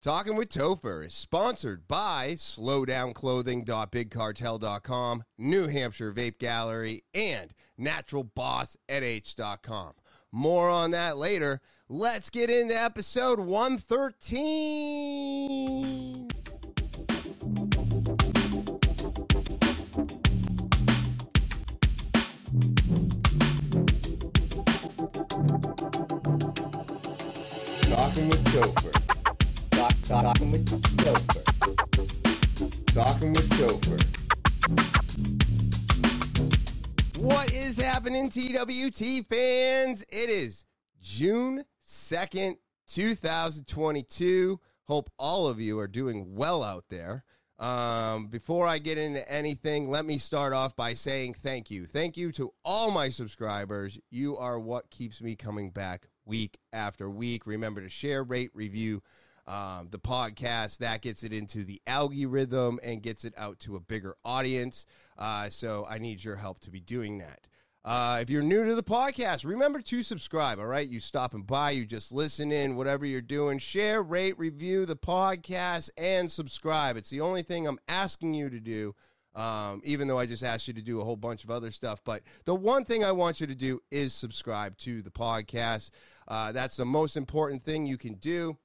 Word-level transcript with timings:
Talking 0.00 0.36
with 0.36 0.50
Topher 0.50 1.04
is 1.04 1.12
sponsored 1.12 1.88
by 1.88 2.34
slowdownclothing.bigcartel.com, 2.36 5.24
New 5.36 5.66
Hampshire 5.66 6.12
Vape 6.12 6.38
Gallery, 6.38 7.02
and 7.12 7.52
naturalbossnh.com. 7.80 9.94
More 10.30 10.70
on 10.70 10.92
that 10.92 11.16
later. 11.16 11.60
Let's 11.88 12.30
get 12.30 12.48
into 12.48 12.80
episode 12.80 13.40
113. 13.40 16.28
Talking 27.82 28.28
with 28.28 28.44
Topher. 28.44 29.07
Talk, 30.08 30.24
talking 30.24 30.50
with 30.52 30.64
Topher. 30.96 31.44
Talking 32.94 33.32
with 33.34 33.50
Topher. 33.50 34.02
What 37.18 37.52
is 37.52 37.76
happening, 37.76 38.30
TWT 38.30 39.28
fans? 39.28 40.00
It 40.08 40.30
is 40.30 40.64
June 40.98 41.66
2nd, 41.86 42.56
2022. 42.88 44.58
Hope 44.84 45.10
all 45.18 45.46
of 45.46 45.60
you 45.60 45.78
are 45.78 45.86
doing 45.86 46.34
well 46.34 46.62
out 46.62 46.86
there. 46.88 47.24
Um, 47.58 48.28
before 48.28 48.66
I 48.66 48.78
get 48.78 48.96
into 48.96 49.30
anything, 49.30 49.90
let 49.90 50.06
me 50.06 50.16
start 50.16 50.54
off 50.54 50.74
by 50.74 50.94
saying 50.94 51.34
thank 51.34 51.70
you. 51.70 51.84
Thank 51.84 52.16
you 52.16 52.32
to 52.32 52.54
all 52.64 52.90
my 52.90 53.10
subscribers. 53.10 53.98
You 54.10 54.38
are 54.38 54.58
what 54.58 54.88
keeps 54.88 55.20
me 55.20 55.36
coming 55.36 55.70
back 55.70 56.08
week 56.24 56.56
after 56.72 57.10
week. 57.10 57.46
Remember 57.46 57.82
to 57.82 57.90
share, 57.90 58.24
rate, 58.24 58.52
review 58.54 59.02
um, 59.48 59.88
the 59.90 59.98
podcast. 59.98 60.78
That 60.78 61.02
gets 61.02 61.24
it 61.24 61.32
into 61.32 61.64
the 61.64 61.80
algorithm 61.86 62.78
and 62.84 63.02
gets 63.02 63.24
it 63.24 63.34
out 63.36 63.58
to 63.60 63.76
a 63.76 63.80
bigger 63.80 64.14
audience. 64.24 64.86
Uh, 65.18 65.48
so 65.48 65.86
I 65.88 65.98
need 65.98 66.22
your 66.22 66.36
help 66.36 66.60
to 66.60 66.70
be 66.70 66.80
doing 66.80 67.18
that. 67.18 67.40
Uh, 67.84 68.18
if 68.20 68.28
you're 68.28 68.42
new 68.42 68.66
to 68.66 68.74
the 68.74 68.82
podcast, 68.82 69.46
remember 69.46 69.80
to 69.80 70.02
subscribe. 70.02 70.58
All 70.58 70.66
right, 70.66 70.86
you 70.86 71.00
stopping 71.00 71.42
by, 71.42 71.70
you 71.70 71.86
just 71.86 72.12
listen 72.12 72.52
in, 72.52 72.76
whatever 72.76 73.06
you're 73.06 73.22
doing, 73.22 73.58
share, 73.58 74.02
rate, 74.02 74.38
review 74.38 74.84
the 74.84 74.96
podcast, 74.96 75.88
and 75.96 76.30
subscribe. 76.30 76.98
It's 76.98 77.08
the 77.08 77.22
only 77.22 77.42
thing 77.42 77.66
I'm 77.66 77.78
asking 77.88 78.34
you 78.34 78.50
to 78.50 78.60
do. 78.60 78.94
Um, 79.34 79.80
even 79.84 80.08
though 80.08 80.18
I 80.18 80.26
just 80.26 80.42
asked 80.42 80.66
you 80.66 80.74
to 80.74 80.82
do 80.82 81.00
a 81.00 81.04
whole 81.04 81.16
bunch 81.16 81.44
of 81.44 81.50
other 81.50 81.70
stuff, 81.70 82.00
but 82.04 82.22
the 82.44 82.56
one 82.56 82.84
thing 82.84 83.04
I 83.04 83.12
want 83.12 83.40
you 83.40 83.46
to 83.46 83.54
do 83.54 83.78
is 83.90 84.12
subscribe 84.12 84.76
to 84.78 85.00
the 85.00 85.10
podcast. 85.10 85.90
Uh, 86.26 86.50
that's 86.50 86.76
the 86.76 86.84
most 86.84 87.16
important 87.16 87.62
thing 87.62 87.86
you 87.86 87.96
can 87.96 88.14
do. 88.14 88.58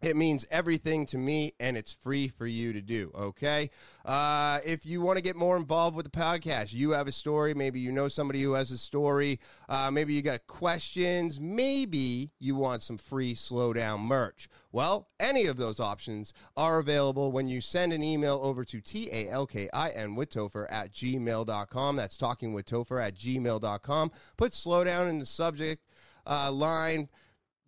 It 0.00 0.16
means 0.16 0.46
everything 0.48 1.06
to 1.06 1.18
me, 1.18 1.54
and 1.58 1.76
it's 1.76 1.92
free 1.92 2.28
for 2.28 2.46
you 2.46 2.72
to 2.72 2.80
do. 2.80 3.10
Okay. 3.16 3.70
Uh, 4.04 4.60
if 4.64 4.86
you 4.86 5.00
want 5.00 5.16
to 5.18 5.22
get 5.22 5.34
more 5.34 5.56
involved 5.56 5.96
with 5.96 6.04
the 6.04 6.16
podcast, 6.16 6.72
you 6.72 6.92
have 6.92 7.08
a 7.08 7.12
story. 7.12 7.52
Maybe 7.52 7.80
you 7.80 7.90
know 7.90 8.06
somebody 8.06 8.40
who 8.42 8.52
has 8.52 8.70
a 8.70 8.78
story. 8.78 9.40
Uh, 9.68 9.90
maybe 9.90 10.14
you 10.14 10.22
got 10.22 10.46
questions. 10.46 11.40
Maybe 11.40 12.30
you 12.38 12.54
want 12.54 12.84
some 12.84 12.96
free 12.96 13.34
slowdown 13.34 14.00
merch. 14.00 14.48
Well, 14.70 15.08
any 15.18 15.46
of 15.46 15.56
those 15.56 15.80
options 15.80 16.32
are 16.56 16.78
available 16.78 17.32
when 17.32 17.48
you 17.48 17.60
send 17.60 17.92
an 17.92 18.04
email 18.04 18.38
over 18.40 18.64
to 18.66 18.80
T 18.80 19.08
A 19.10 19.28
L 19.28 19.46
K 19.46 19.68
I 19.72 19.90
N 19.90 20.14
with 20.14 20.30
Topher 20.30 20.66
at 20.70 20.92
gmail.com. 20.92 21.96
That's 21.96 22.16
talking 22.16 22.52
with 22.52 22.66
Topher 22.66 23.02
at 23.02 23.16
gmail.com. 23.16 24.12
Put 24.36 24.52
slowdown 24.52 25.10
in 25.10 25.18
the 25.18 25.26
subject 25.26 25.82
uh, 26.24 26.52
line 26.52 27.08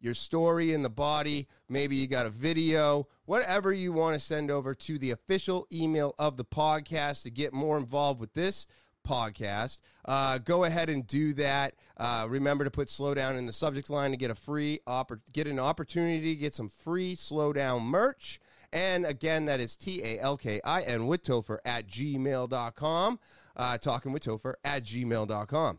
your 0.00 0.14
story 0.14 0.72
in 0.72 0.82
the 0.82 0.90
body. 0.90 1.48
Maybe 1.68 1.96
you 1.96 2.06
got 2.06 2.26
a 2.26 2.30
video, 2.30 3.06
whatever 3.24 3.72
you 3.72 3.92
want 3.92 4.14
to 4.14 4.20
send 4.20 4.50
over 4.50 4.74
to 4.74 4.98
the 4.98 5.10
official 5.10 5.66
email 5.72 6.14
of 6.18 6.36
the 6.36 6.44
podcast 6.44 7.22
to 7.22 7.30
get 7.30 7.52
more 7.52 7.76
involved 7.76 8.20
with 8.20 8.34
this 8.34 8.66
podcast. 9.06 9.78
Uh, 10.04 10.38
go 10.38 10.64
ahead 10.64 10.88
and 10.88 11.06
do 11.06 11.32
that. 11.34 11.74
Uh, 11.96 12.26
remember 12.28 12.64
to 12.64 12.70
put 12.70 12.88
slow 12.88 13.14
down 13.14 13.36
in 13.36 13.46
the 13.46 13.52
subject 13.52 13.90
line 13.90 14.10
to 14.10 14.16
get 14.16 14.30
a 14.30 14.34
free 14.34 14.80
oppor- 14.86 15.20
get 15.32 15.46
an 15.46 15.58
opportunity 15.58 16.34
to 16.34 16.40
get 16.40 16.54
some 16.54 16.68
free 16.68 17.14
slow 17.14 17.52
down 17.52 17.82
merch. 17.82 18.40
And 18.72 19.04
again, 19.04 19.46
that 19.46 19.60
is 19.60 19.76
T 19.76 20.02
A 20.02 20.20
L 20.20 20.36
K 20.36 20.60
I 20.64 20.82
N 20.82 21.06
with 21.06 21.22
Topher 21.22 21.58
at 21.64 21.88
gmail.com. 21.88 23.18
Uh, 23.56 23.78
talking 23.78 24.12
with 24.12 24.24
Topher 24.24 24.54
at 24.64 24.84
gmail.com. 24.84 25.78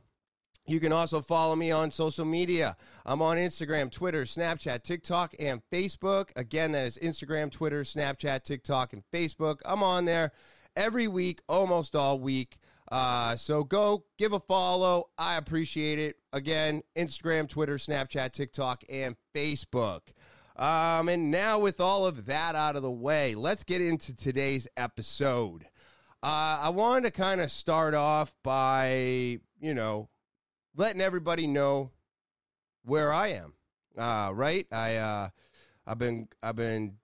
You 0.72 0.80
can 0.80 0.94
also 0.94 1.20
follow 1.20 1.58
me 1.58 1.70
on 1.70 1.92
social 1.92 2.24
media. 2.24 2.78
I'm 3.06 3.22
on 3.22 3.36
Instagram, 3.36 3.92
Twitter, 3.92 4.22
Snapchat, 4.22 4.84
TikTok, 4.84 5.36
and 5.38 5.62
Facebook. 5.70 6.30
Again, 6.38 6.72
that 6.72 6.88
is 6.88 6.98
Instagram, 6.98 7.52
Twitter, 7.52 7.82
Snapchat, 7.82 8.44
TikTok, 8.44 8.94
and 8.94 9.04
Facebook. 9.14 9.60
I'm 9.66 9.84
on 9.84 10.06
there 10.06 10.32
every 10.78 11.10
week, 11.10 11.42
almost 11.50 11.94
all 11.94 12.22
week. 12.22 12.58
Uh, 12.90 13.36
so 13.36 13.66
go 13.66 14.06
give 14.18 14.32
a 14.32 14.40
follow. 14.40 15.10
I 15.18 15.36
appreciate 15.36 16.00
it. 16.00 16.16
Again, 16.32 16.84
Instagram, 16.98 17.50
Twitter, 17.50 17.76
Snapchat, 17.76 18.32
TikTok, 18.32 18.86
and 18.90 19.18
Facebook. 19.36 20.02
Um, 20.56 21.10
and 21.10 21.32
now, 21.32 21.60
with 21.60 21.82
all 21.82 22.06
of 22.06 22.28
that 22.28 22.56
out 22.56 22.78
of 22.78 22.82
the 22.82 22.90
way, 22.90 23.36
let's 23.36 23.66
get 23.66 23.82
into 23.82 24.16
today's 24.16 24.70
episode. 24.78 25.66
Uh, 26.24 26.60
I 26.62 26.70
wanted 26.70 27.04
to 27.06 27.12
kind 27.12 27.42
of 27.42 27.52
start 27.52 27.94
off 27.94 28.34
by, 28.42 29.40
you 29.60 29.74
know, 29.74 30.08
letting 30.76 31.02
everybody 31.02 31.48
know 31.48 31.92
where 32.84 33.14
I 33.14 33.30
am. 33.30 33.54
Uh, 33.98 34.32
right? 34.34 34.66
I 34.72 34.96
uh, 34.96 35.30
I've 35.86 35.98
been 35.98 36.28
I've 36.42 36.56
been 36.56 36.98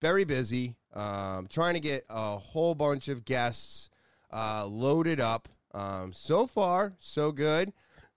very 0.00 0.24
busy 0.24 0.76
um, 0.94 1.46
trying 1.48 1.74
to 1.74 1.80
get 1.80 2.04
a 2.08 2.38
whole 2.38 2.74
bunch 2.74 3.08
of 3.08 3.24
guests 3.24 3.90
uh, 4.32 4.66
loaded 4.66 5.20
up. 5.20 5.48
Um, 5.72 6.12
so 6.12 6.46
far, 6.46 6.94
so 6.98 7.32
good. 7.32 7.72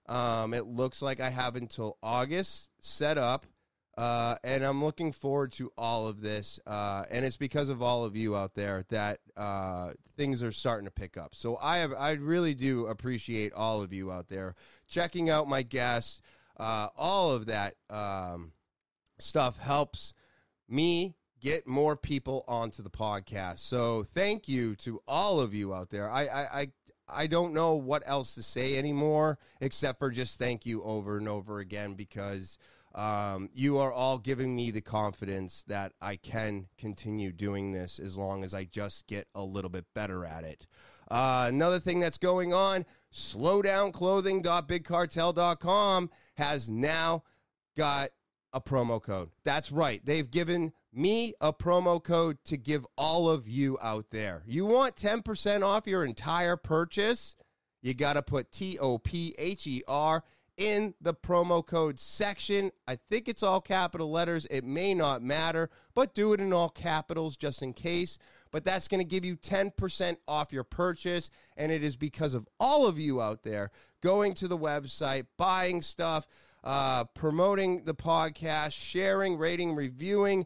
Um, 0.06 0.54
it 0.54 0.66
looks 0.66 1.02
like 1.02 1.20
I 1.20 1.30
have 1.30 1.56
until 1.56 1.98
August 2.02 2.68
set 2.80 3.18
up. 3.18 3.46
Uh, 3.98 4.36
and 4.44 4.62
I'm 4.62 4.84
looking 4.84 5.10
forward 5.10 5.50
to 5.54 5.72
all 5.76 6.06
of 6.06 6.20
this. 6.20 6.60
Uh, 6.64 7.02
and 7.10 7.24
it's 7.24 7.36
because 7.36 7.68
of 7.68 7.82
all 7.82 8.04
of 8.04 8.14
you 8.14 8.36
out 8.36 8.54
there 8.54 8.84
that 8.90 9.18
uh, 9.36 9.90
things 10.16 10.40
are 10.40 10.52
starting 10.52 10.84
to 10.84 10.90
pick 10.92 11.16
up. 11.16 11.34
So 11.34 11.58
I 11.60 11.78
have, 11.78 11.92
I 11.92 12.12
really 12.12 12.54
do 12.54 12.86
appreciate 12.86 13.52
all 13.52 13.82
of 13.82 13.92
you 13.92 14.12
out 14.12 14.28
there 14.28 14.54
checking 14.86 15.30
out 15.30 15.48
my 15.48 15.62
guests. 15.62 16.20
Uh, 16.56 16.90
all 16.96 17.32
of 17.32 17.46
that 17.46 17.74
um, 17.90 18.52
stuff 19.18 19.58
helps 19.58 20.14
me 20.68 21.16
get 21.40 21.66
more 21.66 21.96
people 21.96 22.44
onto 22.46 22.84
the 22.84 22.90
podcast. 22.90 23.58
So 23.58 24.04
thank 24.04 24.46
you 24.48 24.76
to 24.76 25.02
all 25.08 25.40
of 25.40 25.54
you 25.54 25.74
out 25.74 25.90
there. 25.90 26.08
I, 26.08 26.26
I, 26.26 26.60
I 26.60 26.66
I 27.10 27.26
don't 27.26 27.54
know 27.54 27.74
what 27.74 28.02
else 28.04 28.34
to 28.34 28.42
say 28.42 28.76
anymore 28.76 29.38
except 29.62 29.98
for 29.98 30.10
just 30.10 30.38
thank 30.38 30.66
you 30.66 30.82
over 30.82 31.16
and 31.16 31.26
over 31.26 31.58
again 31.58 31.94
because 31.94 32.58
um, 32.98 33.48
you 33.54 33.78
are 33.78 33.90
all 33.92 34.18
giving 34.18 34.56
me 34.56 34.72
the 34.72 34.80
confidence 34.80 35.62
that 35.68 35.92
I 36.00 36.16
can 36.16 36.66
continue 36.76 37.30
doing 37.30 37.70
this 37.70 38.00
as 38.00 38.18
long 38.18 38.42
as 38.42 38.52
I 38.52 38.64
just 38.64 39.06
get 39.06 39.28
a 39.36 39.42
little 39.42 39.70
bit 39.70 39.84
better 39.94 40.24
at 40.24 40.42
it. 40.42 40.66
Uh, 41.08 41.46
another 41.48 41.78
thing 41.78 42.00
that's 42.00 42.18
going 42.18 42.52
on 42.52 42.84
slowdownclothing.bigcartel.com 43.14 46.10
has 46.36 46.68
now 46.68 47.22
got 47.76 48.10
a 48.52 48.60
promo 48.60 49.00
code. 49.00 49.30
That's 49.44 49.70
right. 49.70 50.04
They've 50.04 50.28
given 50.28 50.72
me 50.92 51.34
a 51.40 51.52
promo 51.52 52.02
code 52.02 52.38
to 52.46 52.56
give 52.56 52.84
all 52.96 53.30
of 53.30 53.46
you 53.46 53.78
out 53.80 54.06
there. 54.10 54.42
You 54.44 54.66
want 54.66 54.96
10% 54.96 55.62
off 55.62 55.86
your 55.86 56.04
entire 56.04 56.56
purchase? 56.56 57.36
You 57.80 57.94
got 57.94 58.14
to 58.14 58.22
put 58.22 58.50
T 58.50 58.76
O 58.78 58.98
P 58.98 59.36
H 59.38 59.68
E 59.68 59.84
R 59.86 60.24
in 60.58 60.92
the 61.00 61.14
promo 61.14 61.64
code 61.64 62.00
section. 62.00 62.72
I 62.86 62.98
think 63.08 63.28
it's 63.28 63.44
all 63.44 63.60
capital 63.60 64.10
letters. 64.10 64.46
It 64.50 64.64
may 64.64 64.92
not 64.92 65.22
matter, 65.22 65.70
but 65.94 66.14
do 66.14 66.32
it 66.32 66.40
in 66.40 66.52
all 66.52 66.68
capitals 66.68 67.36
just 67.36 67.62
in 67.62 67.72
case. 67.72 68.18
But 68.50 68.64
that's 68.64 68.88
going 68.88 69.00
to 69.00 69.08
give 69.08 69.24
you 69.24 69.36
10% 69.36 70.16
off 70.26 70.52
your 70.52 70.64
purchase. 70.64 71.30
And 71.56 71.70
it 71.70 71.84
is 71.84 71.96
because 71.96 72.34
of 72.34 72.46
all 72.58 72.86
of 72.86 72.98
you 72.98 73.22
out 73.22 73.44
there 73.44 73.70
going 74.02 74.34
to 74.34 74.48
the 74.48 74.58
website, 74.58 75.26
buying 75.36 75.80
stuff, 75.80 76.26
uh, 76.64 77.04
promoting 77.04 77.84
the 77.84 77.94
podcast, 77.94 78.72
sharing, 78.72 79.38
rating, 79.38 79.76
reviewing 79.76 80.44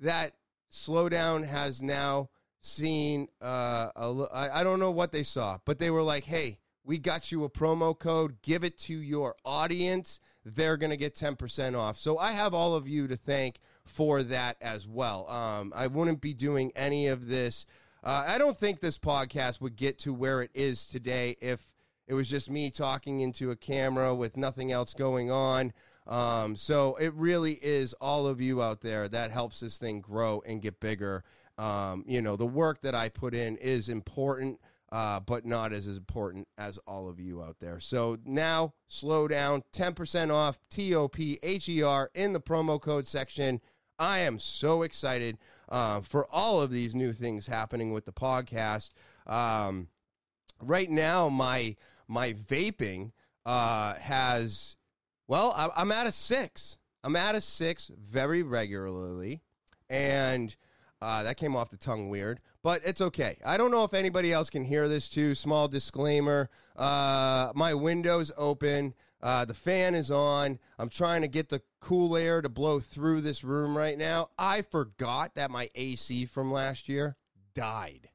that 0.00 0.34
Slowdown 0.70 1.46
has 1.46 1.80
now 1.80 2.28
seen. 2.60 3.28
Uh, 3.40 3.88
a, 3.96 4.26
I, 4.32 4.60
I 4.60 4.64
don't 4.64 4.80
know 4.80 4.90
what 4.90 5.12
they 5.12 5.22
saw, 5.22 5.58
but 5.64 5.78
they 5.78 5.90
were 5.90 6.02
like, 6.02 6.24
hey, 6.24 6.58
we 6.90 6.98
got 6.98 7.30
you 7.30 7.44
a 7.44 7.48
promo 7.48 7.96
code. 7.96 8.42
Give 8.42 8.64
it 8.64 8.76
to 8.80 8.94
your 8.94 9.36
audience. 9.44 10.18
They're 10.44 10.76
going 10.76 10.90
to 10.90 10.96
get 10.96 11.14
10% 11.14 11.78
off. 11.78 11.96
So 11.96 12.18
I 12.18 12.32
have 12.32 12.52
all 12.52 12.74
of 12.74 12.88
you 12.88 13.06
to 13.06 13.14
thank 13.16 13.60
for 13.84 14.24
that 14.24 14.56
as 14.60 14.88
well. 14.88 15.30
Um, 15.30 15.72
I 15.72 15.86
wouldn't 15.86 16.20
be 16.20 16.34
doing 16.34 16.72
any 16.74 17.06
of 17.06 17.28
this. 17.28 17.64
Uh, 18.02 18.24
I 18.26 18.38
don't 18.38 18.58
think 18.58 18.80
this 18.80 18.98
podcast 18.98 19.60
would 19.60 19.76
get 19.76 20.00
to 20.00 20.12
where 20.12 20.42
it 20.42 20.50
is 20.52 20.84
today 20.84 21.36
if 21.40 21.76
it 22.08 22.14
was 22.14 22.26
just 22.26 22.50
me 22.50 22.72
talking 22.72 23.20
into 23.20 23.52
a 23.52 23.56
camera 23.56 24.12
with 24.12 24.36
nothing 24.36 24.72
else 24.72 24.92
going 24.92 25.30
on. 25.30 25.72
Um, 26.08 26.56
so 26.56 26.96
it 26.96 27.14
really 27.14 27.60
is 27.62 27.94
all 28.00 28.26
of 28.26 28.40
you 28.40 28.60
out 28.60 28.80
there 28.80 29.06
that 29.06 29.30
helps 29.30 29.60
this 29.60 29.78
thing 29.78 30.00
grow 30.00 30.42
and 30.44 30.60
get 30.60 30.80
bigger. 30.80 31.22
Um, 31.56 32.04
you 32.08 32.20
know, 32.20 32.34
the 32.34 32.46
work 32.46 32.80
that 32.80 32.96
I 32.96 33.10
put 33.10 33.32
in 33.32 33.58
is 33.58 33.88
important, 33.88 34.58
uh, 34.92 35.20
but 35.20 35.46
not 35.46 35.72
as 35.72 35.86
important 35.86 36.48
as 36.58 36.78
all 36.78 37.08
of 37.08 37.20
you 37.20 37.42
out 37.42 37.58
there. 37.60 37.80
So 37.80 38.18
now, 38.24 38.74
slow 38.88 39.28
down, 39.28 39.62
10% 39.72 40.32
off 40.32 40.58
T 40.70 40.94
O 40.94 41.08
P 41.08 41.38
H 41.42 41.68
E 41.68 41.82
R 41.82 42.10
in 42.14 42.32
the 42.32 42.40
promo 42.40 42.80
code 42.80 43.06
section. 43.06 43.60
I 43.98 44.20
am 44.20 44.38
so 44.38 44.82
excited 44.82 45.38
uh, 45.68 46.00
for 46.00 46.26
all 46.30 46.60
of 46.60 46.70
these 46.70 46.94
new 46.94 47.12
things 47.12 47.46
happening 47.46 47.92
with 47.92 48.06
the 48.06 48.12
podcast. 48.12 48.90
Um, 49.26 49.88
right 50.60 50.90
now, 50.90 51.28
my 51.28 51.76
my 52.08 52.32
vaping 52.32 53.12
uh, 53.46 53.94
has 53.94 54.76
well, 55.28 55.52
I, 55.56 55.68
I'm 55.76 55.92
at 55.92 56.06
a 56.06 56.12
six. 56.12 56.78
I'm 57.04 57.14
at 57.14 57.34
a 57.34 57.40
six 57.40 57.90
very 57.96 58.42
regularly, 58.42 59.42
and 59.88 60.56
uh, 61.00 61.22
that 61.22 61.36
came 61.36 61.54
off 61.54 61.70
the 61.70 61.76
tongue 61.76 62.08
weird, 62.08 62.40
but 62.62 62.82
it's 62.84 63.00
okay. 63.00 63.36
I 63.44 63.56
don't 63.56 63.70
know 63.70 63.84
if 63.84 63.94
anybody 63.94 64.32
else 64.32 64.50
can 64.50 64.64
hear 64.64 64.88
this 64.88 65.08
too. 65.08 65.34
Small 65.34 65.68
disclaimer: 65.68 66.50
uh, 66.76 67.52
my 67.54 67.74
window's 67.74 68.32
open. 68.36 68.94
Uh, 69.22 69.44
the 69.44 69.54
fan 69.54 69.94
is 69.94 70.10
on. 70.10 70.58
I'm 70.78 70.88
trying 70.88 71.20
to 71.22 71.28
get 71.28 71.50
the 71.50 71.62
cool 71.80 72.16
air 72.16 72.40
to 72.40 72.48
blow 72.48 72.80
through 72.80 73.20
this 73.20 73.44
room 73.44 73.76
right 73.76 73.98
now. 73.98 74.30
I 74.38 74.62
forgot 74.62 75.34
that 75.34 75.50
my 75.50 75.68
AC 75.74 76.24
from 76.26 76.50
last 76.50 76.88
year 76.88 77.16
died. 77.54 78.08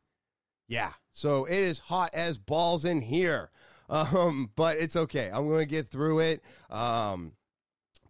Yeah, 0.68 0.94
so 1.12 1.46
it 1.46 1.58
is 1.58 1.80
hot 1.80 2.10
as 2.14 2.38
balls 2.38 2.86
in 2.86 3.02
here. 3.02 3.52
Um, 3.88 4.50
but 4.56 4.78
it's 4.78 4.96
okay. 4.96 5.30
I'm 5.32 5.48
going 5.48 5.60
to 5.60 5.70
get 5.70 5.86
through 5.86 6.18
it. 6.18 6.44
Um, 6.72 7.34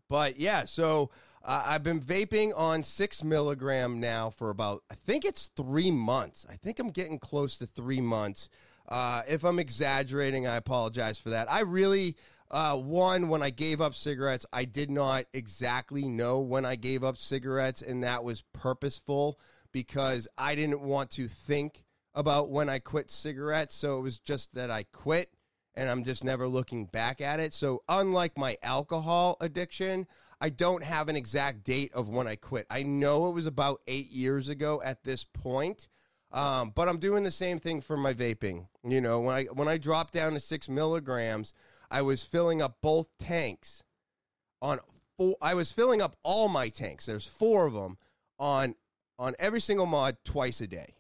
but 0.08 0.40
yeah, 0.40 0.64
so 0.64 1.10
uh, 1.46 1.64
I've 1.66 1.84
been 1.84 2.02
vaping 2.02 2.52
on 2.58 2.84
six 2.84 3.24
milligram 3.24 4.00
now 4.00 4.32
for 4.32 4.50
about, 4.50 4.84
I 4.92 4.96
think 4.96 5.24
it's 5.24 5.48
three 5.56 5.92
months. 5.92 6.46
I 6.50 6.56
think 6.56 6.80
I'm 6.80 6.90
getting 6.90 7.20
close 7.20 7.58
to 7.60 7.68
three 7.68 8.02
months. 8.02 8.50
Uh, 8.90 9.22
if 9.28 9.44
I'm 9.44 9.60
exaggerating, 9.60 10.48
I 10.48 10.56
apologize 10.56 11.20
for 11.20 11.30
that. 11.30 11.52
I 11.52 11.62
really, 11.62 12.16
uh, 12.50 12.76
one, 12.76 13.30
when 13.30 13.44
I 13.44 13.52
gave 13.52 13.80
up 13.80 13.94
cigarettes, 13.94 14.46
I 14.52 14.66
did 14.66 14.90
not 14.90 15.26
exactly 15.34 16.08
know 16.08 16.40
when 16.40 16.66
I 16.66 16.76
gave 16.76 17.04
up 17.04 17.18
cigarettes, 17.18 17.82
and 17.82 18.04
that 18.04 18.24
was 18.24 18.42
purposeful 18.54 19.40
because 19.72 20.28
I 20.38 20.56
didn't 20.56 20.82
want 20.82 21.12
to 21.12 21.28
think 21.28 21.84
about 22.16 22.50
when 22.50 22.70
I 22.70 22.80
quit 22.80 23.12
cigarettes. 23.12 23.76
So 23.76 24.00
it 24.00 24.02
was 24.02 24.18
just 24.18 24.56
that 24.56 24.72
I 24.72 24.84
quit 24.92 25.30
and 25.76 25.90
I'm 25.90 26.04
just 26.04 26.24
never 26.24 26.48
looking 26.48 26.86
back 26.86 27.22
at 27.22 27.40
it. 27.40 27.54
So, 27.54 27.84
unlike 27.90 28.38
my 28.38 28.58
alcohol 28.64 29.38
addiction, 29.42 30.08
I 30.46 30.50
don't 30.50 30.84
have 30.84 31.10
an 31.10 31.16
exact 31.16 31.64
date 31.64 31.92
of 31.96 32.08
when 32.08 32.28
I 32.28 32.36
quit. 32.36 32.68
I 32.70 32.84
know 32.84 33.30
it 33.30 33.32
was 33.32 33.48
about 33.48 33.82
eight 33.88 34.12
years 34.12 34.48
ago 34.48 34.80
at 34.86 35.04
this 35.04 35.24
point, 35.24 35.88
um, 36.32 36.72
but 36.76 36.88
I'm 36.88 37.00
doing 37.00 37.24
the 37.24 37.32
same 37.32 37.58
thing 37.58 37.82
for 37.82 37.98
my 37.98 38.14
vaping. 38.14 38.68
You 38.88 39.02
know, 39.02 39.20
when 39.20 39.36
I 39.36 39.46
when 39.46 39.68
I 39.68 39.80
dropped 39.80 40.14
down 40.14 40.34
to 40.34 40.40
six 40.40 40.70
milligrams, 40.70 41.52
I 41.90 42.04
was 42.04 42.24
filling 42.24 42.62
up 42.62 42.78
both 42.80 43.08
tanks 43.18 43.82
on 44.62 44.82
four. 45.18 45.36
I 45.42 45.56
was 45.56 45.72
filling 45.72 46.00
up 46.00 46.16
all 46.22 46.48
my 46.48 46.70
tanks. 46.70 47.08
There's 47.08 47.26
four 47.26 47.66
of 47.66 47.74
them 47.74 47.98
on 48.38 48.76
on 49.18 49.34
every 49.40 49.60
single 49.60 49.88
mod 49.88 50.18
twice 50.24 50.62
a 50.62 50.68
day. 50.68 50.94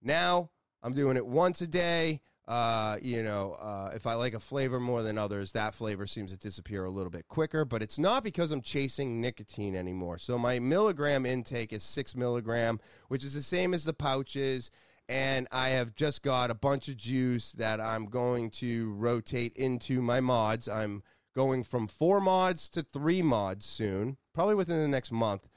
Now 0.00 0.50
I'm 0.80 0.92
doing 0.92 1.16
it 1.16 1.26
once 1.26 1.60
a 1.60 1.66
day. 1.66 2.20
Uh, 2.48 2.96
you 3.00 3.22
know, 3.22 3.52
uh, 3.52 3.92
if 3.94 4.06
I 4.06 4.14
like 4.14 4.34
a 4.34 4.40
flavor 4.40 4.80
more 4.80 5.02
than 5.02 5.16
others, 5.16 5.52
that 5.52 5.74
flavor 5.74 6.06
seems 6.06 6.32
to 6.32 6.38
disappear 6.38 6.84
a 6.84 6.90
little 6.90 7.10
bit 7.10 7.28
quicker, 7.28 7.64
but 7.64 7.82
it's 7.82 7.98
not 7.98 8.24
because 8.24 8.50
I'm 8.50 8.62
chasing 8.62 9.20
nicotine 9.20 9.76
anymore. 9.76 10.18
So 10.18 10.36
my 10.36 10.58
milligram 10.58 11.24
intake 11.24 11.72
is 11.72 11.84
six 11.84 12.16
milligram, 12.16 12.80
which 13.08 13.24
is 13.24 13.34
the 13.34 13.42
same 13.42 13.72
as 13.72 13.84
the 13.84 13.92
pouches. 13.92 14.70
And 15.08 15.46
I 15.52 15.68
have 15.70 15.94
just 15.94 16.22
got 16.22 16.50
a 16.50 16.54
bunch 16.54 16.88
of 16.88 16.96
juice 16.96 17.52
that 17.52 17.80
I'm 17.80 18.06
going 18.06 18.50
to 18.52 18.92
rotate 18.92 19.52
into 19.56 20.00
my 20.02 20.20
mods. 20.20 20.68
I'm 20.68 21.02
going 21.34 21.64
from 21.64 21.86
four 21.86 22.20
mods 22.20 22.68
to 22.70 22.82
three 22.82 23.22
mods 23.22 23.66
soon, 23.66 24.16
probably 24.34 24.54
within 24.54 24.80
the 24.80 24.88
next 24.88 25.12
month. 25.12 25.48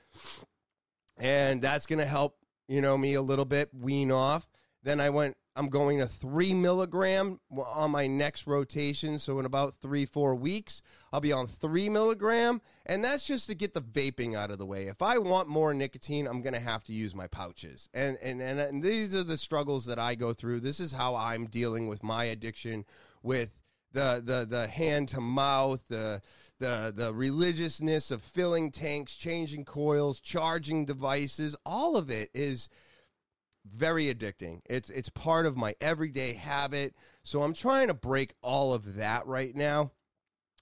And 1.18 1.62
that's 1.62 1.86
going 1.86 2.00
to 2.00 2.06
help, 2.06 2.38
you 2.68 2.82
know, 2.82 2.98
me 2.98 3.14
a 3.14 3.22
little 3.22 3.46
bit 3.46 3.70
wean 3.74 4.12
off. 4.12 4.48
Then 4.84 5.00
I 5.00 5.10
went 5.10 5.38
I'm 5.58 5.70
going 5.70 6.00
to 6.00 6.06
three 6.06 6.54
milligram 6.54 7.40
on 7.58 7.92
my 7.92 8.08
next 8.08 8.46
rotation. 8.46 9.20
So 9.20 9.40
in 9.40 9.46
about 9.46 9.76
three, 9.76 10.06
four 10.06 10.36
weeks, 10.36 10.82
I'll 11.14 11.22
be 11.22 11.32
on 11.32 11.48
three 11.48 11.88
milligram. 11.88 12.62
And 12.86 13.04
that's 13.04 13.26
just 13.26 13.48
to 13.48 13.56
get 13.56 13.74
the 13.74 13.82
vaping 13.82 14.36
out 14.36 14.52
of 14.52 14.58
the 14.58 14.66
way. 14.66 14.88
If 14.88 15.02
I 15.02 15.18
want 15.18 15.48
more 15.48 15.74
nicotine, 15.74 16.28
I'm 16.28 16.42
going 16.42 16.54
to 16.54 16.60
have 16.60 16.84
to 16.86 16.94
use 16.94 17.16
my 17.16 17.28
pouches. 17.28 17.90
And, 17.94 18.18
and, 18.22 18.42
and, 18.42 18.60
and 18.60 18.84
these 18.84 19.16
are 19.16 19.24
the 19.24 19.38
struggles 19.38 19.86
that 19.86 19.98
I 19.98 20.16
go 20.16 20.34
through. 20.34 20.60
This 20.60 20.82
is 20.82 20.92
how 20.92 21.16
I'm 21.16 21.46
dealing 21.46 21.88
with 21.88 22.04
my 22.04 22.26
addiction 22.26 22.86
with 23.24 23.58
the, 23.94 24.22
the, 24.24 24.46
the 24.46 24.68
hand 24.68 25.08
to 25.10 25.22
mouth, 25.22 25.88
the, 25.88 26.22
the, 26.60 26.94
the 26.94 27.14
religiousness 27.14 28.12
of 28.12 28.22
filling 28.22 28.72
tanks, 28.72 29.16
changing 29.16 29.64
coils, 29.64 30.20
charging 30.20 30.86
devices. 30.86 31.56
All 31.66 31.96
of 31.96 32.12
it 32.12 32.30
is 32.34 32.68
very 33.66 34.14
addicting. 34.14 34.62
It's 34.66 34.90
it's 34.90 35.10
part 35.10 35.46
of 35.46 35.58
my 35.58 35.76
everyday 35.82 36.34
habit. 36.34 36.96
So 37.24 37.42
I'm 37.42 37.54
trying 37.54 37.88
to 37.88 37.94
break 37.94 38.34
all 38.42 38.74
of 38.74 38.96
that 38.96 39.26
right 39.28 39.56
now. 39.56 39.92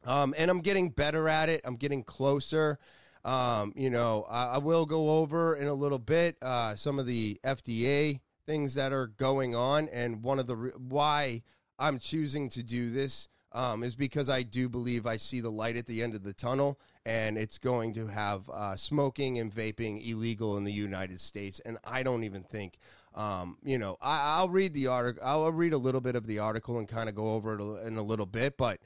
Um, 0.06 0.34
and 0.38 0.52
I'm 0.52 0.62
getting 0.62 0.90
better 0.90 1.30
at 1.30 1.50
it. 1.50 1.62
I'm 1.64 1.78
getting 1.78 2.04
closer. 2.04 2.78
Um, 3.24 3.72
you 3.76 3.90
know, 3.90 4.26
I, 4.30 4.56
I, 4.56 4.58
will 4.58 4.86
go 4.86 5.20
over 5.20 5.56
in 5.56 5.68
a 5.68 5.74
little 5.74 6.00
bit 6.00 6.36
uh, 6.42 6.76
some 6.76 7.00
of 7.00 7.06
the 7.06 7.40
FDA 7.42 8.20
things 8.46 8.74
that 8.74 8.92
are 8.92 9.08
going 9.08 9.56
on, 9.56 9.88
and 9.88 10.22
one 10.22 10.40
of 10.40 10.48
the 10.48 10.58
re- 10.58 10.72
why 10.78 11.44
I'm 11.80 12.00
choosing 12.00 12.50
to 12.50 12.64
do 12.64 12.92
this 12.92 13.30
um, 13.54 13.84
is 13.84 13.96
because 13.96 14.30
I 14.30 14.44
do 14.44 14.68
believe 14.68 15.06
I 15.06 15.18
see 15.18 15.40
the 15.40 15.52
light 15.52 15.78
at 15.78 15.86
the 15.86 16.02
end 16.02 16.16
of 16.16 16.24
the 16.24 16.34
tunnel, 16.34 16.80
and 17.06 17.38
it's 17.38 17.58
going 17.58 17.94
to 17.94 18.08
have 18.08 18.50
uh, 18.50 18.76
smoking 18.76 19.38
and 19.38 19.52
vaping 19.52 20.06
illegal 20.08 20.58
in 20.58 20.64
the 20.64 20.74
United 20.74 21.22
States. 21.22 21.62
And 21.64 21.78
I 21.84 22.02
don't 22.02 22.24
even 22.24 22.44
think, 22.44 22.78
um, 23.14 23.58
you 23.64 23.78
know, 23.78 23.98
I, 24.02 24.42
will 24.42 24.50
read 24.50 24.74
the 24.74 24.88
article. 24.88 25.22
I'll 25.24 25.52
read 25.52 25.74
a 25.74 25.78
little 25.78 26.02
bit 26.02 26.16
of 26.16 26.26
the 26.26 26.40
article 26.40 26.80
and 26.80 26.88
kind 26.88 27.10
of 27.10 27.16
go 27.16 27.34
over 27.34 27.58
it 27.58 27.88
in 27.88 27.98
a 27.98 28.04
little 28.04 28.26
bit, 28.26 28.58
but 28.58 28.80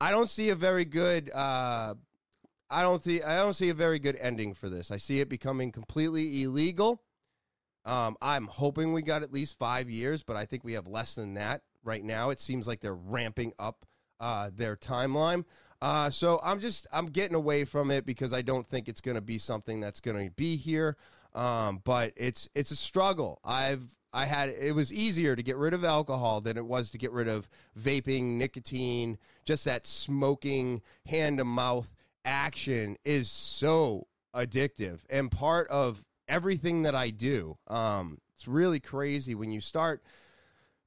I 0.00 0.10
don't 0.10 0.28
see 0.28 0.50
a 0.50 0.54
very 0.54 0.84
good. 0.84 1.30
Uh, 1.30 1.94
I 2.70 2.82
don't 2.82 3.02
see. 3.02 3.22
I 3.22 3.36
don't 3.36 3.54
see 3.54 3.68
a 3.68 3.74
very 3.74 3.98
good 3.98 4.16
ending 4.20 4.52
for 4.54 4.68
this. 4.68 4.90
I 4.90 4.96
see 4.96 5.20
it 5.20 5.28
becoming 5.28 5.72
completely 5.72 6.42
illegal. 6.42 7.02
Um, 7.84 8.16
I'm 8.20 8.48
hoping 8.48 8.92
we 8.92 9.00
got 9.00 9.22
at 9.22 9.32
least 9.32 9.58
five 9.58 9.88
years, 9.88 10.22
but 10.22 10.36
I 10.36 10.44
think 10.44 10.62
we 10.64 10.74
have 10.74 10.86
less 10.86 11.14
than 11.14 11.34
that 11.34 11.62
right 11.82 12.04
now. 12.04 12.28
It 12.28 12.40
seems 12.40 12.68
like 12.68 12.80
they're 12.80 12.94
ramping 12.94 13.52
up 13.58 13.86
uh, 14.20 14.50
their 14.54 14.76
timeline. 14.76 15.44
Uh, 15.80 16.10
so 16.10 16.40
I'm 16.42 16.60
just 16.60 16.86
I'm 16.92 17.06
getting 17.06 17.36
away 17.36 17.64
from 17.64 17.90
it 17.90 18.04
because 18.04 18.32
I 18.32 18.42
don't 18.42 18.68
think 18.68 18.88
it's 18.88 19.00
going 19.00 19.14
to 19.14 19.20
be 19.20 19.38
something 19.38 19.80
that's 19.80 20.00
going 20.00 20.24
to 20.24 20.30
be 20.34 20.56
here. 20.56 20.96
Um, 21.34 21.82
but 21.84 22.12
it's 22.16 22.48
it's 22.54 22.70
a 22.70 22.76
struggle. 22.76 23.40
I've 23.44 23.94
I 24.12 24.24
had 24.24 24.48
it 24.48 24.74
was 24.74 24.92
easier 24.92 25.36
to 25.36 25.42
get 25.42 25.56
rid 25.56 25.74
of 25.74 25.84
alcohol 25.84 26.40
than 26.40 26.56
it 26.56 26.64
was 26.64 26.90
to 26.90 26.98
get 26.98 27.12
rid 27.12 27.28
of 27.28 27.48
vaping, 27.78 28.38
nicotine, 28.38 29.18
just 29.44 29.64
that 29.66 29.86
smoking 29.86 30.82
hand 31.06 31.38
to 31.38 31.44
mouth 31.44 31.94
action 32.24 32.96
is 33.04 33.30
so 33.30 34.06
addictive 34.34 35.00
and 35.08 35.30
part 35.30 35.68
of 35.68 36.04
everything 36.28 36.82
that 36.82 36.94
I 36.94 37.10
do. 37.10 37.58
Um, 37.68 38.18
it's 38.34 38.48
really 38.48 38.80
crazy 38.80 39.34
when 39.34 39.50
you 39.50 39.60
start 39.60 40.02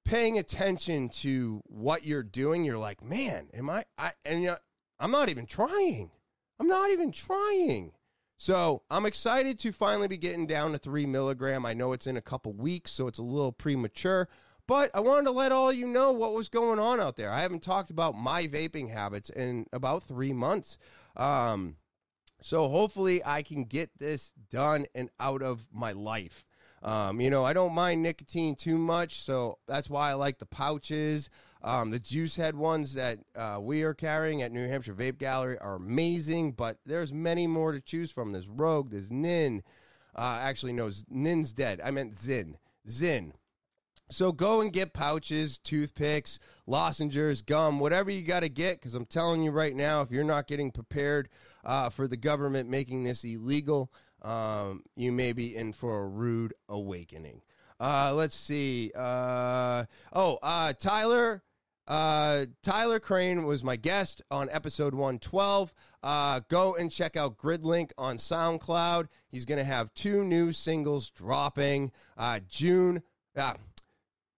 paying 0.05 0.37
attention 0.37 1.09
to 1.09 1.61
what 1.65 2.03
you're 2.05 2.23
doing. 2.23 2.63
You're 2.63 2.77
like, 2.77 3.03
man, 3.03 3.47
am 3.53 3.69
I? 3.69 3.85
I 3.97 4.11
and 4.25 4.41
you 4.41 4.47
know, 4.49 4.57
I'm 4.99 5.11
not 5.11 5.29
even 5.29 5.45
trying. 5.45 6.11
I'm 6.59 6.67
not 6.67 6.91
even 6.91 7.11
trying. 7.11 7.93
So 8.37 8.81
I'm 8.89 9.05
excited 9.05 9.59
to 9.59 9.71
finally 9.71 10.07
be 10.07 10.17
getting 10.17 10.47
down 10.47 10.71
to 10.71 10.77
three 10.77 11.05
milligram. 11.05 11.65
I 11.65 11.73
know 11.73 11.93
it's 11.93 12.07
in 12.07 12.17
a 12.17 12.21
couple 12.21 12.53
weeks, 12.53 12.91
so 12.91 13.07
it's 13.07 13.19
a 13.19 13.23
little 13.23 13.51
premature. 13.51 14.27
But 14.67 14.89
I 14.93 14.99
wanted 14.99 15.25
to 15.25 15.31
let 15.31 15.51
all 15.51 15.71
you 15.71 15.85
know 15.85 16.11
what 16.11 16.33
was 16.33 16.49
going 16.49 16.79
on 16.79 16.99
out 16.99 17.17
there. 17.17 17.31
I 17.31 17.41
haven't 17.41 17.61
talked 17.61 17.89
about 17.89 18.15
my 18.15 18.47
vaping 18.47 18.89
habits 18.89 19.29
in 19.29 19.65
about 19.73 20.03
three 20.03 20.33
months. 20.33 20.77
Um, 21.15 21.75
so 22.41 22.69
hopefully 22.69 23.21
I 23.23 23.43
can 23.43 23.65
get 23.65 23.91
this 23.99 24.31
done 24.49 24.85
and 24.95 25.09
out 25.19 25.41
of 25.41 25.67
my 25.71 25.91
life. 25.91 26.45
Um, 26.83 27.21
you 27.21 27.29
know, 27.29 27.45
I 27.45 27.53
don't 27.53 27.73
mind 27.73 28.01
nicotine 28.01 28.55
too 28.55 28.77
much, 28.77 29.21
so 29.21 29.59
that's 29.67 29.89
why 29.89 30.09
I 30.09 30.13
like 30.13 30.39
the 30.39 30.45
pouches. 30.45 31.29
Um, 31.63 31.91
the 31.91 31.99
juice 31.99 32.37
head 32.37 32.55
ones 32.55 32.95
that 32.95 33.19
uh, 33.35 33.59
we 33.61 33.83
are 33.83 33.93
carrying 33.93 34.41
at 34.41 34.51
New 34.51 34.67
Hampshire 34.67 34.95
Vape 34.95 35.19
Gallery 35.19 35.59
are 35.59 35.75
amazing, 35.75 36.53
but 36.53 36.77
there's 36.85 37.13
many 37.13 37.45
more 37.45 37.71
to 37.71 37.79
choose 37.79 38.11
from. 38.11 38.31
There's 38.31 38.47
Rogue, 38.47 38.89
there's 38.89 39.11
Nin. 39.11 39.61
Uh, 40.15 40.39
actually, 40.41 40.73
no, 40.73 40.89
Nin's 41.09 41.53
dead. 41.53 41.79
I 41.83 41.91
meant 41.91 42.15
Zyn. 42.15 42.55
Zyn. 42.87 43.33
So 44.09 44.33
go 44.33 44.59
and 44.59 44.73
get 44.73 44.91
pouches, 44.91 45.57
toothpicks, 45.57 46.37
lozenges, 46.67 47.41
gum, 47.41 47.79
whatever 47.79 48.11
you 48.11 48.23
got 48.23 48.41
to 48.41 48.49
get. 48.49 48.79
Because 48.79 48.93
I'm 48.93 49.05
telling 49.05 49.41
you 49.43 49.51
right 49.51 49.75
now, 49.75 50.01
if 50.01 50.11
you're 50.11 50.25
not 50.25 50.47
getting 50.47 50.71
prepared 50.71 51.29
uh, 51.63 51.89
for 51.89 52.07
the 52.07 52.17
government 52.17 52.69
making 52.69 53.03
this 53.03 53.23
illegal, 53.23 53.89
um, 54.21 54.83
you 54.95 55.11
may 55.11 55.33
be 55.33 55.55
in 55.55 55.73
for 55.73 56.03
a 56.03 56.07
rude 56.07 56.53
awakening. 56.69 57.41
Uh, 57.79 58.13
let's 58.13 58.35
see. 58.35 58.91
Uh, 58.95 59.85
oh, 60.13 60.37
uh, 60.41 60.73
Tyler. 60.73 61.43
Uh, 61.87 62.45
Tyler 62.63 62.99
Crane 62.99 63.43
was 63.43 63.63
my 63.63 63.75
guest 63.75 64.21
on 64.29 64.49
episode 64.51 64.93
112. 64.93 65.73
Uh, 66.03 66.39
go 66.47 66.75
and 66.75 66.91
check 66.91 67.17
out 67.17 67.37
Gridlink 67.37 67.91
on 67.97 68.17
SoundCloud. 68.17 69.07
He's 69.29 69.45
going 69.45 69.57
to 69.57 69.65
have 69.65 69.93
two 69.93 70.23
new 70.23 70.53
singles 70.53 71.09
dropping 71.09 71.91
uh, 72.15 72.39
June, 72.47 73.01
uh, 73.35 73.55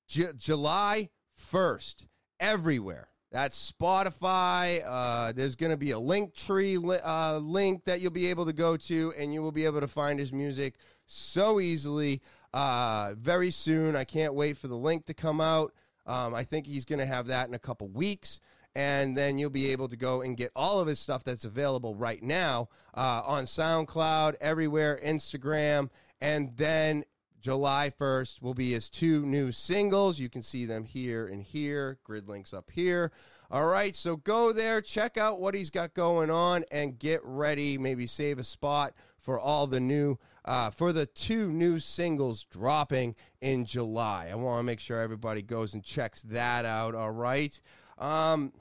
J- 0.07 0.31
July 0.37 1.09
1st, 1.37 2.07
everywhere. 2.39 3.09
That's 3.33 3.71
Spotify. 3.71 4.83
Uh, 4.85 5.31
there's 5.31 5.55
going 5.55 5.71
to 5.71 5.77
be 5.77 5.89
a 5.89 5.97
link 5.97 6.35
tree 6.35 6.77
li- 6.77 6.99
uh, 7.03 7.39
link 7.39 7.83
that 7.85 7.99
you'll 7.99 8.11
be 8.11 8.27
able 8.27 8.45
to 8.45 8.53
go 8.53 8.77
to, 8.77 9.11
and 9.17 9.33
you 9.33 9.41
will 9.41 9.51
be 9.51 9.65
able 9.65 9.79
to 9.79 9.87
find 9.87 10.19
his 10.19 10.31
music 10.31 10.75
so 11.07 11.59
easily 11.59 12.21
uh, 12.53 13.15
very 13.17 13.49
soon. 13.49 13.95
I 13.95 14.03
can't 14.03 14.35
wait 14.35 14.55
for 14.55 14.67
the 14.67 14.77
link 14.77 15.07
to 15.07 15.15
come 15.15 15.41
out. 15.41 15.73
Um, 16.05 16.35
I 16.35 16.43
think 16.43 16.67
he's 16.67 16.85
going 16.85 16.99
to 16.99 17.07
have 17.07 17.25
that 17.25 17.47
in 17.47 17.55
a 17.55 17.59
couple 17.59 17.87
weeks. 17.87 18.39
And 18.75 19.17
then 19.17 19.39
you'll 19.39 19.49
be 19.49 19.71
able 19.71 19.87
to 19.87 19.97
go 19.97 20.21
and 20.21 20.37
get 20.37 20.51
all 20.55 20.79
of 20.79 20.87
his 20.87 20.99
stuff 20.99 21.23
that's 21.23 21.45
available 21.45 21.95
right 21.95 22.21
now 22.21 22.69
uh, 22.95 23.23
on 23.25 23.45
SoundCloud, 23.45 24.35
everywhere, 24.41 24.99
Instagram. 25.03 25.89
And 26.21 26.55
then 26.55 27.03
July 27.43 27.91
1st 27.99 28.41
will 28.41 28.53
be 28.53 28.71
his 28.71 28.89
two 28.89 29.25
new 29.25 29.51
singles. 29.51 30.17
You 30.17 30.29
can 30.29 30.41
see 30.41 30.65
them 30.65 30.85
here 30.85 31.27
and 31.27 31.43
here. 31.43 31.99
Grid 32.05 32.29
links 32.29 32.53
up 32.53 32.71
here. 32.71 33.11
All 33.51 33.67
right, 33.67 33.93
so 33.97 34.15
go 34.15 34.53
there, 34.53 34.79
check 34.79 35.17
out 35.17 35.41
what 35.41 35.53
he's 35.53 35.69
got 35.69 35.93
going 35.93 36.31
on, 36.31 36.63
and 36.71 36.97
get 36.97 37.19
ready. 37.21 37.77
Maybe 37.77 38.07
save 38.07 38.39
a 38.39 38.45
spot 38.45 38.93
for 39.19 39.37
all 39.37 39.67
the 39.67 39.81
new, 39.81 40.17
uh, 40.45 40.69
for 40.69 40.93
the 40.93 41.05
two 41.05 41.51
new 41.51 41.81
singles 41.81 42.45
dropping 42.45 43.13
in 43.41 43.65
July. 43.65 44.29
I 44.31 44.35
want 44.35 44.59
to 44.59 44.63
make 44.63 44.79
sure 44.79 45.01
everybody 45.01 45.41
goes 45.41 45.73
and 45.73 45.83
checks 45.83 46.21
that 46.23 46.63
out. 46.63 46.95
All 46.95 47.11
right. 47.11 47.59
Um, 47.97 48.53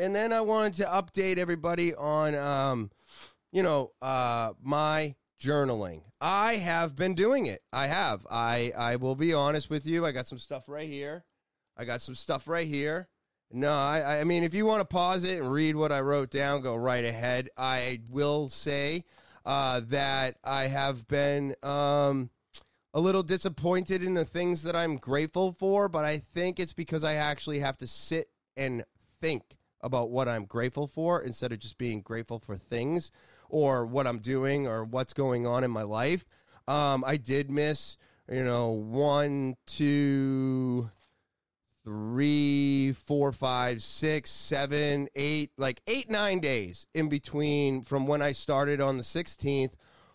and 0.00 0.14
then 0.14 0.32
I 0.32 0.42
wanted 0.42 0.74
to 0.74 0.84
update 0.84 1.38
everybody 1.38 1.92
on, 1.92 2.36
um, 2.36 2.92
you 3.50 3.64
know, 3.64 3.90
uh, 4.00 4.52
my 4.62 5.16
journaling. 5.40 6.02
I 6.20 6.56
have 6.56 6.96
been 6.96 7.14
doing 7.14 7.46
it. 7.46 7.62
I 7.72 7.88
have. 7.88 8.26
I 8.30 8.72
I 8.76 8.96
will 8.96 9.16
be 9.16 9.34
honest 9.34 9.68
with 9.68 9.86
you. 9.86 10.06
I 10.06 10.12
got 10.12 10.26
some 10.26 10.38
stuff 10.38 10.64
right 10.68 10.88
here. 10.88 11.24
I 11.76 11.84
got 11.84 12.00
some 12.00 12.14
stuff 12.14 12.48
right 12.48 12.66
here. 12.66 13.08
No, 13.50 13.72
I 13.72 14.20
I 14.20 14.24
mean 14.24 14.42
if 14.42 14.54
you 14.54 14.66
want 14.66 14.80
to 14.80 14.86
pause 14.86 15.24
it 15.24 15.40
and 15.40 15.52
read 15.52 15.76
what 15.76 15.92
I 15.92 16.00
wrote 16.00 16.30
down, 16.30 16.62
go 16.62 16.74
right 16.74 17.04
ahead. 17.04 17.50
I 17.56 18.00
will 18.08 18.48
say 18.48 19.04
uh, 19.44 19.80
that 19.88 20.36
I 20.42 20.64
have 20.64 21.06
been 21.06 21.54
um, 21.62 22.30
a 22.92 23.00
little 23.00 23.22
disappointed 23.22 24.02
in 24.02 24.14
the 24.14 24.24
things 24.24 24.62
that 24.64 24.74
I'm 24.74 24.96
grateful 24.96 25.52
for, 25.52 25.88
but 25.88 26.04
I 26.04 26.18
think 26.18 26.58
it's 26.58 26.72
because 26.72 27.04
I 27.04 27.14
actually 27.14 27.60
have 27.60 27.76
to 27.78 27.86
sit 27.86 28.28
and 28.56 28.84
think 29.20 29.56
about 29.82 30.10
what 30.10 30.28
I'm 30.28 30.46
grateful 30.46 30.88
for 30.88 31.22
instead 31.22 31.52
of 31.52 31.60
just 31.60 31.78
being 31.78 32.00
grateful 32.00 32.40
for 32.40 32.56
things 32.56 33.12
or 33.48 33.86
what 33.86 34.06
I'm 34.06 34.18
doing 34.18 34.66
or 34.66 34.84
what's 34.84 35.12
going 35.12 35.46
on 35.46 35.64
in 35.64 35.70
my 35.70 35.82
life. 35.82 36.24
Um, 36.68 37.04
I 37.06 37.16
did 37.16 37.50
miss, 37.50 37.96
you 38.30 38.44
know, 38.44 38.70
one, 38.70 39.56
two, 39.66 40.90
three, 41.84 42.92
four, 42.92 43.30
five, 43.30 43.80
six, 43.82 44.30
seven, 44.30 45.08
eight, 45.14 45.52
like 45.56 45.80
eight, 45.86 46.10
nine 46.10 46.40
days 46.40 46.86
in 46.94 47.08
between 47.08 47.82
from 47.82 48.08
when 48.08 48.20
I 48.20 48.32
started 48.32 48.80
on 48.80 48.96
the 48.96 49.04
16th 49.04 49.74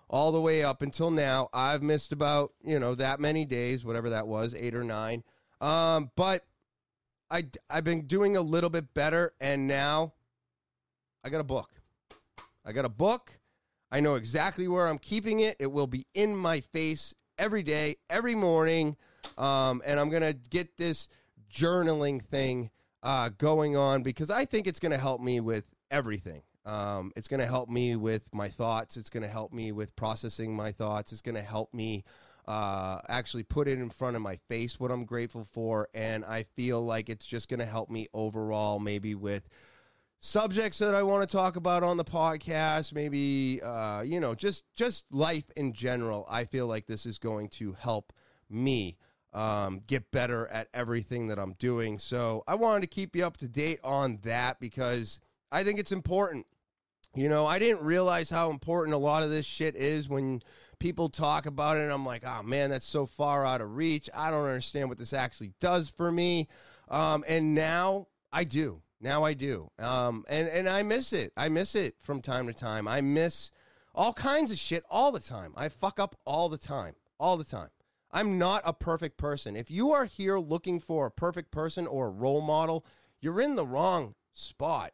all 0.10 0.34
the 0.34 0.42
way 0.42 0.64
up 0.64 0.82
until 0.82 1.10
now. 1.10 1.48
I've 1.54 1.82
missed 1.82 2.12
about, 2.12 2.52
you 2.62 2.78
know, 2.78 2.94
that 2.96 3.22
many 3.22 3.46
days, 3.46 3.86
whatever 3.86 4.10
that 4.10 4.28
was, 4.28 4.54
eight 4.54 4.76
or 4.76 4.84
nine. 4.84 5.24
Um, 5.62 6.12
but 6.18 6.46
I, 7.30 7.46
I've 7.70 7.86
been 7.86 8.06
doing 8.06 8.36
a 8.36 8.42
little 8.42 8.70
bit 8.70 8.94
better, 8.94 9.32
and 9.40 9.66
now 9.66 10.12
I 11.24 11.30
got 11.30 11.40
a 11.40 11.46
book. 11.46 11.70
I 12.66 12.72
got 12.72 12.86
a 12.86 12.90
book. 12.90 13.40
I 13.92 14.00
know 14.00 14.16
exactly 14.16 14.68
where 14.68 14.88
I'm 14.88 14.98
keeping 14.98 15.40
it. 15.40 15.58
It 15.60 15.72
will 15.72 15.88
be 15.88 16.06
in 16.14 16.36
my 16.36 16.62
face 16.62 17.14
every 17.38 17.64
day, 17.64 17.98
every 18.10 18.36
morning. 18.36 18.96
Um, 19.38 19.82
and 19.86 20.00
I'm 20.00 20.10
going 20.10 20.22
to 20.22 20.34
get 20.34 20.78
this 20.78 21.10
journaling 21.52 22.22
thing 22.22 22.70
uh, 23.04 23.30
going 23.38 23.76
on 23.76 24.04
because 24.04 24.30
I 24.30 24.46
think 24.46 24.68
it's 24.68 24.80
going 24.80 24.92
to 24.92 24.98
help 24.98 25.22
me 25.22 25.40
with 25.40 25.66
everything. 25.90 26.44
Um, 26.66 27.12
it's 27.16 27.28
going 27.28 27.40
to 27.40 27.48
help 27.48 27.70
me 27.70 27.96
with 27.96 28.34
my 28.34 28.50
thoughts. 28.50 28.96
It's 28.96 29.10
going 29.10 29.24
to 29.24 29.30
help 29.30 29.52
me 29.52 29.72
with 29.72 29.96
processing 29.96 30.56
my 30.56 30.72
thoughts. 30.72 31.12
It's 31.12 31.24
going 31.24 31.36
to 31.36 31.42
help 31.42 31.74
me 31.74 32.04
uh, 32.48 33.00
actually 33.10 33.44
put 33.44 33.68
it 33.68 33.80
in 33.80 33.90
front 33.90 34.16
of 34.16 34.22
my 34.22 34.38
face 34.48 34.80
what 34.80 34.92
I'm 34.92 35.06
grateful 35.06 35.44
for. 35.44 35.90
And 35.94 36.24
I 36.24 36.44
feel 36.44 36.84
like 36.84 37.10
it's 37.10 37.26
just 37.26 37.50
going 37.50 37.60
to 37.60 37.66
help 37.66 37.90
me 37.90 38.08
overall, 38.14 38.80
maybe 38.80 39.16
with 39.16 39.50
subjects 40.22 40.78
that 40.78 40.94
I 40.94 41.02
want 41.04 41.28
to 41.28 41.38
talk 41.38 41.56
about 41.56 41.84
on 41.84 41.98
the 41.98 42.06
podcast, 42.06 42.94
maybe 42.94 43.60
uh, 43.62 44.02
you 44.02 44.20
know, 44.20 44.36
just 44.36 44.64
just 44.74 45.06
life 45.12 45.52
in 45.56 45.74
general. 45.74 46.26
I 46.30 46.46
feel 46.46 46.68
like 46.68 46.86
this 46.86 47.06
is 47.06 47.18
going 47.18 47.50
to 47.50 47.74
help 47.74 48.14
me 48.50 48.98
um, 49.34 49.82
get 49.88 50.12
better 50.12 50.48
at 50.48 50.68
everything 50.74 51.28
that 51.28 51.40
I'm 51.40 51.54
doing. 51.54 52.00
So 52.00 52.44
I 52.48 52.56
wanted 52.56 52.82
to 52.82 52.88
keep 52.88 53.16
you 53.16 53.26
up 53.26 53.38
to 53.38 53.48
date 53.48 53.80
on 53.84 54.20
that 54.24 54.60
because 54.60 55.20
I 55.52 55.64
think 55.64 55.80
it's 55.80 55.92
important. 55.92 56.46
You 57.14 57.28
know, 57.28 57.46
I 57.46 57.60
didn't 57.60 57.82
realize 57.82 58.30
how 58.30 58.52
important 58.52 58.94
a 58.96 59.00
lot 59.00 59.24
of 59.24 59.30
this 59.30 59.46
shit 59.46 59.76
is 59.76 60.08
when 60.08 60.42
people 60.80 61.10
talk 61.10 61.46
about 61.46 61.78
it. 61.78 61.82
And 61.82 61.92
I'm 61.92 62.06
like, 62.06 62.24
oh 62.26 62.44
man, 62.44 62.70
that's 62.70 62.86
so 62.86 63.06
far 63.06 63.46
out 63.46 63.60
of 63.60 63.76
reach. 63.76 64.10
I 64.14 64.32
don't 64.32 64.46
understand 64.46 64.88
what 64.88 64.98
this 64.98 65.14
actually 65.14 65.54
does 65.60 65.90
for 65.90 66.12
me. 66.12 66.48
Um, 66.90 67.26
and 67.28 67.56
now 67.56 68.08
I 68.32 68.44
do. 68.44 68.82
Now 69.02 69.24
I 69.24 69.34
do. 69.34 69.72
Um, 69.80 70.24
and, 70.30 70.48
and 70.48 70.70
I 70.70 70.84
miss 70.84 71.12
it. 71.12 71.34
I 71.36 71.50
miss 71.50 71.76
it 71.76 71.96
from 72.00 72.22
time 72.22 72.48
to 72.48 72.54
time. 72.54 72.88
I 72.88 73.02
miss 73.02 73.52
all 73.96 74.14
kinds 74.14 74.52
of 74.52 74.58
shit 74.58 74.84
all 74.90 75.12
the 75.12 75.20
time. 75.20 75.54
I 75.58 75.70
fuck 75.70 76.00
up 76.00 76.16
all 76.26 76.50
the 76.50 76.58
time. 76.58 76.96
All 77.20 77.36
the 77.36 77.44
time. 77.44 77.70
I'm 78.12 78.38
not 78.38 78.62
a 78.66 78.74
perfect 78.74 79.18
person. 79.18 79.56
If 79.56 79.72
you 79.72 79.92
are 79.92 80.06
here 80.06 80.38
looking 80.38 80.80
for 80.80 81.06
a 81.06 81.12
perfect 81.12 81.52
person 81.52 81.88
or 81.88 82.08
a 82.08 82.12
role 82.12 82.42
model, 82.42 82.86
you're 83.20 83.42
in 83.42 83.56
the 83.56 83.66
wrong 83.66 84.16
spot. 84.34 84.92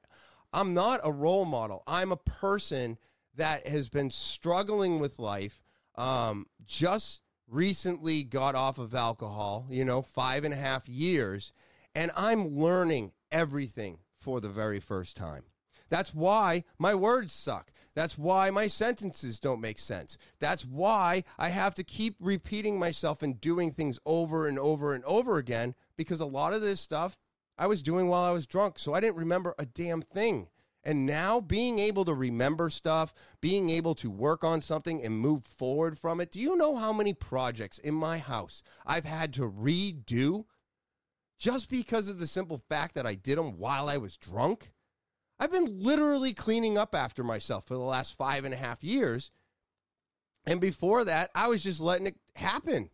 I'm 0.54 0.74
not 0.74 1.02
a 1.04 1.12
role 1.12 1.46
model. 1.46 1.84
I'm 1.88 2.12
a 2.12 2.18
person 2.18 2.98
that 3.36 3.68
has 3.68 3.90
been 3.90 4.12
struggling 4.12 5.00
with 5.00 5.20
life, 5.20 5.64
um, 5.96 6.48
just 6.66 7.22
recently 7.48 8.24
got 8.24 8.56
off 8.56 8.78
of 8.78 8.94
alcohol, 8.94 9.68
you 9.70 9.86
know, 9.86 10.02
five 10.02 10.44
and 10.44 10.54
a 10.54 10.58
half 10.58 10.90
years, 10.90 11.54
and 11.96 12.12
I'm 12.16 12.56
learning 12.56 13.12
everything 13.32 14.00
for 14.20 14.40
the 14.40 14.50
very 14.50 14.80
first 14.80 15.16
time. 15.16 15.44
That's 15.90 16.14
why 16.14 16.64
my 16.78 16.96
words 16.96 17.34
suck. 17.34 17.72
That's 17.96 18.18
why 18.18 18.50
my 18.50 18.68
sentences 18.68 19.40
don't 19.40 19.62
make 19.62 19.80
sense. 19.80 20.18
That's 20.40 20.66
why 20.66 21.24
I 21.40 21.50
have 21.50 21.76
to 21.76 21.84
keep 21.84 22.16
repeating 22.20 22.78
myself 22.78 23.24
and 23.24 23.40
doing 23.40 23.72
things 23.72 24.00
over 24.06 24.48
and 24.48 24.60
over 24.60 24.94
and 24.94 25.04
over 25.06 25.38
again 25.38 25.76
because 25.96 26.20
a 26.20 26.26
lot 26.26 26.54
of 26.54 26.62
this 26.62 26.82
stuff 26.82 27.18
I 27.58 27.68
was 27.68 27.82
doing 27.82 28.08
while 28.08 28.24
I 28.24 28.32
was 28.32 28.46
drunk. 28.46 28.78
So 28.80 28.94
I 28.94 29.00
didn't 29.00 29.16
remember 29.16 29.56
a 29.58 29.66
damn 29.66 30.02
thing. 30.02 30.50
And 30.84 31.06
now 31.06 31.42
being 31.42 31.80
able 31.80 32.06
to 32.06 32.14
remember 32.14 32.70
stuff, 32.70 33.14
being 33.42 33.70
able 33.70 33.96
to 33.96 34.10
work 34.10 34.44
on 34.44 34.62
something 34.62 35.04
and 35.04 35.20
move 35.20 35.44
forward 35.44 35.98
from 35.98 36.22
it. 36.22 36.32
Do 36.32 36.40
you 36.40 36.56
know 36.56 36.78
how 36.78 36.94
many 36.94 37.14
projects 37.14 37.78
in 37.78 37.94
my 37.94 38.20
house 38.20 38.62
I've 38.86 39.06
had 39.06 39.34
to 39.34 39.50
redo 39.50 40.46
just 41.38 41.70
because 41.70 42.10
of 42.10 42.20
the 42.20 42.28
simple 42.28 42.62
fact 42.70 42.96
that 42.96 43.06
I 43.06 43.16
did 43.16 43.38
them 43.38 43.58
while 43.58 43.90
I 43.90 43.98
was 43.98 44.18
drunk? 44.18 44.72
I've 45.40 45.52
been 45.52 45.84
literally 45.84 46.34
cleaning 46.34 46.78
up 46.78 46.96
after 46.96 47.24
myself 47.24 47.66
for 47.66 47.76
the 47.76 47.80
last 47.80 48.18
five 48.18 48.44
and 48.44 48.54
a 48.54 48.58
half 48.58 48.84
years. 48.84 49.32
And 50.46 50.60
before 50.60 51.04
that, 51.04 51.30
I 51.36 51.48
was 51.48 51.64
just 51.64 51.80
letting 51.80 52.08
it 52.08 52.16
happen. 52.36 52.90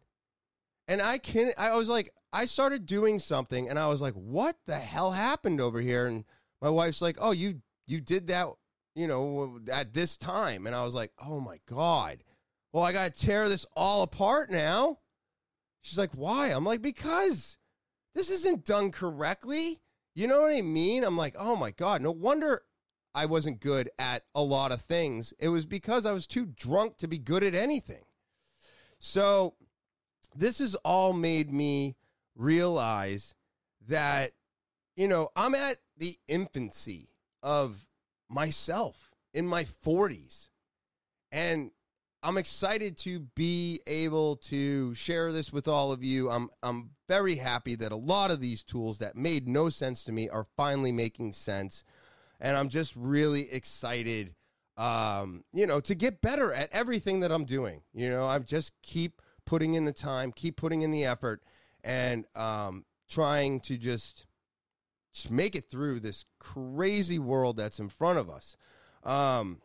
And 0.88 1.01
I 1.01 1.17
can 1.17 1.51
I 1.57 1.73
was 1.73 1.88
like, 1.88 2.12
I 2.33 2.45
started 2.45 2.85
doing 2.85 3.19
something 3.19 3.69
and 3.69 3.79
I 3.79 3.88
was 3.88 4.01
like, 4.01 4.15
what 4.15 4.57
the 4.65 4.79
hell 4.79 5.12
happened 5.12 5.62
over 5.62 5.79
here? 5.79 6.05
And 6.05 6.25
my 6.62 6.69
wife's 6.69 7.01
like, 7.01 7.17
oh, 7.21 7.31
you 7.31 7.62
you 7.85 8.01
did 8.01 8.27
that, 8.27 8.50
you 8.95 9.07
know, 9.07 9.59
at 9.71 9.93
this 9.93 10.17
time. 10.17 10.67
And 10.67 10.75
I 10.75 10.83
was 10.83 10.95
like, 10.95 11.12
oh 11.25 11.39
my 11.39 11.59
God. 11.65 12.23
Well, 12.73 12.83
I 12.83 12.91
got 12.91 13.13
to 13.13 13.25
tear 13.25 13.47
this 13.47 13.65
all 13.75 14.01
apart 14.01 14.50
now. 14.50 14.97
She's 15.81 15.97
like, 15.97 16.12
why? 16.13 16.47
I'm 16.50 16.65
like, 16.65 16.81
because 16.81 17.59
this 18.13 18.29
isn't 18.29 18.65
done 18.65 18.91
correctly. 18.91 19.79
You 20.15 20.27
know 20.27 20.41
what 20.41 20.53
I 20.53 20.62
mean? 20.62 21.03
I'm 21.03 21.17
like, 21.17 21.36
oh 21.38 21.55
my 21.55 21.72
God, 21.72 22.01
no 22.01 22.12
wonder 22.12 22.62
I 23.15 23.25
wasn't 23.25 23.60
good 23.60 23.89
at 23.98 24.24
a 24.34 24.41
lot 24.41 24.72
of 24.72 24.82
things. 24.82 25.34
It 25.39 25.50
was 25.50 25.65
because 25.65 26.05
I 26.05 26.12
was 26.12 26.27
too 26.27 26.46
drunk 26.46 26.98
to 26.98 27.08
be 27.08 27.20
good 27.20 27.43
at 27.43 27.55
anything. 27.55 28.03
So 29.00 29.55
this 30.36 30.60
has 30.60 30.75
all 30.75 31.13
made 31.13 31.51
me 31.51 31.96
realize 32.36 33.36
that, 33.88 34.34
you 34.96 35.08
know, 35.08 35.29
I'm 35.36 35.55
at 35.55 35.77
the 35.98 36.17
infancy 36.27 37.10
of 37.41 37.86
myself 38.29 39.12
in 39.34 39.48
my 39.48 39.63
40s. 39.63 40.50
And 41.32 41.72
I'm 42.23 42.37
excited 42.37 42.97
to 42.99 43.19
be 43.19 43.81
able 43.85 44.37
to 44.37 44.93
share 44.95 45.31
this 45.31 45.51
with 45.51 45.67
all 45.67 45.91
of 45.91 46.03
you. 46.03 46.29
I'm 46.31 46.49
I'm 46.63 46.91
very 47.07 47.35
happy 47.35 47.75
that 47.75 47.91
a 47.91 47.97
lot 47.97 48.31
of 48.31 48.39
these 48.39 48.63
tools 48.63 48.97
that 48.99 49.15
made 49.15 49.47
no 49.47 49.69
sense 49.69 50.03
to 50.05 50.11
me 50.11 50.29
are 50.29 50.47
finally 50.55 50.91
making 50.91 51.33
sense. 51.33 51.83
And 52.39 52.57
I'm 52.57 52.69
just 52.69 52.95
really 52.95 53.51
excited 53.51 54.35
um, 54.77 55.43
you 55.53 55.67
know, 55.67 55.79
to 55.81 55.95
get 55.95 56.21
better 56.21 56.51
at 56.51 56.69
everything 56.71 57.19
that 57.19 57.31
I'm 57.31 57.45
doing. 57.45 57.81
You 57.93 58.09
know, 58.09 58.25
I 58.25 58.39
just 58.39 58.73
keep 58.81 59.21
putting 59.45 59.73
in 59.73 59.85
the 59.85 59.91
time, 59.91 60.31
keep 60.31 60.55
putting 60.55 60.81
in 60.81 60.91
the 60.91 61.05
effort, 61.05 61.43
and 61.83 62.25
um, 62.35 62.85
trying 63.09 63.59
to 63.61 63.77
just 63.77 64.25
just 65.13 65.29
make 65.29 65.55
it 65.55 65.69
through 65.69 65.99
this 65.99 66.25
crazy 66.39 67.19
world 67.19 67.57
that's 67.57 67.79
in 67.79 67.87
front 67.87 68.17
of 68.17 68.31
us. 68.31 68.57
Um, 69.03 69.61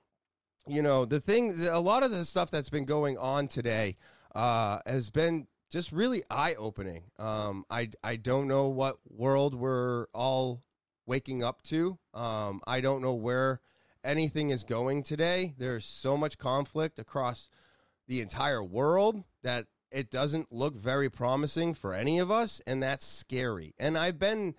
you 0.68 0.82
know, 0.82 1.04
the 1.04 1.20
thing, 1.20 1.66
a 1.66 1.80
lot 1.80 2.02
of 2.02 2.10
the 2.10 2.24
stuff 2.24 2.50
that's 2.50 2.68
been 2.68 2.84
going 2.84 3.16
on 3.18 3.48
today 3.48 3.96
uh, 4.34 4.78
has 4.86 5.10
been 5.10 5.46
just 5.70 5.92
really 5.92 6.22
eye 6.30 6.54
opening. 6.58 7.04
Um, 7.18 7.64
I 7.70 7.90
I 8.02 8.16
don't 8.16 8.48
know 8.48 8.68
what 8.68 8.98
world 9.08 9.54
we're 9.54 10.06
all 10.14 10.62
waking 11.06 11.42
up 11.42 11.62
to. 11.64 11.98
Um, 12.14 12.60
I 12.66 12.80
don't 12.80 13.02
know 13.02 13.14
where 13.14 13.60
anything 14.04 14.50
is 14.50 14.64
going 14.64 15.02
today. 15.02 15.54
There's 15.58 15.84
so 15.84 16.16
much 16.16 16.38
conflict 16.38 16.98
across 16.98 17.50
the 18.06 18.20
entire 18.20 18.62
world 18.62 19.24
that 19.42 19.66
it 19.90 20.10
doesn't 20.10 20.52
look 20.52 20.74
very 20.76 21.10
promising 21.10 21.74
for 21.74 21.94
any 21.94 22.18
of 22.18 22.30
us, 22.30 22.60
and 22.66 22.82
that's 22.82 23.06
scary. 23.06 23.74
And 23.78 23.96
I've 23.96 24.18
been 24.18 24.54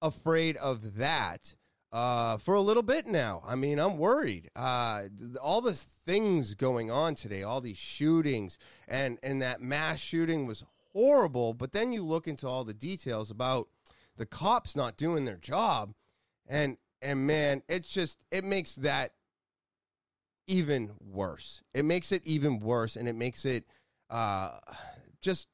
afraid 0.00 0.56
of 0.56 0.96
that 0.96 1.56
uh, 1.92 2.36
for 2.38 2.54
a 2.54 2.60
little 2.60 2.82
bit 2.82 3.06
now. 3.06 3.42
I 3.46 3.54
mean, 3.54 3.78
I'm 3.78 3.96
worried. 3.96 4.50
Uh, 4.54 5.04
all 5.40 5.60
the 5.60 5.74
things 6.06 6.54
going 6.54 6.90
on 6.90 7.14
today, 7.14 7.42
all 7.42 7.60
these 7.60 7.78
shootings, 7.78 8.58
and 8.88 9.18
and 9.22 9.40
that 9.42 9.60
mass 9.60 10.00
shooting 10.00 10.46
was 10.46 10.64
horrible. 10.92 11.54
But 11.54 11.72
then 11.72 11.92
you 11.92 12.04
look 12.04 12.26
into 12.26 12.48
all 12.48 12.64
the 12.64 12.74
details 12.74 13.30
about 13.30 13.68
the 14.16 14.26
cops 14.26 14.74
not 14.74 14.96
doing 14.96 15.24
their 15.24 15.36
job, 15.36 15.94
and 16.46 16.76
and 17.00 17.26
man, 17.26 17.62
it's 17.68 17.92
just 17.92 18.18
it 18.30 18.44
makes 18.44 18.76
that 18.76 19.12
even 20.46 20.92
worse. 21.00 21.62
It 21.74 21.84
makes 21.84 22.12
it 22.12 22.22
even 22.24 22.60
worse, 22.60 22.96
and 22.96 23.08
it 23.08 23.14
makes 23.14 23.44
it 23.44 23.64
uh, 24.10 24.58
just 25.20 25.48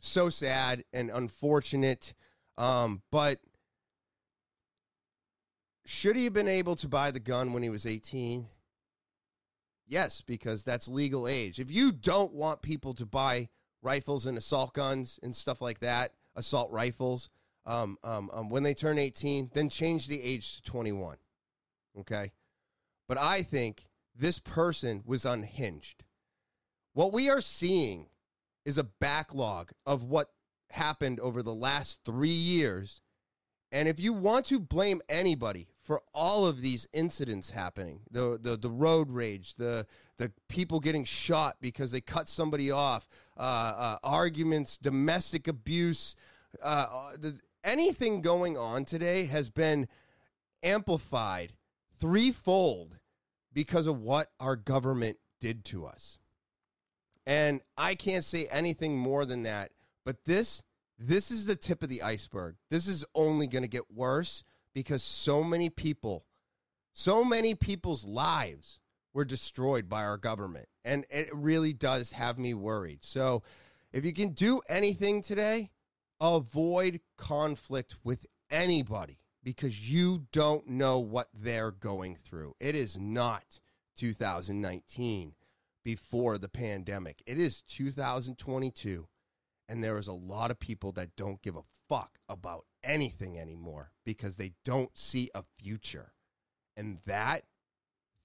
so 0.00 0.28
sad 0.30 0.84
and 0.92 1.10
unfortunate. 1.10 2.14
Um, 2.56 3.02
but 3.10 3.40
should 5.88 6.16
he 6.16 6.24
have 6.24 6.34
been 6.34 6.48
able 6.48 6.76
to 6.76 6.86
buy 6.86 7.10
the 7.10 7.18
gun 7.18 7.54
when 7.54 7.62
he 7.62 7.70
was 7.70 7.86
18? 7.86 8.46
Yes, 9.86 10.20
because 10.20 10.62
that's 10.62 10.86
legal 10.86 11.26
age. 11.26 11.58
If 11.58 11.70
you 11.70 11.92
don't 11.92 12.34
want 12.34 12.60
people 12.60 12.92
to 12.92 13.06
buy 13.06 13.48
rifles 13.80 14.26
and 14.26 14.36
assault 14.36 14.74
guns 14.74 15.18
and 15.22 15.34
stuff 15.34 15.62
like 15.62 15.80
that, 15.80 16.12
assault 16.36 16.70
rifles, 16.70 17.30
um, 17.64 17.96
um, 18.04 18.30
um, 18.34 18.50
when 18.50 18.64
they 18.64 18.74
turn 18.74 18.98
18, 18.98 19.52
then 19.54 19.70
change 19.70 20.08
the 20.08 20.22
age 20.22 20.56
to 20.56 20.62
21. 20.62 21.16
Okay. 22.00 22.32
But 23.08 23.16
I 23.16 23.42
think 23.42 23.88
this 24.14 24.40
person 24.40 25.02
was 25.06 25.24
unhinged. 25.24 26.04
What 26.92 27.14
we 27.14 27.30
are 27.30 27.40
seeing 27.40 28.08
is 28.66 28.76
a 28.76 28.84
backlog 28.84 29.70
of 29.86 30.02
what 30.02 30.32
happened 30.68 31.18
over 31.18 31.42
the 31.42 31.54
last 31.54 32.04
three 32.04 32.28
years. 32.28 33.00
And 33.72 33.88
if 33.88 33.98
you 33.98 34.12
want 34.12 34.44
to 34.46 34.60
blame 34.60 35.00
anybody 35.08 35.68
for 35.88 36.02
all 36.12 36.46
of 36.46 36.60
these 36.60 36.86
incidents 36.92 37.52
happening, 37.52 38.00
the, 38.10 38.38
the, 38.38 38.58
the 38.58 38.70
road 38.70 39.10
rage, 39.10 39.54
the, 39.54 39.86
the 40.18 40.30
people 40.46 40.80
getting 40.80 41.02
shot 41.02 41.56
because 41.62 41.92
they 41.92 42.02
cut 42.02 42.28
somebody 42.28 42.70
off, 42.70 43.08
uh, 43.38 43.40
uh, 43.40 43.98
arguments, 44.04 44.76
domestic 44.76 45.48
abuse, 45.48 46.14
uh, 46.62 46.66
uh 46.66 47.12
the, 47.18 47.40
anything 47.64 48.20
going 48.20 48.58
on 48.58 48.84
today 48.84 49.24
has 49.24 49.48
been 49.48 49.88
amplified 50.62 51.54
threefold 51.98 52.98
because 53.54 53.86
of 53.86 53.98
what 54.02 54.30
our 54.38 54.56
government 54.56 55.16
did 55.40 55.64
to 55.64 55.86
us. 55.86 56.18
And 57.26 57.62
I 57.78 57.94
can't 57.94 58.26
say 58.26 58.46
anything 58.50 58.98
more 58.98 59.24
than 59.24 59.42
that, 59.44 59.70
but 60.04 60.26
this 60.26 60.62
this 60.98 61.30
is 61.30 61.46
the 61.46 61.56
tip 61.56 61.82
of 61.82 61.88
the 61.88 62.02
iceberg. 62.02 62.56
This 62.70 62.88
is 62.88 63.06
only 63.14 63.46
going 63.46 63.62
to 63.62 63.68
get 63.68 63.90
worse 63.90 64.44
because 64.78 65.02
so 65.02 65.42
many 65.42 65.68
people 65.68 66.24
so 66.92 67.24
many 67.24 67.56
people's 67.56 68.04
lives 68.04 68.78
were 69.12 69.24
destroyed 69.24 69.88
by 69.88 70.02
our 70.04 70.16
government. 70.16 70.68
And 70.84 71.04
it 71.10 71.28
really 71.32 71.72
does 71.72 72.12
have 72.12 72.38
me 72.38 72.54
worried. 72.54 73.04
So 73.04 73.42
if 73.92 74.04
you 74.04 74.12
can 74.12 74.30
do 74.30 74.60
anything 74.68 75.20
today, 75.22 75.70
avoid 76.20 77.00
conflict 77.16 77.96
with 78.04 78.26
anybody 78.50 79.18
because 79.44 79.90
you 79.90 80.26
don't 80.32 80.68
know 80.68 80.98
what 80.98 81.28
they're 81.34 81.72
going 81.72 82.16
through. 82.16 82.54
It 82.60 82.74
is 82.76 82.98
not 82.98 83.60
2019 83.96 85.34
before 85.84 86.38
the 86.38 86.48
pandemic, 86.48 87.22
it 87.26 87.38
is 87.38 87.62
2022. 87.62 89.08
And 89.68 89.84
there 89.84 89.98
is 89.98 90.08
a 90.08 90.12
lot 90.12 90.50
of 90.50 90.58
people 90.58 90.92
that 90.92 91.16
don't 91.16 91.42
give 91.42 91.56
a 91.56 91.62
fuck 91.88 92.18
about 92.28 92.64
anything 92.82 93.38
anymore 93.38 93.90
because 94.04 94.36
they 94.36 94.52
don't 94.64 94.96
see 94.96 95.30
a 95.34 95.44
future. 95.58 96.12
And 96.76 96.98
that 97.06 97.44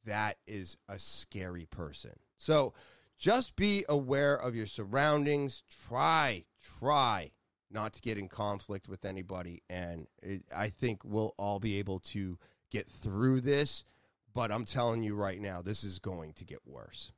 that 0.06 0.38
is 0.45 0.77
a 0.88 0.99
scary 0.99 1.65
person. 1.65 2.19
So 2.38 2.73
just 3.17 3.56
be 3.56 3.86
aware 3.88 4.36
of 4.36 4.56
your 4.56 4.65
surroundings. 4.65 5.63
Try, 5.88 6.45
try 6.62 7.32
not 7.71 7.93
to 7.93 8.01
get 8.01 8.17
in 8.17 8.27
conflict 8.27 8.88
with 8.88 9.06
anybody. 9.06 9.63
And 9.69 10.08
it, 10.21 10.43
I 10.56 10.69
think 10.69 11.03
we'll 11.03 11.34
all 11.38 11.60
be 11.60 11.79
able 11.79 11.99
to 11.99 12.38
get 12.71 12.88
through 12.88 13.41
this. 13.41 13.86
But 14.34 14.51
I'm 14.51 14.65
telling 14.65 15.03
you 15.03 15.15
right 15.15 15.39
now, 15.39 15.62
this 15.62 15.84
is 15.84 15.99
going 15.99 16.34
to 16.34 16.45
get 16.45 16.60
worse. 16.65 17.12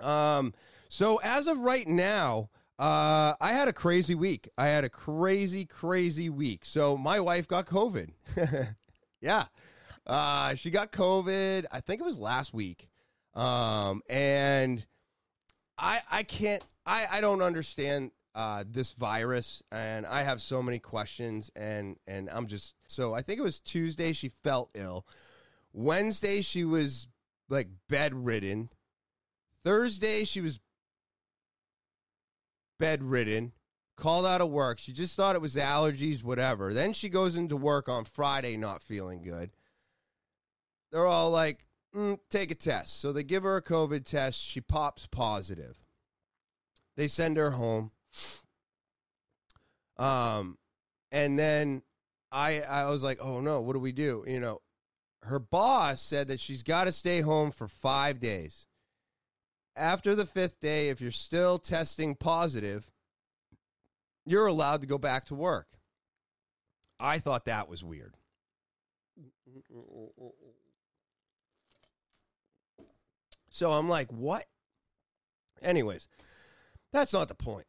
Um, 0.00 0.54
so 0.88 1.20
as 1.22 1.46
of 1.46 1.58
right 1.58 1.86
now, 1.86 2.50
uh, 2.78 3.34
I 3.40 3.52
had 3.52 3.68
a 3.68 3.72
crazy 3.72 4.14
week. 4.14 4.48
I 4.56 4.66
had 4.66 4.84
a 4.84 4.88
crazy, 4.88 5.64
crazy 5.64 6.30
week. 6.30 6.64
So 6.64 6.96
my 6.96 7.18
wife 7.20 7.48
got 7.48 7.66
COVID. 7.66 8.10
yeah. 9.20 9.44
Uh, 10.06 10.54
she 10.54 10.70
got 10.70 10.92
COVID. 10.92 11.66
I 11.72 11.80
think 11.80 12.00
it 12.00 12.04
was 12.04 12.18
last 12.18 12.54
week. 12.54 12.88
Um, 13.34 14.02
and 14.08 14.86
I, 15.76 16.00
I 16.10 16.22
can't, 16.22 16.64
I, 16.86 17.06
I 17.12 17.20
don't 17.20 17.42
understand 17.42 18.12
uh, 18.38 18.62
this 18.70 18.92
virus, 18.92 19.64
and 19.72 20.06
I 20.06 20.22
have 20.22 20.40
so 20.40 20.62
many 20.62 20.78
questions, 20.78 21.50
and 21.56 21.96
and 22.06 22.30
I'm 22.32 22.46
just 22.46 22.76
so 22.86 23.12
I 23.12 23.20
think 23.20 23.40
it 23.40 23.42
was 23.42 23.58
Tuesday 23.58 24.12
she 24.12 24.28
felt 24.28 24.70
ill, 24.74 25.04
Wednesday 25.72 26.40
she 26.40 26.64
was 26.64 27.08
like 27.48 27.66
bedridden, 27.88 28.70
Thursday 29.64 30.22
she 30.22 30.40
was 30.40 30.60
bedridden, 32.78 33.52
called 33.96 34.26
out 34.26 34.40
of 34.40 34.50
work. 34.50 34.78
She 34.78 34.92
just 34.92 35.16
thought 35.16 35.34
it 35.34 35.42
was 35.42 35.56
allergies, 35.56 36.22
whatever. 36.22 36.72
Then 36.72 36.92
she 36.92 37.08
goes 37.08 37.36
into 37.36 37.56
work 37.56 37.88
on 37.88 38.04
Friday 38.04 38.56
not 38.56 38.82
feeling 38.82 39.22
good. 39.22 39.50
They're 40.90 41.06
all 41.06 41.30
like, 41.30 41.66
mm, 41.94 42.18
take 42.30 42.50
a 42.50 42.54
test. 42.54 43.00
So 43.00 43.12
they 43.12 43.24
give 43.24 43.42
her 43.42 43.56
a 43.56 43.62
COVID 43.62 44.04
test. 44.04 44.40
She 44.40 44.60
pops 44.60 45.06
positive. 45.06 45.78
They 46.96 47.08
send 47.08 47.36
her 47.36 47.52
home. 47.52 47.90
Um, 49.96 50.58
and 51.10 51.38
then 51.38 51.82
I 52.30 52.60
I 52.60 52.88
was 52.88 53.02
like, 53.02 53.18
oh 53.20 53.40
no, 53.40 53.60
what 53.60 53.72
do 53.72 53.80
we 53.80 53.92
do? 53.92 54.24
You 54.26 54.40
know, 54.40 54.60
her 55.22 55.38
boss 55.38 56.00
said 56.00 56.28
that 56.28 56.40
she's 56.40 56.62
got 56.62 56.84
to 56.84 56.92
stay 56.92 57.20
home 57.20 57.50
for 57.50 57.66
five 57.66 58.20
days. 58.20 58.67
After 59.78 60.16
the 60.16 60.26
fifth 60.26 60.60
day, 60.60 60.88
if 60.88 61.00
you're 61.00 61.12
still 61.12 61.58
testing 61.58 62.16
positive, 62.16 62.90
you're 64.26 64.46
allowed 64.46 64.80
to 64.80 64.88
go 64.88 64.98
back 64.98 65.24
to 65.26 65.36
work. 65.36 65.68
I 66.98 67.20
thought 67.20 67.44
that 67.44 67.68
was 67.68 67.84
weird. 67.84 68.16
So 73.50 73.70
I'm 73.70 73.88
like, 73.88 74.10
what? 74.12 74.46
Anyways, 75.62 76.08
that's 76.92 77.12
not 77.12 77.28
the 77.28 77.34
point. 77.34 77.66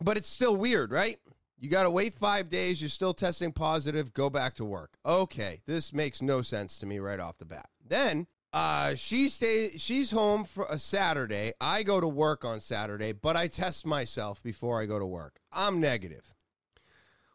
But 0.00 0.16
it's 0.16 0.28
still 0.28 0.56
weird, 0.56 0.90
right? 0.90 1.18
You 1.58 1.68
got 1.68 1.82
to 1.82 1.90
wait 1.90 2.14
five 2.14 2.48
days. 2.48 2.80
You're 2.80 2.88
still 2.88 3.12
testing 3.12 3.52
positive. 3.52 4.14
Go 4.14 4.30
back 4.30 4.54
to 4.54 4.64
work. 4.64 4.96
Okay, 5.04 5.60
this 5.66 5.92
makes 5.92 6.22
no 6.22 6.40
sense 6.40 6.78
to 6.78 6.86
me 6.86 6.98
right 6.98 7.20
off 7.20 7.38
the 7.38 7.44
bat. 7.44 7.68
Then 7.86 8.28
uh, 8.52 8.94
she 8.94 9.28
stay. 9.28 9.76
She's 9.76 10.10
home 10.10 10.44
for 10.44 10.66
a 10.70 10.78
Saturday. 10.78 11.52
I 11.60 11.82
go 11.82 12.00
to 12.00 12.08
work 12.08 12.44
on 12.44 12.60
Saturday, 12.60 13.12
but 13.12 13.36
I 13.36 13.46
test 13.48 13.84
myself 13.84 14.42
before 14.42 14.80
I 14.80 14.86
go 14.86 14.98
to 14.98 15.06
work. 15.06 15.40
I'm 15.52 15.80
negative. 15.80 16.34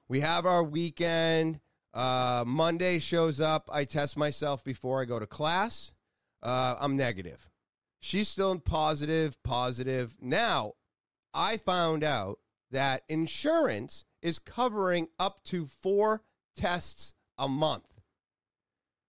We 0.08 0.22
have 0.22 0.46
our 0.46 0.64
weekend. 0.64 1.60
Uh, 1.94 2.44
Monday 2.48 2.98
shows 2.98 3.40
up. 3.40 3.70
I 3.72 3.86
test 3.86 4.18
myself 4.18 4.64
before 4.64 5.02
I 5.02 5.06
go 5.06 5.20
to 5.20 5.28
class. 5.28 5.92
Uh, 6.42 6.76
I'm 6.80 6.96
negative. 6.96 7.50
She's 8.00 8.28
still 8.28 8.58
positive, 8.60 9.42
positive. 9.44 10.18
Now, 10.20 10.74
I 11.34 11.58
found 11.58 12.04
out 12.04 12.40
that 12.72 13.04
insurance 13.08 14.06
is 14.22 14.40
covering 14.40 15.08
up 15.20 15.44
to 15.46 15.68
four 15.68 16.24
tests 16.56 17.14
a 17.38 17.48
month. 17.48 17.93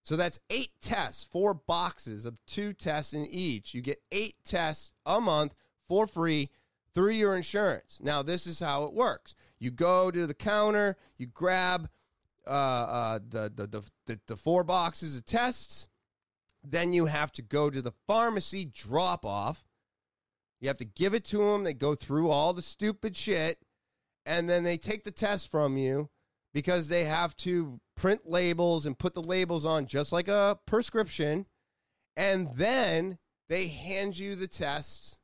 So 0.04 0.16
that's 0.16 0.38
eight 0.50 0.72
tests, 0.80 1.24
four 1.24 1.54
boxes 1.54 2.26
of 2.26 2.36
two 2.46 2.72
tests 2.74 3.14
in 3.14 3.24
each. 3.26 3.74
You 3.74 3.80
get 3.80 4.02
eight 4.12 4.36
tests 4.44 4.92
a 5.04 5.20
month 5.20 5.54
for 5.88 6.06
free 6.06 6.50
through 6.94 7.12
your 7.12 7.34
insurance. 7.34 8.00
Now, 8.02 8.22
this 8.22 8.46
is 8.46 8.60
how 8.60 8.84
it 8.84 8.92
works 8.92 9.34
you 9.58 9.70
go 9.70 10.10
to 10.10 10.26
the 10.26 10.34
counter, 10.34 10.96
you 11.16 11.26
grab 11.26 11.88
uh, 12.46 12.50
uh, 12.50 13.18
the, 13.26 13.50
the, 13.54 13.66
the, 13.66 13.82
the, 14.04 14.20
the 14.26 14.36
four 14.36 14.62
boxes 14.62 15.16
of 15.16 15.24
tests, 15.24 15.88
then 16.62 16.92
you 16.92 17.06
have 17.06 17.32
to 17.32 17.42
go 17.42 17.70
to 17.70 17.80
the 17.80 17.92
pharmacy 18.06 18.64
drop 18.66 19.24
off. 19.24 19.64
You 20.60 20.68
have 20.68 20.76
to 20.78 20.84
give 20.84 21.14
it 21.14 21.24
to 21.26 21.38
them. 21.38 21.64
They 21.64 21.74
go 21.74 21.94
through 21.94 22.30
all 22.30 22.52
the 22.52 22.62
stupid 22.62 23.16
shit, 23.16 23.58
and 24.26 24.48
then 24.48 24.64
they 24.64 24.76
take 24.76 25.04
the 25.04 25.10
test 25.10 25.50
from 25.50 25.76
you 25.78 26.10
because 26.54 26.88
they 26.88 27.04
have 27.04 27.36
to 27.36 27.80
print 27.96 28.22
labels 28.24 28.86
and 28.86 28.98
put 28.98 29.14
the 29.14 29.22
labels 29.22 29.66
on 29.66 29.86
just 29.86 30.12
like 30.12 30.28
a 30.28 30.58
prescription. 30.66 31.46
And 32.16 32.48
then 32.54 33.18
they 33.48 33.66
hand 33.66 34.18
you 34.18 34.36
the 34.36 34.46
tests 34.46 35.18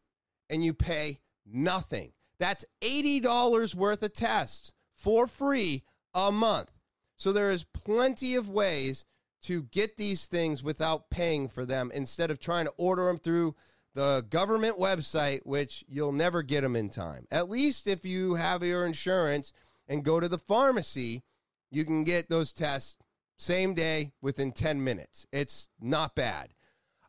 and 0.50 0.64
you 0.64 0.74
pay 0.74 1.20
nothing. 1.46 2.12
That's 2.40 2.66
$80 2.82 3.74
worth 3.74 4.02
of 4.02 4.12
tests 4.12 4.72
for 4.96 5.26
free 5.26 5.84
a 6.12 6.32
month. 6.32 6.72
So 7.16 7.32
there 7.32 7.50
is 7.50 7.64
plenty 7.64 8.34
of 8.34 8.48
ways 8.48 9.04
to 9.42 9.62
get 9.62 9.96
these 9.96 10.26
things 10.26 10.62
without 10.62 11.10
paying 11.10 11.48
for 11.48 11.64
them 11.64 11.90
instead 11.94 12.30
of 12.30 12.40
trying 12.40 12.64
to 12.64 12.72
order 12.76 13.06
them 13.06 13.18
through 13.18 13.54
the 13.94 14.24
government 14.28 14.78
website, 14.78 15.40
which 15.44 15.84
you'll 15.88 16.12
never 16.12 16.42
get 16.42 16.62
them 16.62 16.76
in 16.76 16.90
time. 16.90 17.26
At 17.30 17.48
least 17.48 17.86
if 17.86 18.04
you 18.04 18.34
have 18.34 18.62
your 18.62 18.84
insurance 18.84 19.52
and 19.90 20.04
go 20.04 20.20
to 20.20 20.28
the 20.28 20.38
pharmacy, 20.38 21.24
you 21.70 21.84
can 21.84 22.04
get 22.04 22.30
those 22.30 22.52
tests 22.52 22.96
same 23.36 23.74
day 23.74 24.12
within 24.22 24.52
10 24.52 24.82
minutes. 24.82 25.26
It's 25.32 25.68
not 25.80 26.14
bad. 26.14 26.54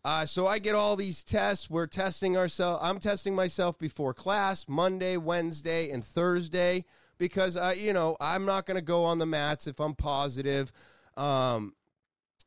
Uh, 0.03 0.25
so 0.25 0.47
I 0.47 0.57
get 0.57 0.73
all 0.73 0.95
these 0.95 1.23
tests. 1.23 1.69
We're 1.69 1.85
testing 1.85 2.35
ourselves. 2.35 2.81
I'm 2.83 2.99
testing 2.99 3.35
myself 3.35 3.77
before 3.77 4.15
class 4.15 4.65
Monday, 4.67 5.15
Wednesday, 5.15 5.91
and 5.91 6.03
Thursday 6.03 6.85
because 7.19 7.55
you 7.77 7.93
know, 7.93 8.17
I'm 8.19 8.45
not 8.45 8.65
going 8.65 8.75
to 8.75 8.81
go 8.81 9.05
on 9.05 9.19
the 9.19 9.27
mats 9.27 9.67
if 9.67 9.79
I'm 9.79 9.93
positive. 9.93 10.71
Um, 11.15 11.75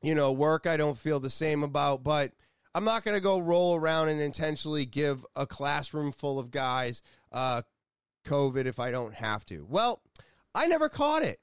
you 0.02 0.16
know, 0.16 0.32
work 0.32 0.66
I 0.66 0.76
don't 0.76 0.98
feel 0.98 1.20
the 1.20 1.30
same 1.30 1.62
about, 1.62 2.02
but 2.02 2.32
I'm 2.74 2.84
not 2.84 3.04
going 3.04 3.14
to 3.14 3.20
go 3.20 3.38
roll 3.38 3.76
around 3.76 4.08
and 4.08 4.20
intentionally 4.20 4.84
give 4.84 5.24
a 5.36 5.46
classroom 5.46 6.10
full 6.10 6.40
of 6.40 6.50
guys 6.50 7.02
uh, 7.30 7.62
COVID 8.24 8.66
if 8.66 8.78
I 8.78 8.90
don't 8.90 9.14
have 9.14 9.44
to. 9.46 9.66
Well, 9.68 10.02
I 10.54 10.66
never 10.66 10.88
caught 10.88 11.22
it. 11.22 11.40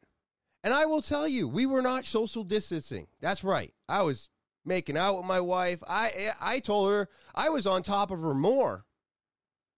And 0.63 0.73
I 0.73 0.85
will 0.85 1.01
tell 1.01 1.27
you, 1.27 1.47
we 1.47 1.65
were 1.65 1.81
not 1.81 2.05
social 2.05 2.43
distancing. 2.43 3.07
That's 3.19 3.43
right. 3.43 3.73
I 3.89 4.01
was 4.01 4.29
making 4.63 4.97
out 4.97 5.17
with 5.17 5.25
my 5.25 5.39
wife. 5.39 5.81
I 5.87 6.33
I 6.39 6.59
told 6.59 6.91
her 6.91 7.09
I 7.33 7.49
was 7.49 7.65
on 7.65 7.81
top 7.81 8.11
of 8.11 8.21
her 8.21 8.35
more 8.35 8.85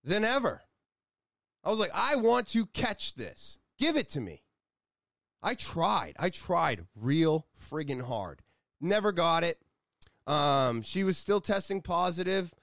than 0.03 0.25
ever. 0.25 0.61
I 1.63 1.69
was 1.69 1.79
like, 1.79 1.91
I 1.93 2.15
want 2.15 2.47
to 2.49 2.65
catch 2.65 3.15
this. 3.15 3.59
Give 3.77 3.95
it 3.95 4.09
to 4.09 4.19
me. 4.19 4.43
I 5.41 5.55
tried. 5.55 6.15
I 6.19 6.29
tried 6.29 6.87
real 6.95 7.47
friggin' 7.59 8.05
hard. 8.07 8.41
Never 8.81 9.11
got 9.11 9.43
it. 9.43 9.59
Um, 10.27 10.81
she 10.81 11.03
was 11.03 11.17
still 11.17 11.41
testing 11.41 11.81
positive. 11.81 12.53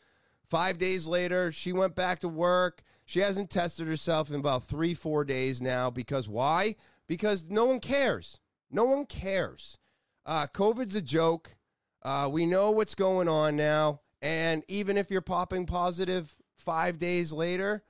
Five 0.48 0.78
days 0.78 1.06
later, 1.06 1.52
she 1.52 1.72
went 1.72 1.94
back 1.94 2.20
to 2.20 2.28
work. 2.28 2.82
She 3.10 3.20
hasn't 3.20 3.50
tested 3.50 3.88
herself 3.88 4.30
in 4.30 4.36
about 4.36 4.64
three, 4.64 4.94
four 4.94 5.24
days 5.24 5.60
now 5.60 5.90
because 5.90 6.28
why? 6.28 6.76
because 7.10 7.50
no 7.50 7.64
one 7.64 7.80
cares. 7.80 8.38
No 8.70 8.84
one 8.84 9.04
cares. 9.04 9.78
Uh, 10.24 10.46
COVID's 10.46 10.94
a 10.94 11.02
joke. 11.02 11.56
Uh, 12.04 12.28
we 12.30 12.46
know 12.46 12.70
what's 12.70 12.94
going 12.94 13.26
on 13.28 13.56
now. 13.56 14.02
And 14.22 14.62
even 14.68 14.96
if 14.96 15.10
you're 15.10 15.20
popping 15.20 15.66
positive 15.66 16.36
five 16.56 17.00
days 17.00 17.32
later, 17.32 17.82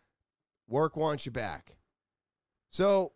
work 0.66 0.96
wants 0.96 1.26
you 1.26 1.32
back. 1.32 1.76
So 2.70 3.12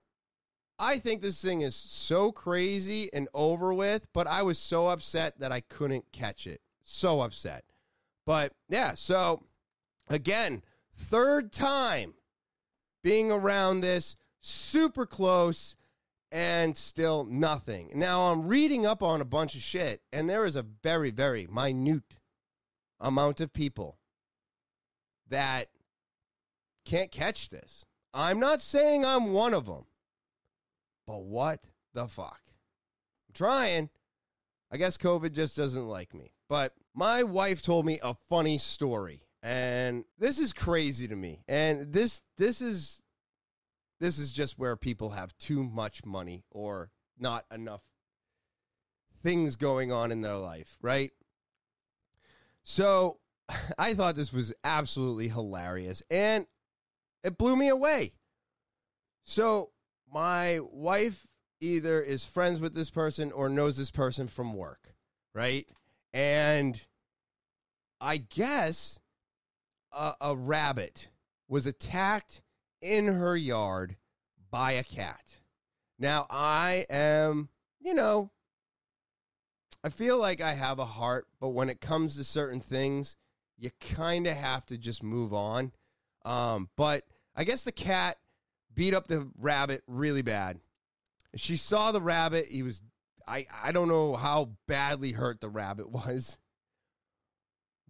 I 0.78 0.98
think 0.98 1.22
this 1.22 1.40
thing 1.40 1.62
is 1.62 1.74
so 1.74 2.30
crazy 2.30 3.08
and 3.14 3.26
over 3.32 3.72
with, 3.72 4.12
but 4.12 4.26
I 4.26 4.42
was 4.42 4.58
so 4.58 4.88
upset 4.88 5.40
that 5.40 5.52
I 5.52 5.60
couldn't 5.60 6.12
catch 6.12 6.46
it. 6.46 6.60
So 6.82 7.22
upset. 7.22 7.64
But 8.26 8.52
yeah, 8.68 8.92
so 8.92 9.44
again, 10.10 10.64
third 10.96 11.52
time 11.52 12.14
being 13.02 13.30
around 13.30 13.80
this, 13.80 14.16
super 14.40 15.06
close 15.06 15.76
and 16.32 16.76
still 16.76 17.24
nothing. 17.24 17.92
Now 17.94 18.32
I'm 18.32 18.48
reading 18.48 18.84
up 18.86 19.02
on 19.02 19.20
a 19.20 19.24
bunch 19.24 19.54
of 19.54 19.60
shit, 19.60 20.02
and 20.12 20.28
there 20.28 20.44
is 20.44 20.56
a 20.56 20.66
very, 20.82 21.10
very 21.10 21.46
minute 21.46 22.18
amount 22.98 23.40
of 23.40 23.52
people 23.52 23.98
that 25.28 25.68
can't 26.84 27.10
catch 27.10 27.48
this. 27.48 27.84
I'm 28.12 28.38
not 28.38 28.60
saying 28.60 29.04
I'm 29.04 29.32
one 29.32 29.54
of 29.54 29.66
them, 29.66 29.86
but 31.06 31.22
what 31.22 31.68
the 31.92 32.08
fuck? 32.08 32.40
I'm 33.28 33.34
trying. 33.34 33.90
I 34.72 34.76
guess 34.76 34.96
COVID 34.96 35.32
just 35.32 35.56
doesn't 35.56 35.86
like 35.86 36.14
me. 36.14 36.32
But 36.48 36.74
my 36.94 37.22
wife 37.22 37.62
told 37.62 37.86
me 37.86 38.00
a 38.02 38.14
funny 38.28 38.58
story, 38.58 39.23
and 39.44 40.06
this 40.18 40.38
is 40.38 40.54
crazy 40.54 41.06
to 41.06 41.14
me. 41.14 41.44
And 41.46 41.92
this 41.92 42.22
this 42.38 42.62
is 42.62 43.02
this 44.00 44.18
is 44.18 44.32
just 44.32 44.58
where 44.58 44.74
people 44.74 45.10
have 45.10 45.36
too 45.36 45.62
much 45.62 46.04
money 46.04 46.44
or 46.50 46.90
not 47.18 47.44
enough 47.52 47.82
things 49.22 49.56
going 49.56 49.92
on 49.92 50.10
in 50.10 50.22
their 50.22 50.36
life, 50.36 50.78
right? 50.80 51.10
So 52.62 53.18
I 53.78 53.92
thought 53.92 54.16
this 54.16 54.32
was 54.32 54.54
absolutely 54.64 55.28
hilarious 55.28 56.02
and 56.10 56.46
it 57.22 57.36
blew 57.36 57.54
me 57.54 57.68
away. 57.68 58.14
So 59.24 59.70
my 60.10 60.60
wife 60.62 61.26
either 61.60 62.00
is 62.00 62.24
friends 62.24 62.60
with 62.60 62.74
this 62.74 62.90
person 62.90 63.30
or 63.30 63.50
knows 63.50 63.76
this 63.76 63.90
person 63.90 64.26
from 64.26 64.54
work, 64.54 64.94
right? 65.34 65.68
And 66.14 66.86
I 68.00 68.18
guess 68.18 69.00
a, 69.94 70.14
a 70.20 70.36
rabbit 70.36 71.08
was 71.48 71.66
attacked 71.66 72.42
in 72.80 73.06
her 73.06 73.36
yard 73.36 73.96
by 74.50 74.72
a 74.72 74.84
cat. 74.84 75.40
Now, 75.98 76.26
I 76.28 76.86
am, 76.90 77.48
you 77.80 77.94
know, 77.94 78.30
I 79.82 79.90
feel 79.90 80.18
like 80.18 80.40
I 80.40 80.52
have 80.52 80.78
a 80.78 80.84
heart, 80.84 81.26
but 81.40 81.50
when 81.50 81.68
it 81.68 81.80
comes 81.80 82.16
to 82.16 82.24
certain 82.24 82.60
things, 82.60 83.16
you 83.56 83.70
kind 83.80 84.26
of 84.26 84.36
have 84.36 84.66
to 84.66 84.78
just 84.78 85.02
move 85.02 85.32
on. 85.32 85.72
Um, 86.24 86.70
but 86.76 87.04
I 87.36 87.44
guess 87.44 87.64
the 87.64 87.72
cat 87.72 88.18
beat 88.74 88.94
up 88.94 89.08
the 89.08 89.28
rabbit 89.38 89.82
really 89.86 90.22
bad. 90.22 90.60
She 91.36 91.56
saw 91.56 91.92
the 91.92 92.00
rabbit. 92.00 92.46
He 92.48 92.62
was, 92.62 92.82
I, 93.26 93.46
I 93.62 93.72
don't 93.72 93.88
know 93.88 94.14
how 94.14 94.50
badly 94.66 95.12
hurt 95.12 95.40
the 95.40 95.48
rabbit 95.48 95.90
was, 95.90 96.38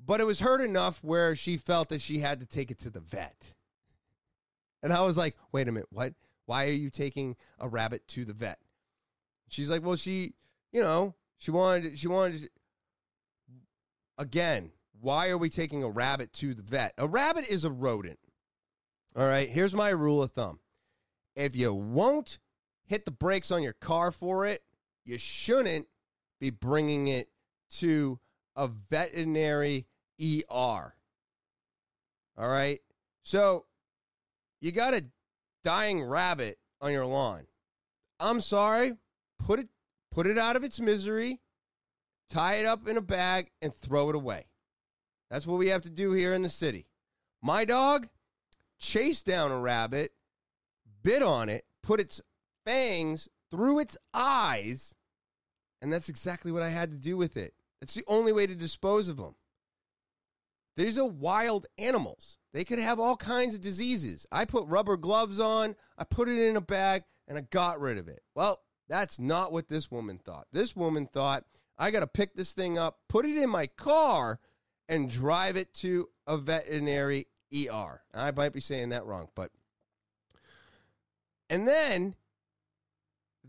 but 0.04 0.20
it 0.20 0.24
was 0.24 0.40
hurt 0.40 0.60
enough 0.60 1.02
where 1.02 1.34
she 1.34 1.56
felt 1.56 1.88
that 1.88 2.00
she 2.00 2.18
had 2.18 2.40
to 2.40 2.46
take 2.46 2.70
it 2.70 2.78
to 2.80 2.90
the 2.90 3.00
vet. 3.00 3.54
And 4.82 4.92
I 4.92 5.00
was 5.02 5.16
like, 5.16 5.36
wait 5.52 5.68
a 5.68 5.72
minute, 5.72 5.88
what? 5.90 6.14
Why 6.46 6.66
are 6.66 6.72
you 6.72 6.90
taking 6.90 7.36
a 7.58 7.68
rabbit 7.68 8.06
to 8.08 8.24
the 8.24 8.34
vet? 8.34 8.58
She's 9.48 9.70
like, 9.70 9.82
well, 9.82 9.96
she, 9.96 10.34
you 10.72 10.82
know, 10.82 11.14
she 11.38 11.50
wanted, 11.50 11.98
she 11.98 12.08
wanted, 12.08 12.50
again, 14.18 14.72
why 15.00 15.28
are 15.28 15.38
we 15.38 15.48
taking 15.48 15.82
a 15.82 15.88
rabbit 15.88 16.32
to 16.34 16.54
the 16.54 16.62
vet? 16.62 16.92
A 16.98 17.06
rabbit 17.06 17.46
is 17.48 17.64
a 17.64 17.70
rodent. 17.70 18.18
All 19.16 19.26
right, 19.26 19.48
here's 19.48 19.74
my 19.74 19.90
rule 19.90 20.22
of 20.22 20.32
thumb. 20.32 20.58
If 21.36 21.56
you 21.56 21.72
won't 21.72 22.38
hit 22.84 23.04
the 23.04 23.10
brakes 23.10 23.50
on 23.50 23.62
your 23.62 23.72
car 23.72 24.10
for 24.12 24.44
it, 24.44 24.62
you 25.04 25.18
shouldn't 25.18 25.86
be 26.40 26.50
bringing 26.50 27.08
it 27.08 27.28
to 27.70 28.18
a 28.56 28.68
veterinary 28.68 29.86
ER. 30.20 30.94
All 32.36 32.48
right. 32.48 32.80
So 33.22 33.66
you 34.60 34.72
got 34.72 34.94
a 34.94 35.04
dying 35.62 36.02
rabbit 36.02 36.58
on 36.80 36.92
your 36.92 37.06
lawn. 37.06 37.46
I'm 38.20 38.40
sorry. 38.40 38.94
Put 39.38 39.60
it 39.60 39.68
put 40.14 40.26
it 40.26 40.38
out 40.38 40.56
of 40.56 40.62
its 40.62 40.78
misery, 40.78 41.40
tie 42.30 42.54
it 42.54 42.66
up 42.66 42.86
in 42.86 42.96
a 42.96 43.02
bag 43.02 43.50
and 43.60 43.74
throw 43.74 44.08
it 44.10 44.14
away. 44.14 44.46
That's 45.30 45.46
what 45.46 45.58
we 45.58 45.68
have 45.68 45.82
to 45.82 45.90
do 45.90 46.12
here 46.12 46.32
in 46.32 46.42
the 46.42 46.48
city. 46.48 46.86
My 47.42 47.64
dog 47.64 48.08
chased 48.78 49.26
down 49.26 49.50
a 49.50 49.58
rabbit, 49.58 50.12
bit 51.02 51.22
on 51.22 51.48
it, 51.48 51.64
put 51.82 51.98
its 51.98 52.20
fangs 52.64 53.28
through 53.50 53.80
its 53.80 53.98
eyes, 54.12 54.94
and 55.82 55.92
that's 55.92 56.08
exactly 56.08 56.52
what 56.52 56.62
I 56.62 56.70
had 56.70 56.90
to 56.92 56.96
do 56.96 57.16
with 57.16 57.36
it. 57.36 57.54
It's 57.82 57.94
the 57.94 58.04
only 58.06 58.32
way 58.32 58.46
to 58.46 58.54
dispose 58.54 59.08
of 59.08 59.16
them. 59.16 59.34
These 60.76 60.98
are 60.98 61.06
wild 61.06 61.66
animals. 61.78 62.36
They 62.52 62.64
could 62.64 62.78
have 62.78 62.98
all 63.00 63.16
kinds 63.16 63.54
of 63.54 63.60
diseases. 63.60 64.26
I 64.30 64.44
put 64.44 64.66
rubber 64.66 64.96
gloves 64.96 65.40
on, 65.40 65.76
I 65.98 66.04
put 66.04 66.28
it 66.28 66.38
in 66.38 66.56
a 66.56 66.60
bag, 66.60 67.04
and 67.28 67.38
I 67.38 67.42
got 67.42 67.80
rid 67.80 67.98
of 67.98 68.08
it. 68.08 68.22
Well, 68.34 68.60
that's 68.88 69.18
not 69.18 69.52
what 69.52 69.68
this 69.68 69.90
woman 69.90 70.18
thought. 70.18 70.46
This 70.52 70.76
woman 70.76 71.06
thought, 71.06 71.44
I 71.78 71.90
got 71.90 72.00
to 72.00 72.06
pick 72.06 72.34
this 72.34 72.52
thing 72.52 72.78
up, 72.78 72.98
put 73.08 73.24
it 73.24 73.36
in 73.36 73.50
my 73.50 73.66
car, 73.66 74.40
and 74.88 75.10
drive 75.10 75.56
it 75.56 75.72
to 75.74 76.08
a 76.26 76.36
veterinary 76.36 77.26
ER. 77.52 78.02
I 78.12 78.30
might 78.32 78.52
be 78.52 78.60
saying 78.60 78.90
that 78.90 79.06
wrong, 79.06 79.28
but. 79.34 79.50
And 81.48 81.66
then 81.68 82.14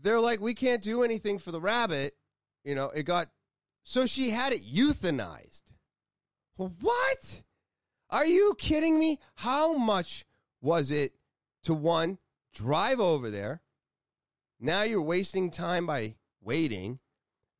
they're 0.00 0.20
like, 0.20 0.40
we 0.40 0.54
can't 0.54 0.82
do 0.82 1.02
anything 1.02 1.38
for 1.38 1.50
the 1.52 1.60
rabbit. 1.60 2.14
You 2.64 2.74
know, 2.74 2.90
it 2.90 3.04
got. 3.04 3.28
So 3.84 4.06
she 4.06 4.30
had 4.30 4.52
it 4.52 4.66
euthanized. 4.66 5.62
What? 6.56 7.42
Are 8.10 8.26
you 8.26 8.54
kidding 8.58 8.98
me? 8.98 9.20
How 9.36 9.74
much 9.74 10.24
was 10.60 10.90
it 10.90 11.12
to 11.64 11.74
one, 11.74 12.18
drive 12.54 13.00
over 13.00 13.30
there? 13.30 13.62
Now 14.58 14.82
you're 14.82 15.02
wasting 15.02 15.50
time 15.50 15.86
by 15.86 16.16
waiting. 16.40 16.98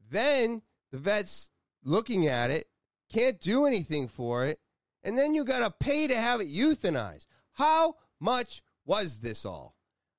Then 0.09 0.63
the 0.93 0.99
vet's 0.99 1.51
looking 1.85 2.27
at 2.27 2.51
it, 2.51 2.69
can't 3.11 3.41
do 3.41 3.67
anything 3.67 4.09
for 4.09 4.47
it, 4.47 4.61
and 5.03 5.19
then 5.19 5.35
you 5.35 5.45
got 5.45 5.61
to 5.61 5.71
pay 5.71 6.07
to 6.07 6.17
have 6.17 6.41
it 6.41 6.49
euthanized. 6.49 7.27
How 7.53 7.97
much 8.19 8.63
was 8.85 9.21
this 9.21 9.45
all? 9.45 9.77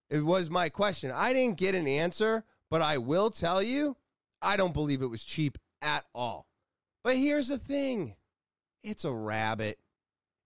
It 0.10 0.22
was 0.22 0.50
my 0.50 0.70
question. 0.70 1.12
I 1.12 1.34
didn't 1.34 1.58
get 1.58 1.76
an 1.76 1.88
answer, 1.88 2.46
but 2.70 2.82
I 2.82 2.98
will 2.98 3.30
tell 3.30 3.62
you, 3.62 3.98
I 4.42 4.56
don't 4.56 4.74
believe 4.74 5.02
it 5.02 5.08
was 5.08 5.24
cheap 5.24 5.58
at 5.82 6.06
all. 6.14 6.48
But 7.04 7.18
here's 7.18 7.48
the 7.48 7.58
thing 7.58 8.16
it's 8.88 9.06
a 9.06 9.14
rabbit, 9.14 9.80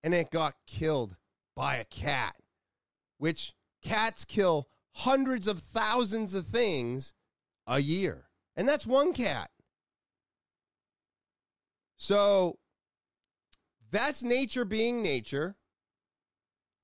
and 0.04 0.14
it 0.14 0.32
got 0.32 0.56
killed 0.66 1.16
by 1.56 1.76
a 1.76 1.86
cat, 1.86 2.36
which 3.18 3.54
cats 3.84 4.26
kill 4.26 4.68
hundreds 4.94 5.48
of 5.48 5.60
thousands 5.60 6.34
of 6.34 6.48
things 6.48 7.14
a 7.68 7.80
year. 7.80 8.26
And 8.56 8.68
that's 8.68 8.86
one 8.86 9.14
cat. 9.14 9.52
So 11.96 12.58
that's 13.92 14.24
nature 14.24 14.66
being 14.66 15.04
nature. 15.04 15.56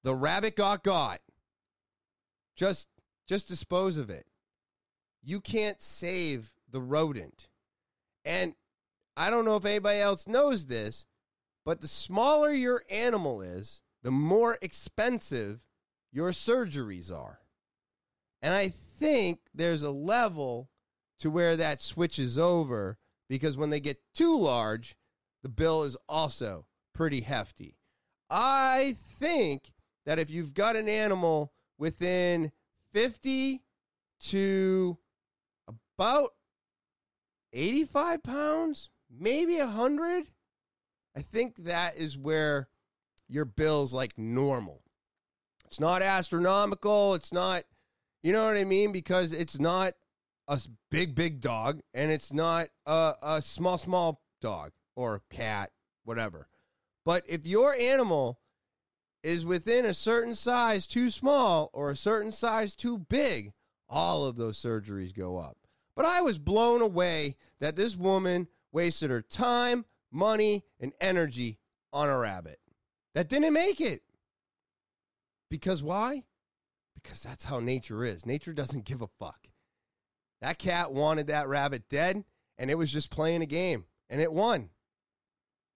The 0.03 0.15
rabbit 0.15 0.55
got 0.55 0.83
got. 0.83 1.19
Just 2.55 2.87
just 3.27 3.47
dispose 3.47 3.97
of 3.97 4.09
it. 4.09 4.27
You 5.23 5.41
can't 5.41 5.81
save 5.81 6.51
the 6.69 6.81
rodent. 6.81 7.49
And 8.23 8.53
I 9.17 9.29
don't 9.29 9.45
know 9.45 9.55
if 9.55 9.65
anybody 9.65 9.99
else 9.99 10.27
knows 10.27 10.67
this, 10.67 11.05
but 11.67 11.81
the 11.81 11.87
smaller 11.87 12.53
your 12.53 12.81
animal 12.89 13.41
is, 13.41 13.81
the 14.01 14.09
more 14.09 14.57
expensive 14.61 15.59
your 16.13 16.29
surgeries 16.29 17.13
are. 17.13 17.41
And 18.41 18.53
I 18.53 18.69
think 18.69 19.39
there's 19.53 19.83
a 19.83 19.91
level 19.91 20.69
to 21.19 21.29
where 21.29 21.57
that 21.57 21.81
switches 21.81 22.37
over 22.37 22.97
because 23.27 23.57
when 23.57 23.69
they 23.69 23.81
get 23.81 23.99
too 24.15 24.39
large, 24.39 24.95
the 25.43 25.49
bill 25.49 25.83
is 25.83 25.97
also 26.07 26.67
pretty 26.93 27.19
hefty. 27.19 27.75
I 28.29 28.95
think 29.19 29.73
that 30.05 30.19
if 30.19 30.29
you've 30.29 30.53
got 30.53 30.77
an 30.77 30.87
animal 30.87 31.51
within 31.77 32.53
50 32.93 33.61
to 34.21 34.97
about 35.67 36.31
85 37.51 38.23
pounds, 38.23 38.89
maybe 39.09 39.57
100, 39.57 40.27
I 41.17 41.21
think 41.21 41.55
that 41.63 41.97
is 41.97 42.15
where 42.15 42.67
your 43.27 43.43
bill's 43.43 43.91
like 43.91 44.19
normal. 44.19 44.83
It's 45.65 45.79
not 45.79 46.03
astronomical. 46.03 47.15
It's 47.15 47.33
not, 47.33 47.63
you 48.21 48.31
know 48.31 48.45
what 48.45 48.55
I 48.55 48.63
mean? 48.63 48.91
Because 48.91 49.31
it's 49.33 49.59
not 49.59 49.95
a 50.47 50.61
big, 50.91 51.15
big 51.15 51.41
dog 51.41 51.81
and 51.91 52.11
it's 52.11 52.31
not 52.31 52.67
a, 52.85 53.15
a 53.23 53.41
small, 53.41 53.79
small 53.79 54.21
dog 54.41 54.73
or 54.95 55.23
cat, 55.31 55.71
whatever. 56.03 56.49
But 57.03 57.23
if 57.27 57.47
your 57.47 57.73
animal 57.73 58.39
is 59.23 59.43
within 59.43 59.85
a 59.85 59.95
certain 59.95 60.35
size 60.35 60.85
too 60.85 61.09
small 61.09 61.71
or 61.73 61.89
a 61.89 61.95
certain 61.95 62.31
size 62.31 62.75
too 62.75 62.99
big, 62.99 63.53
all 63.89 64.23
of 64.23 64.35
those 64.35 64.61
surgeries 64.61 65.15
go 65.15 65.39
up. 65.39 65.57
But 65.95 66.05
I 66.05 66.21
was 66.21 66.37
blown 66.37 66.83
away 66.83 67.37
that 67.59 67.75
this 67.75 67.95
woman 67.95 68.49
wasted 68.71 69.09
her 69.09 69.23
time, 69.23 69.85
money, 70.11 70.63
and 70.79 70.93
energy 70.99 71.59
on 71.93 72.09
a 72.09 72.17
rabbit 72.17 72.59
that 73.15 73.29
didn't 73.29 73.53
make 73.53 73.81
it. 73.81 74.03
Because 75.49 75.81
why? 75.81 76.23
Because 76.93 77.23
that's 77.23 77.45
how 77.45 77.59
nature 77.59 78.03
is. 78.03 78.25
Nature 78.25 78.53
doesn't 78.53 78.85
give 78.85 79.01
a 79.01 79.07
fuck. 79.07 79.47
That 80.41 80.59
cat 80.59 80.91
wanted 80.91 81.27
that 81.27 81.47
rabbit 81.47 81.89
dead, 81.89 82.25
and 82.57 82.69
it 82.69 82.77
was 82.77 82.91
just 82.91 83.09
playing 83.09 83.41
a 83.41 83.47
game, 83.47 83.85
and 84.09 84.21
it 84.21 84.31
won. 84.31 84.69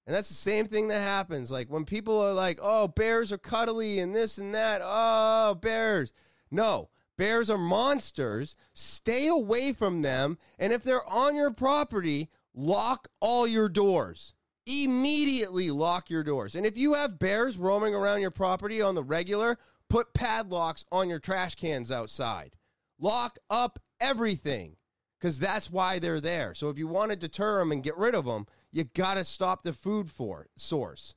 And 0.06 0.16
that's 0.16 0.30
the 0.30 0.36
same 0.36 0.66
thing 0.66 0.88
that 0.90 1.00
happens. 1.00 1.52
Like 1.52 1.70
when 1.70 1.86
people 1.86 2.20
are 2.20 2.34
like, 2.34 2.60
oh, 2.62 2.88
bears 2.88 3.32
are 3.32 3.38
cuddly 3.38 4.00
and 4.00 4.16
this 4.16 4.38
and 4.38 4.54
that. 4.54 4.82
Oh, 4.84 5.56
bears. 5.56 6.12
No, 6.50 6.90
bears 7.18 7.50
are 7.50 7.58
monsters. 7.58 8.56
Stay 8.74 9.28
away 9.28 9.74
from 9.74 10.02
them. 10.02 10.38
And 10.58 10.74
if 10.74 10.84
they're 10.84 11.08
on 11.08 11.36
your 11.36 11.52
property, 11.52 12.30
lock 12.54 13.08
all 13.20 13.48
your 13.48 13.70
doors. 13.70 14.34
Immediately 14.66 15.72
lock 15.72 16.10
your 16.10 16.24
doors. 16.24 16.56
And 16.56 16.66
if 16.66 16.78
you 16.78 16.94
have 16.94 17.20
bears 17.20 17.58
roaming 17.58 17.96
around 17.96 18.22
your 18.22 18.32
property 18.32 18.82
on 18.82 18.96
the 18.96 19.04
regular, 19.04 19.58
put 19.90 20.14
padlocks 20.14 20.86
on 20.92 21.10
your 21.10 21.20
trash 21.20 21.56
cans 21.56 21.92
outside. 21.92 22.56
Lock 23.00 23.40
up 23.50 23.80
everything 24.00 24.78
because 25.20 25.40
that's 25.40 25.70
why 25.70 26.00
they're 26.00 26.22
there. 26.22 26.54
So 26.54 26.70
if 26.70 26.78
you 26.78 26.88
want 26.88 27.12
to 27.12 27.18
deter 27.18 27.60
them 27.60 27.72
and 27.72 27.84
get 27.84 27.98
rid 27.98 28.16
of 28.16 28.26
them, 28.26 28.46
you 28.72 28.84
got 28.84 29.16
to 29.16 29.26
stop 29.26 29.64
the 29.64 29.74
food 29.74 30.10
for 30.10 30.48
source. 30.56 31.16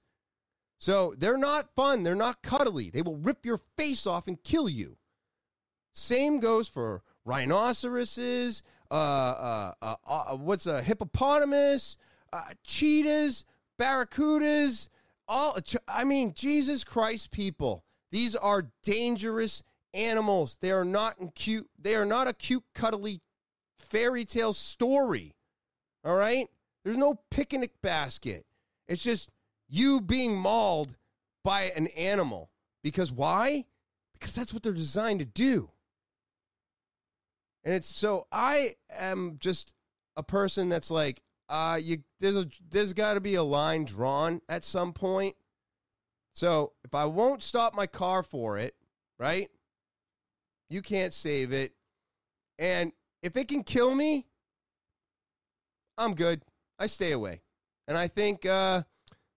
So 0.78 1.14
they're 1.16 1.38
not 1.38 1.74
fun. 1.74 2.02
They're 2.02 2.14
not 2.14 2.42
cuddly. 2.42 2.90
They 2.90 3.02
will 3.02 3.16
rip 3.16 3.46
your 3.46 3.58
face 3.76 4.06
off 4.06 4.26
and 4.26 4.42
kill 4.42 4.68
you. 4.68 4.98
Same 5.94 6.40
goes 6.40 6.68
for 6.68 7.02
rhinoceroses. 7.24 8.62
Uh, 8.90 8.94
uh, 8.94 9.72
uh, 9.82 9.96
uh 10.06 10.36
what's 10.36 10.66
a 10.66 10.82
hippopotamus? 10.82 11.96
Uh, 12.32 12.42
cheetahs, 12.64 13.44
barracudas. 13.80 14.88
All 15.26 15.56
I 15.88 16.04
mean, 16.04 16.34
Jesus 16.34 16.84
Christ, 16.84 17.30
people. 17.30 17.84
These 18.10 18.36
are 18.36 18.70
dangerous 18.82 19.62
animals. 19.92 20.58
They 20.60 20.70
are 20.70 20.84
not 20.84 21.16
cute. 21.34 21.68
They 21.80 21.94
are 21.94 22.04
not 22.04 22.28
a 22.28 22.32
cute, 22.32 22.64
cuddly 22.74 23.20
fairy 23.78 24.24
tale 24.24 24.52
story. 24.52 25.34
All 26.04 26.16
right? 26.16 26.48
There's 26.84 26.96
no 26.96 27.20
picnic 27.30 27.72
basket. 27.82 28.44
It's 28.86 29.02
just 29.02 29.30
you 29.68 30.00
being 30.00 30.36
mauled 30.36 30.96
by 31.42 31.72
an 31.76 31.86
animal. 31.88 32.50
Because 32.82 33.10
why? 33.10 33.64
Because 34.12 34.34
that's 34.34 34.52
what 34.52 34.62
they're 34.62 34.72
designed 34.72 35.20
to 35.20 35.24
do. 35.24 35.70
And 37.64 37.74
it's 37.74 37.88
so 37.88 38.26
I 38.30 38.76
am 38.90 39.36
just 39.38 39.72
a 40.16 40.22
person 40.22 40.68
that's 40.68 40.90
like, 40.90 41.22
uh, 41.48 41.78
you 41.82 41.98
there's 42.20 42.36
a 42.36 42.46
there's 42.70 42.92
got 42.92 43.14
to 43.14 43.20
be 43.20 43.34
a 43.34 43.42
line 43.42 43.84
drawn 43.84 44.40
at 44.48 44.64
some 44.64 44.92
point. 44.92 45.36
So 46.34 46.72
if 46.84 46.94
I 46.94 47.04
won't 47.04 47.42
stop 47.42 47.74
my 47.74 47.86
car 47.86 48.22
for 48.22 48.58
it, 48.58 48.74
right? 49.18 49.50
You 50.68 50.82
can't 50.82 51.14
save 51.14 51.52
it. 51.52 51.72
And 52.58 52.92
if 53.22 53.36
it 53.36 53.48
can 53.48 53.62
kill 53.62 53.94
me, 53.94 54.26
I'm 55.96 56.14
good. 56.14 56.42
I 56.78 56.86
stay 56.86 57.12
away. 57.12 57.42
And 57.86 57.96
I 57.96 58.08
think 58.08 58.44
uh, 58.46 58.82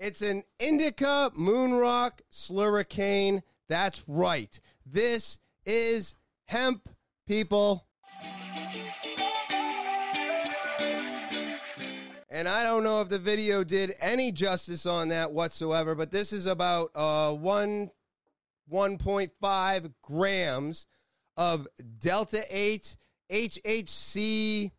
It's 0.00 0.22
an 0.22 0.44
indica 0.58 1.30
moonrock 1.38 2.20
slurricane. 2.32 3.42
That's 3.68 4.02
right. 4.08 4.58
This 4.86 5.38
is 5.66 6.14
hemp, 6.46 6.88
people. 7.26 7.86
And 12.30 12.48
I 12.48 12.62
don't 12.62 12.82
know 12.82 13.02
if 13.02 13.10
the 13.10 13.18
video 13.18 13.62
did 13.62 13.92
any 14.00 14.32
justice 14.32 14.86
on 14.86 15.08
that 15.08 15.32
whatsoever, 15.32 15.94
but 15.94 16.10
this 16.10 16.32
is 16.32 16.46
about 16.46 16.92
uh, 16.94 17.34
one 17.34 17.90
1.5 18.72 19.92
grams 20.00 20.86
of 21.36 21.68
Delta 21.98 22.42
8 22.48 22.96
HHC 23.30 24.70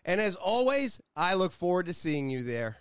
And 0.03 0.21
as 0.21 0.35
always, 0.35 1.01
I 1.15 1.33
look 1.33 1.51
forward 1.51 1.87
to 1.87 1.93
seeing 1.93 2.29
you 2.29 2.43
there. 2.43 2.77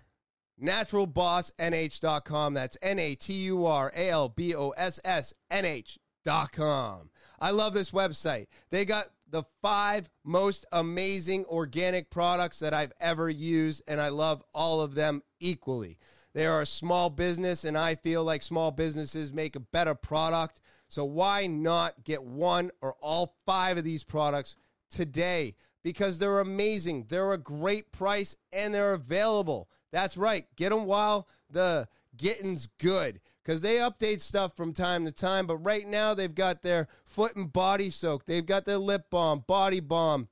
NaturalBossNH.com. 0.63 2.55
That's 2.55 2.79
N 2.83 2.99
A 2.99 3.15
T 3.15 3.33
U 3.45 3.67
R 3.67 3.93
A 3.97 4.11
L 4.11 4.29
B 4.29 4.55
O 4.55 4.71
S 4.71 5.01
S 5.05 5.35
N 5.51 5.65
H.com. 5.65 7.11
I 7.41 7.51
love 7.51 7.75
this 7.75 7.91
website. 7.91 8.47
They 8.71 8.85
got 8.85 9.07
the 9.31 9.45
five 9.63 10.11
most 10.25 10.67
amazing 10.73 11.45
organic 11.47 12.11
products 12.11 12.59
that 12.59 12.75
I've 12.75 12.93
ever 13.01 13.29
used, 13.29 13.83
and 13.87 14.01
I 14.01 14.09
love 14.09 14.43
all 14.53 14.81
of 14.81 14.95
them 14.95 15.23
equally. 15.39 15.99
They 16.33 16.47
are 16.47 16.61
a 16.61 16.67
small 16.67 17.11
business, 17.11 17.65
and 17.65 17.77
I 17.77 17.95
feel 17.95 18.23
like 18.23 18.43
small 18.43 18.71
businesses 18.71 19.33
make 19.33 19.57
a 19.57 19.61
better 19.61 19.95
product. 19.95 20.61
So, 20.89 21.05
why 21.05 21.47
not 21.47 22.05
get 22.05 22.23
one 22.23 22.71
or 22.81 22.95
all 23.01 23.37
five 23.47 23.79
of 23.79 23.85
these 23.85 24.05
products 24.05 24.57
today? 24.91 25.55
Because 25.83 26.19
they're 26.19 26.41
amazing, 26.41 27.07
they're 27.09 27.33
a 27.33 27.39
great 27.39 27.91
price, 27.91 28.37
and 28.53 28.75
they're 28.75 28.95
available. 28.95 29.71
That's 29.93 30.17
right, 30.17 30.47
get 30.57 30.71
them 30.71 30.85
while 30.85 31.27
the 31.51 31.89
getting's 32.17 32.69
good 32.79 33.21
because 33.43 33.63
they 33.63 33.77
update 33.77 34.21
stuff 34.21 34.57
from 34.57 34.73
time 34.73 35.05
to 35.05 35.13
time. 35.13 35.47
But 35.47 35.59
right 35.59 35.87
now, 35.87 36.15
they've 36.15 36.35
got 36.35 36.63
their 36.63 36.89
foot 37.05 37.37
and 37.37 37.53
body 37.53 37.91
soak, 37.91 38.27
they've 38.27 38.47
got 38.47 38.65
their 38.65 38.79
lip 38.79 39.11
balm, 39.11 39.45
body 39.47 39.81
balm, 39.81 40.29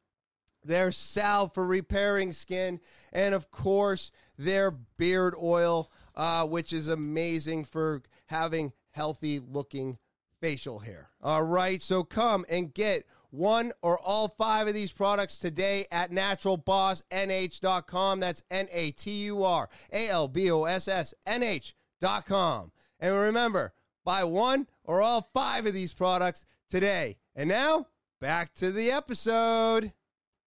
their 0.64 0.92
salve 0.92 1.55
for 1.55 1.66
repairing 1.66 2.33
skin, 2.33 2.81
and 3.12 3.35
of 3.35 3.51
course, 3.51 4.12
their 4.37 4.71
beard 4.71 5.35
oil, 5.40 5.90
uh, 6.14 6.47
which 6.47 6.73
is 6.73 6.88
amazing 6.88 7.64
for 7.64 8.03
having 8.27 8.73
healthy 8.90 9.40
looking 9.40 9.99
facial 10.40 10.81
hair. 10.81 11.11
All 11.23 11.42
right, 11.42 11.83
so 11.83 12.05
come 12.05 12.44
and 12.49 12.73
get 12.73 13.05
one 13.31 13.73
or 13.83 13.99
all 13.99 14.29
five 14.29 14.68
of 14.68 14.75
these 14.75 14.92
products 14.92 15.37
today 15.37 15.87
at 15.90 16.11
naturalbossnh.com. 16.11 18.21
That's 18.21 18.42
N 18.51 18.68
A 18.73 18.90
T 18.92 19.11
U 19.25 19.44
R 19.44 19.68
A 19.92 20.09
L 20.09 20.29
B 20.29 20.51
O 20.51 20.64
S 20.64 20.88
S 20.88 21.12
N 21.27 21.42
H.com. 21.42 22.73
And 23.01 23.15
remember, 23.15 23.73
buy 24.05 24.25
one 24.25 24.67
or 24.85 25.03
all 25.03 25.31
five 25.33 25.67
of 25.67 25.75
these 25.75 25.93
products 25.93 26.47
today. 26.69 27.17
And 27.35 27.49
now, 27.49 27.87
back 28.21 28.53
to 28.55 28.73
the 28.73 28.91
episode. 28.91 29.93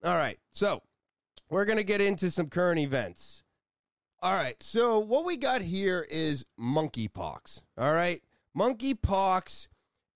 All 0.03 0.15
right, 0.15 0.39
so 0.51 0.81
we're 1.49 1.65
going 1.65 1.77
to 1.77 1.83
get 1.83 2.01
into 2.01 2.31
some 2.31 2.47
current 2.47 2.79
events. 2.79 3.43
All 4.21 4.33
right, 4.33 4.61
so 4.61 4.99
what 4.99 5.25
we 5.25 5.37
got 5.37 5.61
here 5.61 6.05
is 6.09 6.45
monkeypox. 6.59 7.63
All 7.77 7.93
right, 7.93 8.21
monkeypox 8.57 9.67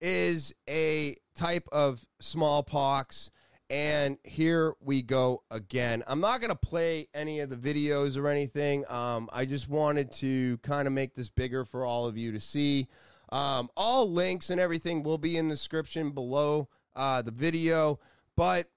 is 0.01 0.53
a 0.69 1.15
type 1.35 1.67
of 1.71 2.05
smallpox. 2.19 3.31
And 3.69 4.19
here 4.23 4.75
we 4.79 5.01
go 5.01 5.43
again. 5.49 6.03
I'm 6.07 6.19
not 6.19 6.39
going 6.39 6.51
to 6.51 6.55
play 6.55 7.07
any 7.13 7.39
of 7.39 7.49
the 7.49 7.55
videos 7.55 8.15
or 8.15 8.27
anything. 8.27 8.85
Um, 8.89 9.27
I 9.33 9.45
just 9.45 9.67
wanted 9.67 10.11
to 10.13 10.57
kind 10.59 10.87
of 10.87 10.93
make 10.93 11.15
this 11.15 11.29
bigger 11.29 11.65
for 11.65 11.83
all 11.83 12.05
of 12.05 12.15
you 12.15 12.31
to 12.31 12.39
see. 12.39 12.87
Um, 13.29 13.69
all 13.75 14.09
links 14.11 14.51
and 14.51 14.61
everything 14.61 15.01
will 15.01 15.17
be 15.17 15.35
in 15.35 15.47
the 15.47 15.55
description 15.55 16.11
below 16.11 16.69
uh, 16.95 17.23
the 17.23 17.31
video. 17.31 17.99
But 18.37 18.69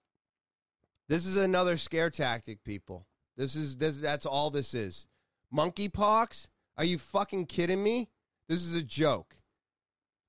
this 1.09 1.26
is 1.26 1.36
another 1.36 1.76
scare 1.76 2.11
tactic, 2.11 2.64
people. 2.64 3.07
This 3.36 3.57
is 3.57 3.76
this, 3.76 3.99
that's 3.99 4.26
all 4.26 4.51
this 4.51 4.72
is. 4.72 5.07
Monkeypox? 5.55 6.49
Are 6.78 6.84
you 6.84 6.97
fucking 6.97 7.47
kidding 7.47 7.82
me? 7.82 8.09
This 8.49 8.64
is 8.64 8.74
a 8.74 8.82
joke 8.82 9.38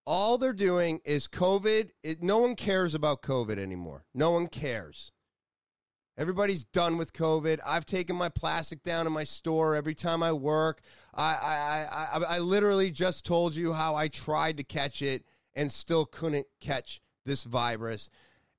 all 0.10 0.40
they're 0.40 0.54
doing 0.54 1.02
is 1.06 1.28
COVID. 1.28 1.92
It, 2.04 2.24
no 2.24 2.40
one 2.40 2.56
cares 2.56 2.96
about 2.96 3.22
COVID 3.22 3.60
anymore. 3.60 4.06
No 4.12 4.32
one 4.32 4.48
cares. 4.48 5.12
Everybody's 6.18 6.64
done 6.64 6.98
with 6.98 7.14
COVID. 7.14 7.60
I've 7.64 7.86
taken 7.86 8.16
my 8.16 8.28
plastic 8.28 8.82
down 8.82 9.06
in 9.06 9.14
my 9.14 9.24
store 9.24 9.76
every 9.76 9.94
time 9.94 10.24
I 10.24 10.32
work. 10.32 10.82
I, 11.14 11.36
I, 11.36 12.18
I, 12.18 12.24
I 12.38 12.40
literally 12.40 12.90
just 12.90 13.24
told 13.24 13.54
you 13.54 13.74
how 13.74 13.94
I 13.96 14.08
tried 14.08 14.58
to 14.58 14.64
catch 14.64 15.04
it 15.04 15.26
and 15.54 15.72
still 15.72 16.06
couldn't 16.08 16.48
catch 16.60 17.02
this 17.24 17.44
virus. 17.44 18.10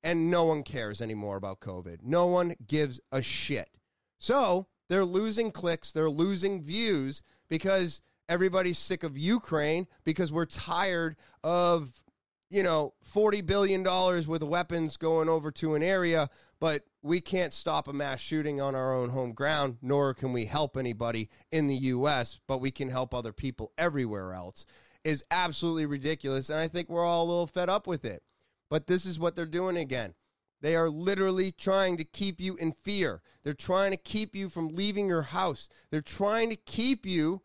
and 0.03 0.31
no 0.31 0.45
one 0.45 0.63
cares 0.63 1.03
anymore 1.03 1.37
about 1.37 1.61
COVID. 1.61 1.99
No 2.03 2.27
one 2.27 2.55
gives 2.67 3.01
a 3.11 3.23
shit. 3.23 3.71
So 4.19 4.69
they're 4.89 5.05
losing 5.05 5.51
clicks, 5.51 5.93
they're 5.93 6.11
losing 6.11 6.63
views 6.63 7.23
because 7.49 8.01
everybody's 8.31 8.79
sick 8.79 9.03
of 9.03 9.19
Ukraine 9.19 9.89
because 10.05 10.33
we're 10.33 10.47
tired 10.47 11.17
of, 11.43 12.01
you 12.49 12.63
know, 12.63 12.95
$40 13.13 13.45
billion 13.45 13.87
of 13.87 14.43
weapons 14.43 14.97
going 14.97 15.29
over 15.29 15.51
to 15.51 15.75
an 15.75 15.83
area, 15.83 16.31
but 16.61 16.85
we 17.03 17.21
can't 17.21 17.53
stop 17.53 17.89
a 17.89 17.93
mass 17.93 18.21
shooting 18.21 18.61
on 18.61 18.75
our 18.77 18.95
own 18.95 19.11
home 19.11 19.33
ground, 19.33 19.79
nor 19.83 20.15
can 20.15 20.33
we 20.33 20.47
help 20.47 20.77
anybody 20.77 21.29
in 21.51 21.67
the 21.67 21.75
U.S., 21.75 22.39
but 22.47 22.61
we 22.61 22.71
can 22.71 22.89
help 22.89 23.13
other 23.13 23.33
people 23.33 23.73
everywhere 23.77 24.33
else, 24.33 24.65
is 25.03 25.25
absolutely 25.31 25.87
ridiculous. 25.87 26.51
And 26.51 26.61
I 26.61 26.69
think 26.69 26.89
we're 26.89 27.05
all 27.05 27.25
a 27.25 27.31
little 27.31 27.47
fed 27.49 27.69
up 27.69 27.87
with 27.87 28.05
it. 28.05 28.23
But 28.69 28.87
this 28.87 29.05
is 29.05 29.19
what 29.19 29.35
they're 29.35 29.45
doing 29.45 29.77
again. 29.77 30.15
They 30.61 30.77
are 30.77 30.91
literally 30.91 31.51
trying 31.51 31.97
to 31.97 32.05
keep 32.05 32.41
you 32.41 32.55
in 32.57 32.73
fear. 32.73 33.23
They're 33.43 33.55
trying 33.55 33.91
to 33.91 33.97
keep 33.97 34.37
you 34.37 34.49
from 34.49 34.69
leaving 34.69 35.09
your 35.09 35.23
house. 35.23 35.69
They're 35.91 36.03
trying 36.03 36.51
to 36.51 36.57
keep 36.57 37.07
you 37.07 37.43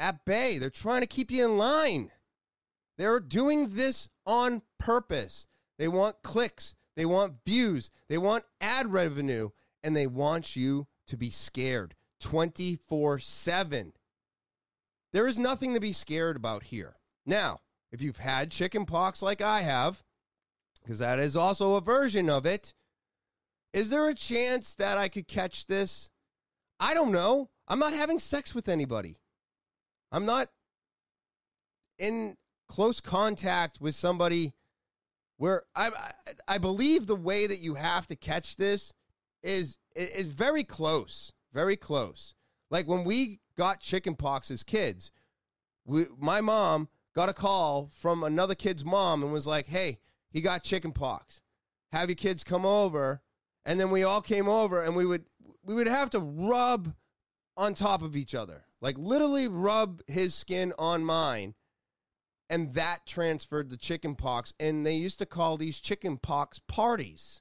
at 0.00 0.24
bay. 0.24 0.58
They're 0.58 0.70
trying 0.70 1.02
to 1.02 1.06
keep 1.06 1.30
you 1.30 1.44
in 1.44 1.56
line. 1.56 2.10
They're 2.98 3.20
doing 3.20 3.70
this 3.76 4.08
on 4.26 4.62
purpose. 4.78 5.46
They 5.78 5.88
want 5.88 6.22
clicks, 6.22 6.74
they 6.96 7.06
want 7.06 7.44
views, 7.46 7.90
they 8.08 8.18
want 8.18 8.44
ad 8.60 8.92
revenue, 8.92 9.50
and 9.82 9.96
they 9.96 10.06
want 10.06 10.56
you 10.56 10.88
to 11.06 11.16
be 11.16 11.30
scared 11.30 11.94
24 12.20 13.18
7. 13.20 13.92
There 15.12 15.26
is 15.26 15.38
nothing 15.38 15.74
to 15.74 15.80
be 15.80 15.92
scared 15.92 16.36
about 16.36 16.64
here. 16.64 16.96
Now, 17.24 17.60
if 17.90 18.02
you've 18.02 18.18
had 18.18 18.50
chicken 18.50 18.84
pox 18.84 19.22
like 19.22 19.40
I 19.40 19.62
have, 19.62 20.02
because 20.82 20.98
that 20.98 21.18
is 21.18 21.36
also 21.36 21.74
a 21.74 21.80
version 21.80 22.28
of 22.28 22.46
it. 22.46 22.74
Is 23.72 23.90
there 23.90 24.08
a 24.08 24.14
chance 24.14 24.74
that 24.74 24.98
I 24.98 25.08
could 25.08 25.28
catch 25.28 25.66
this? 25.66 26.10
I 26.78 26.94
don't 26.94 27.12
know. 27.12 27.50
I'm 27.68 27.78
not 27.78 27.92
having 27.92 28.18
sex 28.18 28.54
with 28.54 28.68
anybody. 28.68 29.19
I'm 30.12 30.26
not 30.26 30.48
in 31.98 32.36
close 32.68 33.00
contact 33.00 33.80
with 33.80 33.94
somebody 33.94 34.54
where 35.36 35.64
I, 35.74 35.90
I, 36.46 36.58
believe 36.58 37.06
the 37.06 37.16
way 37.16 37.46
that 37.46 37.60
you 37.60 37.74
have 37.74 38.06
to 38.08 38.16
catch 38.16 38.56
this 38.56 38.92
is 39.42 39.78
is 39.96 40.26
very 40.26 40.64
close, 40.64 41.32
very 41.52 41.76
close. 41.76 42.34
Like 42.70 42.86
when 42.86 43.04
we 43.04 43.40
got 43.56 43.80
chicken 43.80 44.14
pox 44.14 44.50
as 44.50 44.62
kids, 44.62 45.10
we, 45.84 46.06
my 46.18 46.40
mom 46.40 46.88
got 47.14 47.28
a 47.28 47.32
call 47.32 47.90
from 47.92 48.22
another 48.22 48.54
kid's 48.54 48.84
mom 48.84 49.22
and 49.22 49.32
was 49.32 49.46
like, 49.46 49.66
"Hey, 49.66 49.98
he 50.30 50.40
got 50.40 50.62
chicken 50.62 50.92
pox. 50.92 51.40
Have 51.92 52.08
your 52.08 52.16
kids 52.16 52.44
come 52.44 52.64
over, 52.64 53.22
and 53.64 53.80
then 53.80 53.90
we 53.90 54.02
all 54.02 54.20
came 54.20 54.48
over, 54.48 54.82
and 54.82 54.94
we 54.94 55.06
would 55.06 55.24
we 55.64 55.74
would 55.74 55.88
have 55.88 56.10
to 56.10 56.20
rub 56.20 56.94
on 57.56 57.74
top 57.74 58.02
of 58.02 58.16
each 58.16 58.34
other, 58.34 58.64
like 58.80 58.98
literally 58.98 59.48
rub 59.48 60.02
his 60.06 60.34
skin 60.34 60.72
on 60.78 61.04
mine, 61.04 61.54
and 62.48 62.74
that 62.74 63.06
transferred 63.06 63.70
the 63.70 63.76
chicken 63.76 64.14
pox. 64.14 64.54
And 64.58 64.84
they 64.84 64.94
used 64.94 65.18
to 65.18 65.26
call 65.26 65.56
these 65.56 65.78
chicken 65.78 66.16
pox 66.16 66.58
parties 66.58 67.40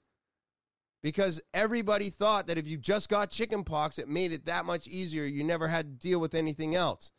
because 1.02 1.42
everybody 1.54 2.10
thought 2.10 2.48
that 2.48 2.58
if 2.58 2.68
you 2.68 2.78
just 2.78 3.10
got 3.10 3.32
chicken 3.32 3.64
pox, 3.64 3.98
it 3.98 4.10
made 4.10 4.32
it 4.32 4.46
that 4.46 4.66
much 4.66 4.88
easier. 4.88 5.26
You 5.26 5.44
never 5.44 5.70
had 5.70 5.86
to 5.86 6.08
deal 6.08 6.20
with 6.20 6.36
anything 6.36 6.76
else. 6.76 7.12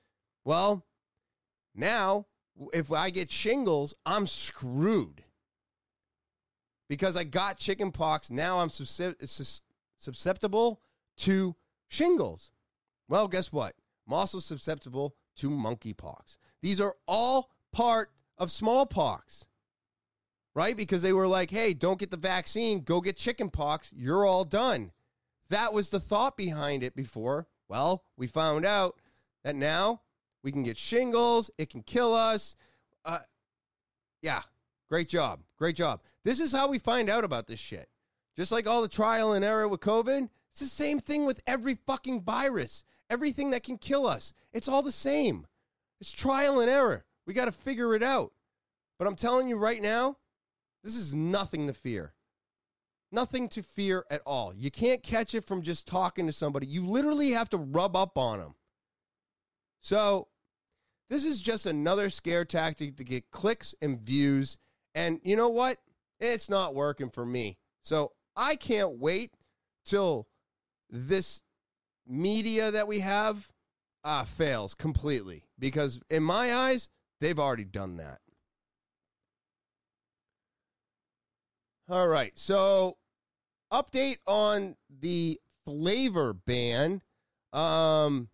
Well, 0.45 0.87
now 1.75 2.27
if 2.75 2.93
I 2.93 3.11
get 3.11 3.33
shingles, 3.33 3.95
I'm 4.05 4.27
screwed 4.27 5.25
because 6.89 7.17
I 7.17 7.25
got 7.25 7.57
chicken 7.57 7.91
pox. 7.91 8.31
Now 8.31 8.61
I'm 8.61 8.69
susceptible 9.99 10.81
to 11.19 11.57
shingles. 11.89 12.53
Well, 13.09 13.29
guess 13.29 13.51
what? 13.53 13.75
I'm 14.11 14.15
also 14.15 14.41
susceptible 14.41 15.15
to 15.37 15.51
monkeypox. 15.51 16.37
These 16.63 16.81
are 16.81 16.97
all 17.07 17.51
part 17.73 18.11
of 18.37 18.51
smallpox, 18.51 19.47
right? 20.55 20.77
Because 20.77 21.03
they 21.03 21.13
were 21.13 21.29
like, 21.29 21.51
hey, 21.51 21.75
don't 21.75 21.99
get 21.99 22.11
the 22.11 22.17
vaccine, 22.17 22.81
go 22.81 23.01
get 23.01 23.17
chickenpox. 23.17 23.93
You're 23.95 24.27
all 24.27 24.45
done. 24.45 24.91
That 25.49 25.73
was 25.73 25.91
the 25.91 26.01
thought 26.01 26.37
behind 26.37 26.83
it 26.83 26.97
before. 26.97 27.47
Well, 27.69 28.03
we 28.17 28.27
found 28.27 28.67
out 28.67 28.97
that 29.45 29.55
now 29.55 30.01
we 30.43 30.51
can 30.51 30.65
get 30.65 30.77
shingles, 30.77 31.51
it 31.57 31.71
can 31.71 31.83
kill 31.83 32.13
us. 32.15 32.57
Uh, 33.05 33.21
yeah, 34.23 34.43
Great 34.91 35.09
job. 35.09 35.41
Great 35.57 35.77
job. 35.77 36.01
This 36.25 36.41
is 36.41 36.51
how 36.51 36.67
we 36.67 36.81
find 36.81 37.09
out 37.09 37.23
about 37.23 37.47
this 37.47 37.61
shit. 37.61 37.89
Just 38.37 38.51
like 38.51 38.67
all 38.67 38.83
the 38.83 38.89
trial 38.89 39.33
and 39.33 39.45
error 39.45 39.69
with 39.69 39.81
COVID, 39.81 40.29
it's 40.51 40.61
the 40.61 40.67
same 40.67 40.99
thing 40.99 41.25
with 41.25 41.41
every 41.47 41.77
fucking 41.87 42.23
virus. 42.23 42.83
Everything 43.11 43.51
that 43.51 43.63
can 43.63 43.77
kill 43.77 44.07
us. 44.07 44.33
It's 44.53 44.69
all 44.69 44.83
the 44.83 44.91
same. 44.91 45.47
It's 46.01 46.13
trial 46.13 46.61
and 46.61 46.71
error. 46.71 47.05
We 47.27 47.35
got 47.35 47.45
to 47.45 47.53
figure 47.53 47.95
it 47.95 48.03
out. 48.03 48.33
But 48.99 49.07
I'm 49.07 49.17
telling 49.17 49.49
you 49.49 49.57
right 49.57 49.83
now, 49.83 50.17
this 50.83 50.95
is 50.97 51.15
nothing 51.15 51.67
to 51.67 51.75
fear. 51.75 52.15
Nothing 53.13 53.49
to 53.51 53.63
fear 53.63 54.05
at 54.11 54.23
all. 54.25 54.55
You 54.55 54.71
can't 54.71 55.03
catch 55.03 55.35
it 55.35 55.45
from 55.45 55.63
just 55.63 55.87
talking 55.87 56.27
to 56.27 56.33
somebody. 56.33 56.67
You 56.67 56.87
literally 56.87 57.33
have 57.33 57.51
to 57.51 57.59
rub 57.59 57.97
up 57.97 58.17
on 58.17 58.39
them. 58.39 58.55
So, 59.83 60.29
this 61.09 61.25
is 61.25 61.43
just 61.43 61.67
another 61.67 62.09
scare 62.09 62.45
tactic 62.45 62.97
to 62.97 63.05
get 63.05 63.31
clicks 63.33 63.75
and 63.83 64.01
views 64.01 64.57
and 64.95 65.21
you 65.23 65.37
know 65.37 65.49
what? 65.49 65.79
It's 66.19 66.49
not 66.49 66.75
working 66.75 67.11
for 67.11 67.25
me. 67.25 67.59
So 67.83 68.13
I 68.37 68.57
can't 68.57 68.99
wait 68.99 69.33
till 69.85 70.29
this 70.89 71.43
media 72.07 72.71
that 72.71 72.89
we 72.89 73.01
have 73.01 73.51
uh, 74.05 74.25
fails 74.25 74.75
completely 74.75 75.45
because, 75.59 76.01
in 76.11 76.23
my 76.23 76.55
eyes, 76.55 76.89
they've 77.21 77.39
already 77.39 77.65
done 77.65 77.97
that. 77.97 78.21
All 81.89 82.09
right. 82.09 82.33
So, 82.37 82.97
update 83.73 84.19
on 84.27 84.77
the 84.89 85.41
flavor 85.65 86.33
ban. 86.33 87.03
Um, 87.53 88.29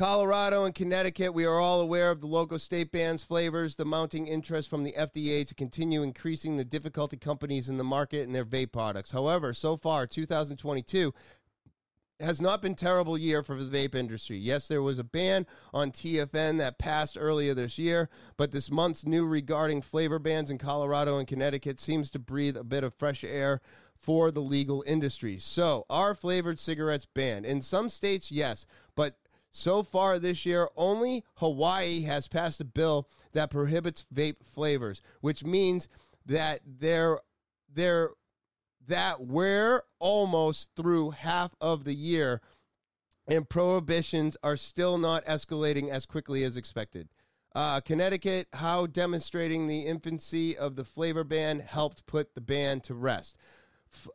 Colorado 0.00 0.64
and 0.64 0.74
Connecticut, 0.74 1.34
we 1.34 1.44
are 1.44 1.60
all 1.60 1.78
aware 1.78 2.10
of 2.10 2.22
the 2.22 2.26
local 2.26 2.58
state 2.58 2.90
bans 2.90 3.22
flavors, 3.22 3.76
the 3.76 3.84
mounting 3.84 4.28
interest 4.28 4.70
from 4.70 4.82
the 4.82 4.92
FDA 4.92 5.46
to 5.46 5.54
continue 5.54 6.02
increasing 6.02 6.56
the 6.56 6.64
difficulty 6.64 7.18
companies 7.18 7.68
in 7.68 7.76
the 7.76 7.84
market 7.84 8.26
and 8.26 8.34
their 8.34 8.46
vape 8.46 8.72
products. 8.72 9.10
However, 9.10 9.52
so 9.52 9.76
far, 9.76 10.06
2022 10.06 11.12
has 12.20 12.40
not 12.40 12.62
been 12.62 12.74
terrible 12.74 13.16
year 13.16 13.42
for 13.42 13.62
the 13.62 13.78
vape 13.78 13.94
industry. 13.94 14.36
Yes, 14.36 14.68
there 14.68 14.82
was 14.82 14.98
a 14.98 15.04
ban 15.04 15.46
on 15.72 15.90
TFN 15.90 16.58
that 16.58 16.78
passed 16.78 17.16
earlier 17.18 17.54
this 17.54 17.78
year, 17.78 18.08
but 18.36 18.52
this 18.52 18.70
month's 18.70 19.06
new 19.06 19.26
regarding 19.26 19.82
flavor 19.82 20.18
bans 20.18 20.50
in 20.50 20.58
Colorado 20.58 21.18
and 21.18 21.26
Connecticut 21.26 21.80
seems 21.80 22.10
to 22.10 22.18
breathe 22.18 22.56
a 22.56 22.64
bit 22.64 22.84
of 22.84 22.94
fresh 22.94 23.24
air 23.24 23.60
for 23.94 24.30
the 24.30 24.40
legal 24.40 24.82
industry. 24.86 25.38
So, 25.38 25.84
are 25.90 26.14
flavored 26.14 26.58
cigarettes 26.58 27.06
banned? 27.06 27.44
In 27.44 27.60
some 27.62 27.88
states, 27.88 28.32
yes, 28.32 28.66
but 28.94 29.16
so 29.52 29.82
far 29.82 30.18
this 30.18 30.46
year, 30.46 30.68
only 30.76 31.24
Hawaii 31.36 32.02
has 32.02 32.28
passed 32.28 32.60
a 32.60 32.64
bill 32.64 33.08
that 33.32 33.50
prohibits 33.50 34.06
vape 34.12 34.44
flavors, 34.44 35.02
which 35.20 35.44
means 35.44 35.88
that 36.24 36.60
they're, 36.64 37.18
they're, 37.72 38.10
that 38.90 39.24
we're 39.24 39.82
almost 39.98 40.70
through 40.76 41.10
half 41.10 41.54
of 41.60 41.84
the 41.84 41.94
year 41.94 42.40
and 43.26 43.48
prohibitions 43.48 44.36
are 44.42 44.56
still 44.56 44.98
not 44.98 45.24
escalating 45.24 45.88
as 45.88 46.04
quickly 46.04 46.42
as 46.42 46.56
expected. 46.56 47.08
Uh, 47.54 47.80
Connecticut, 47.80 48.48
how 48.54 48.86
demonstrating 48.86 49.66
the 49.66 49.86
infancy 49.86 50.56
of 50.56 50.74
the 50.74 50.84
flavor 50.84 51.24
ban 51.24 51.60
helped 51.60 52.06
put 52.06 52.34
the 52.34 52.40
ban 52.40 52.80
to 52.80 52.94
rest. 52.94 53.36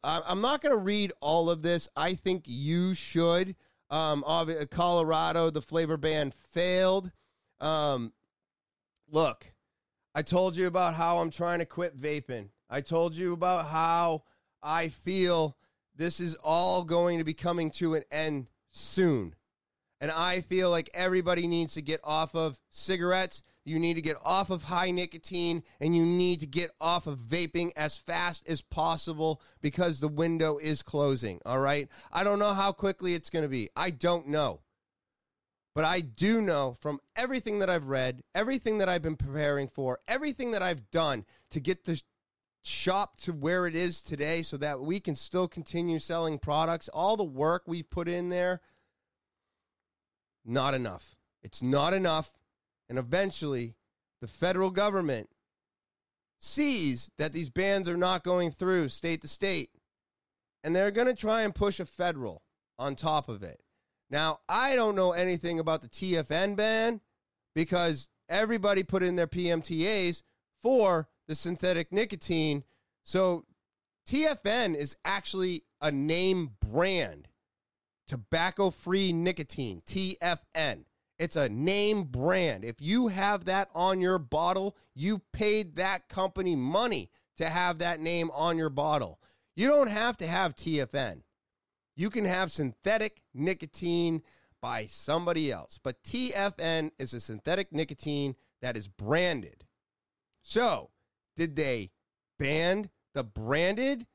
I'm 0.03 0.41
not 0.41 0.61
going 0.61 0.71
to 0.71 0.78
read 0.78 1.11
all 1.21 1.49
of 1.49 1.61
this. 1.61 1.89
I 1.95 2.13
think 2.13 2.43
you 2.45 2.93
should. 2.93 3.55
Um, 3.89 4.23
Colorado, 4.71 5.49
the 5.49 5.61
flavor 5.61 5.97
ban 5.97 6.32
failed. 6.32 7.11
Um, 7.61 8.11
look, 9.09 9.53
I 10.13 10.21
told 10.21 10.55
you 10.55 10.67
about 10.67 10.95
how 10.95 11.19
I'm 11.19 11.32
trying 11.32 11.59
to 11.59 11.65
quit 11.65 11.99
vaping. 11.99 12.49
I 12.69 12.82
told 12.82 13.15
you 13.15 13.34
about 13.34 13.67
how 13.67 14.23
I 14.66 14.89
feel 14.89 15.55
this 15.95 16.20
is 16.20 16.36
all 16.43 16.84
going 16.84 17.20
to 17.20 17.24
be 17.24 17.34
coming 17.34 17.72
to 17.72 17.95
an 17.95 18.03
end 18.11 18.47
soon. 18.72 19.36
And 20.01 20.11
I 20.11 20.41
feel 20.41 20.70
like 20.70 20.89
everybody 20.93 21.47
needs 21.47 21.76
to 21.76 21.82
get 21.82 22.01
off 22.03 22.36
of 22.36 22.59
cigarettes 22.70 23.43
you 23.66 23.80
need 23.80 23.95
to 23.95 24.01
get 24.01 24.18
off 24.24 24.51
of 24.51 24.66
high 24.66 24.91
nicotine 24.91 25.63
and 25.82 25.95
you 25.95 26.05
need 26.05 26.39
to 26.39 26.45
get 26.45 26.70
off 26.80 27.07
of 27.07 27.18
vaping 27.18 27.72
as 27.76 27.97
fast 27.97 28.47
as 28.47 28.61
possible 28.61 29.41
because 29.59 29.99
the 29.99 30.07
window 30.07 30.57
is 30.57 30.84
closing. 30.84 31.41
All 31.45 31.59
right. 31.59 31.89
I 32.13 32.24
don't 32.24 32.39
know 32.39 32.53
how 32.53 32.72
quickly 32.72 33.16
it's 33.16 33.32
going 33.32 33.43
to 33.43 33.49
be. 33.49 33.70
I 33.76 33.89
don't 33.89 34.28
know. 34.28 34.61
But 35.74 35.84
I 35.84 35.99
do 35.99 36.39
know 36.39 36.78
from 36.80 37.01
everything 37.18 37.59
that 37.59 37.70
I've 37.70 37.88
read, 37.88 38.22
everything 38.34 38.78
that 38.78 38.88
I've 38.88 39.01
been 39.01 39.18
preparing 39.18 39.68
for, 39.68 39.99
everything 40.07 40.51
that 40.51 40.61
I've 40.61 40.89
done 40.91 41.26
to 41.49 41.59
get 41.59 41.84
the 41.84 41.99
shop 42.68 43.18
to 43.18 43.32
where 43.32 43.68
it 43.68 43.76
is 43.76 44.01
today 44.01 44.41
so 44.41 44.57
that 44.57 44.82
we 44.82 44.99
can 44.99 45.16
still 45.16 45.47
continue 45.47 45.99
selling 45.99 46.39
products. 46.39 46.89
All 46.89 47.16
the 47.16 47.24
work 47.24 47.63
we've 47.68 47.89
put 47.89 48.07
in 48.07 48.30
there, 48.30 48.61
not 50.43 50.74
enough. 50.74 51.16
It's 51.43 51.61
not 51.61 51.93
enough. 51.93 52.34
And 52.89 52.97
eventually, 52.97 53.76
the 54.22 54.28
federal 54.28 54.72
government 54.72 55.30
sees 56.39 57.11
that 57.18 57.34
these 57.34 57.49
bans 57.49 57.88
are 57.88 57.97
not 57.97 58.24
going 58.24 58.51
through 58.51 58.89
state 58.89 59.22
to 59.22 59.28
state. 59.28 59.70
And 60.63 60.76
they're 60.76 60.91
going 60.91 61.07
to 61.07 61.13
try 61.13 61.41
and 61.43 61.53
push 61.53 61.80
a 61.80 61.86
federal 61.86 62.41
on 62.80 62.95
top 62.95 63.30
of 63.30 63.43
it. 63.43 63.61
Now, 64.09 64.39
I 64.49 64.76
don't 64.76 64.95
know 64.95 65.11
anything 65.11 65.59
about 65.59 65.82
the 65.82 65.88
TFN 65.88 66.55
ban 66.55 67.01
because 67.53 68.09
everybody 68.28 68.84
put 68.84 69.03
in 69.03 69.16
their 69.16 69.28
PMTAs 69.28 70.24
for 70.61 71.09
the 71.28 71.36
synthetic 71.36 71.91
nicotine. 71.91 72.63
So 73.03 73.45
TFN 74.07 74.76
is 74.76 74.95
actually 75.03 75.63
a 75.82 75.91
name 75.91 76.51
brand. 76.61 77.28
Tobacco 78.07 78.69
free 78.69 79.11
nicotine, 79.11 79.82
TFN. 79.86 80.86
It's 81.17 81.36
a 81.36 81.49
name 81.49 82.03
brand. 82.03 82.65
If 82.65 82.82
you 82.82 83.07
have 83.07 83.45
that 83.45 83.69
on 83.73 84.01
your 84.01 84.19
bottle, 84.19 84.76
you 84.93 85.21
paid 85.34 85.78
that 85.78 86.09
company 86.09 86.55
money 86.55 87.09
to 87.38 87.49
have 87.49 87.80
that 87.80 87.99
name 87.99 88.30
on 88.32 88.57
your 88.57 88.69
bottle. 88.69 89.19
You 89.55 89.67
don't 89.67 89.89
have 89.89 90.17
to 90.17 90.28
have 90.28 90.55
TFN. 90.55 91.21
You 91.95 92.09
can 92.09 92.26
have 92.26 92.51
synthetic 92.51 93.21
nicotine 93.34 94.21
by 94.61 94.86
somebody 94.86 95.51
else, 95.51 95.80
but 95.82 96.03
TFN 96.03 96.91
is 96.99 97.13
a 97.13 97.19
synthetic 97.19 97.71
nicotine 97.71 98.36
that 98.61 98.76
is 98.76 98.88
branded. 98.88 99.63
So, 100.41 100.89
did 101.36 101.55
they 101.55 101.91
ban 102.39 102.89
the 103.13 103.23
branded 103.23 104.07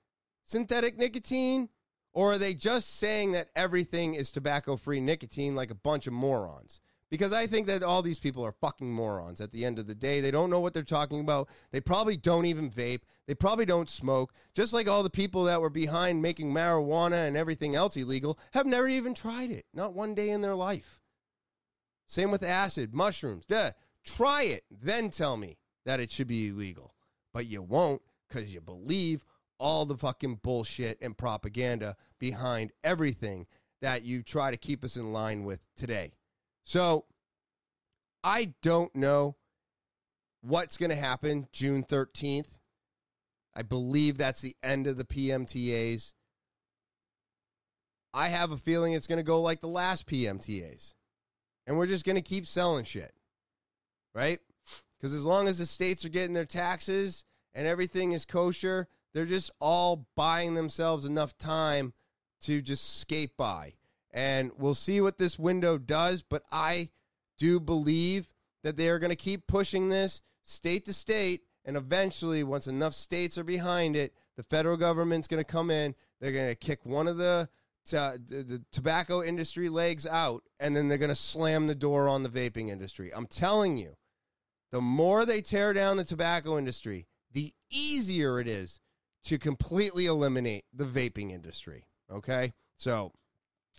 synthetic 0.44 0.98
nicotine? 0.98 1.68
Or 2.12 2.32
are 2.32 2.38
they 2.38 2.54
just 2.54 2.98
saying 2.98 3.32
that 3.32 3.50
everything 3.54 4.14
is 4.14 4.30
tobacco 4.30 4.76
free 4.76 5.00
nicotine 5.00 5.54
like 5.54 5.70
a 5.70 5.76
bunch 5.76 6.06
of 6.06 6.12
morons? 6.12 6.80
Because 7.08 7.32
I 7.32 7.46
think 7.46 7.66
that 7.66 7.82
all 7.82 8.02
these 8.02 8.20
people 8.20 8.44
are 8.44 8.52
fucking 8.52 8.90
morons 8.90 9.40
at 9.40 9.50
the 9.50 9.64
end 9.64 9.78
of 9.78 9.86
the 9.88 9.96
day. 9.96 10.20
They 10.20 10.30
don't 10.30 10.50
know 10.50 10.60
what 10.60 10.74
they're 10.74 10.82
talking 10.84 11.20
about. 11.20 11.48
They 11.72 11.80
probably 11.80 12.16
don't 12.16 12.46
even 12.46 12.70
vape. 12.70 13.02
They 13.26 13.34
probably 13.34 13.64
don't 13.64 13.90
smoke. 13.90 14.32
Just 14.54 14.72
like 14.72 14.88
all 14.88 15.02
the 15.02 15.10
people 15.10 15.44
that 15.44 15.60
were 15.60 15.70
behind 15.70 16.22
making 16.22 16.52
marijuana 16.52 17.26
and 17.26 17.36
everything 17.36 17.74
else 17.74 17.96
illegal 17.96 18.38
have 18.52 18.66
never 18.66 18.86
even 18.86 19.12
tried 19.12 19.50
it. 19.50 19.66
Not 19.74 19.92
one 19.92 20.14
day 20.14 20.30
in 20.30 20.40
their 20.40 20.54
life. 20.54 21.00
Same 22.06 22.30
with 22.30 22.42
acid, 22.42 22.94
mushrooms. 22.94 23.46
Duh. 23.46 23.72
Try 24.04 24.44
it, 24.44 24.64
then 24.70 25.10
tell 25.10 25.36
me 25.36 25.58
that 25.84 26.00
it 26.00 26.10
should 26.10 26.26
be 26.26 26.48
illegal 26.48 26.94
but 27.32 27.46
you 27.46 27.62
won't 27.62 28.02
because 28.28 28.54
you 28.54 28.60
believe 28.60 29.24
all 29.58 29.84
the 29.84 29.96
fucking 29.96 30.40
bullshit 30.42 30.98
and 31.02 31.16
propaganda 31.16 31.96
behind 32.18 32.72
everything 32.82 33.46
that 33.82 34.02
you 34.02 34.22
try 34.22 34.50
to 34.50 34.56
keep 34.56 34.84
us 34.84 34.96
in 34.96 35.12
line 35.12 35.44
with 35.44 35.60
today. 35.76 36.12
So 36.64 37.04
I 38.22 38.54
don't 38.62 38.94
know 38.94 39.36
what's 40.40 40.76
going 40.76 40.90
to 40.90 40.96
happen 40.96 41.48
June 41.52 41.84
13th. 41.84 42.60
I 43.54 43.62
believe 43.62 44.16
that's 44.16 44.40
the 44.40 44.56
end 44.62 44.86
of 44.86 44.96
the 44.96 45.04
PMTAs. 45.04 46.12
I 48.12 48.28
have 48.28 48.50
a 48.50 48.56
feeling 48.56 48.92
it's 48.92 49.06
going 49.06 49.18
to 49.18 49.22
go 49.22 49.40
like 49.40 49.60
the 49.60 49.68
last 49.68 50.06
PMTAs. 50.06 50.94
And 51.66 51.76
we're 51.76 51.86
just 51.86 52.04
going 52.04 52.16
to 52.16 52.22
keep 52.22 52.46
selling 52.46 52.84
shit. 52.84 53.12
Right? 54.14 54.40
Because 55.00 55.14
as 55.14 55.24
long 55.24 55.48
as 55.48 55.56
the 55.56 55.66
states 55.66 56.04
are 56.04 56.10
getting 56.10 56.34
their 56.34 56.44
taxes 56.44 57.24
and 57.54 57.66
everything 57.66 58.12
is 58.12 58.26
kosher, 58.26 58.86
they're 59.14 59.24
just 59.24 59.50
all 59.58 60.06
buying 60.14 60.54
themselves 60.54 61.06
enough 61.06 61.38
time 61.38 61.94
to 62.42 62.60
just 62.60 63.00
skate 63.00 63.36
by. 63.36 63.74
And 64.12 64.50
we'll 64.58 64.74
see 64.74 65.00
what 65.00 65.18
this 65.18 65.38
window 65.38 65.78
does, 65.78 66.22
but 66.22 66.42
I 66.52 66.90
do 67.38 67.60
believe 67.60 68.28
that 68.62 68.76
they 68.76 68.88
are 68.88 68.98
going 68.98 69.10
to 69.10 69.16
keep 69.16 69.46
pushing 69.46 69.88
this 69.88 70.20
state 70.42 70.84
to 70.86 70.92
state. 70.92 71.42
And 71.64 71.76
eventually, 71.76 72.42
once 72.42 72.66
enough 72.66 72.94
states 72.94 73.38
are 73.38 73.44
behind 73.44 73.96
it, 73.96 74.14
the 74.36 74.42
federal 74.42 74.76
government's 74.76 75.28
going 75.28 75.42
to 75.42 75.50
come 75.50 75.70
in. 75.70 75.94
They're 76.20 76.32
going 76.32 76.48
to 76.48 76.54
kick 76.54 76.84
one 76.84 77.06
of 77.06 77.16
the, 77.16 77.48
t- 77.86 77.96
the 77.96 78.62
tobacco 78.72 79.22
industry 79.22 79.68
legs 79.68 80.06
out, 80.06 80.42
and 80.58 80.74
then 80.74 80.88
they're 80.88 80.98
going 80.98 81.10
to 81.10 81.14
slam 81.14 81.66
the 81.66 81.74
door 81.74 82.08
on 82.08 82.22
the 82.22 82.28
vaping 82.28 82.68
industry. 82.68 83.10
I'm 83.14 83.26
telling 83.26 83.76
you, 83.76 83.96
the 84.70 84.80
more 84.80 85.24
they 85.24 85.40
tear 85.40 85.72
down 85.72 85.96
the 85.96 86.04
tobacco 86.04 86.58
industry, 86.58 87.06
the 87.32 87.52
easier 87.70 88.40
it 88.40 88.46
is 88.46 88.80
to 89.24 89.38
completely 89.38 90.06
eliminate 90.06 90.64
the 90.72 90.84
vaping 90.84 91.30
industry. 91.30 91.86
Okay? 92.10 92.52
So, 92.76 93.12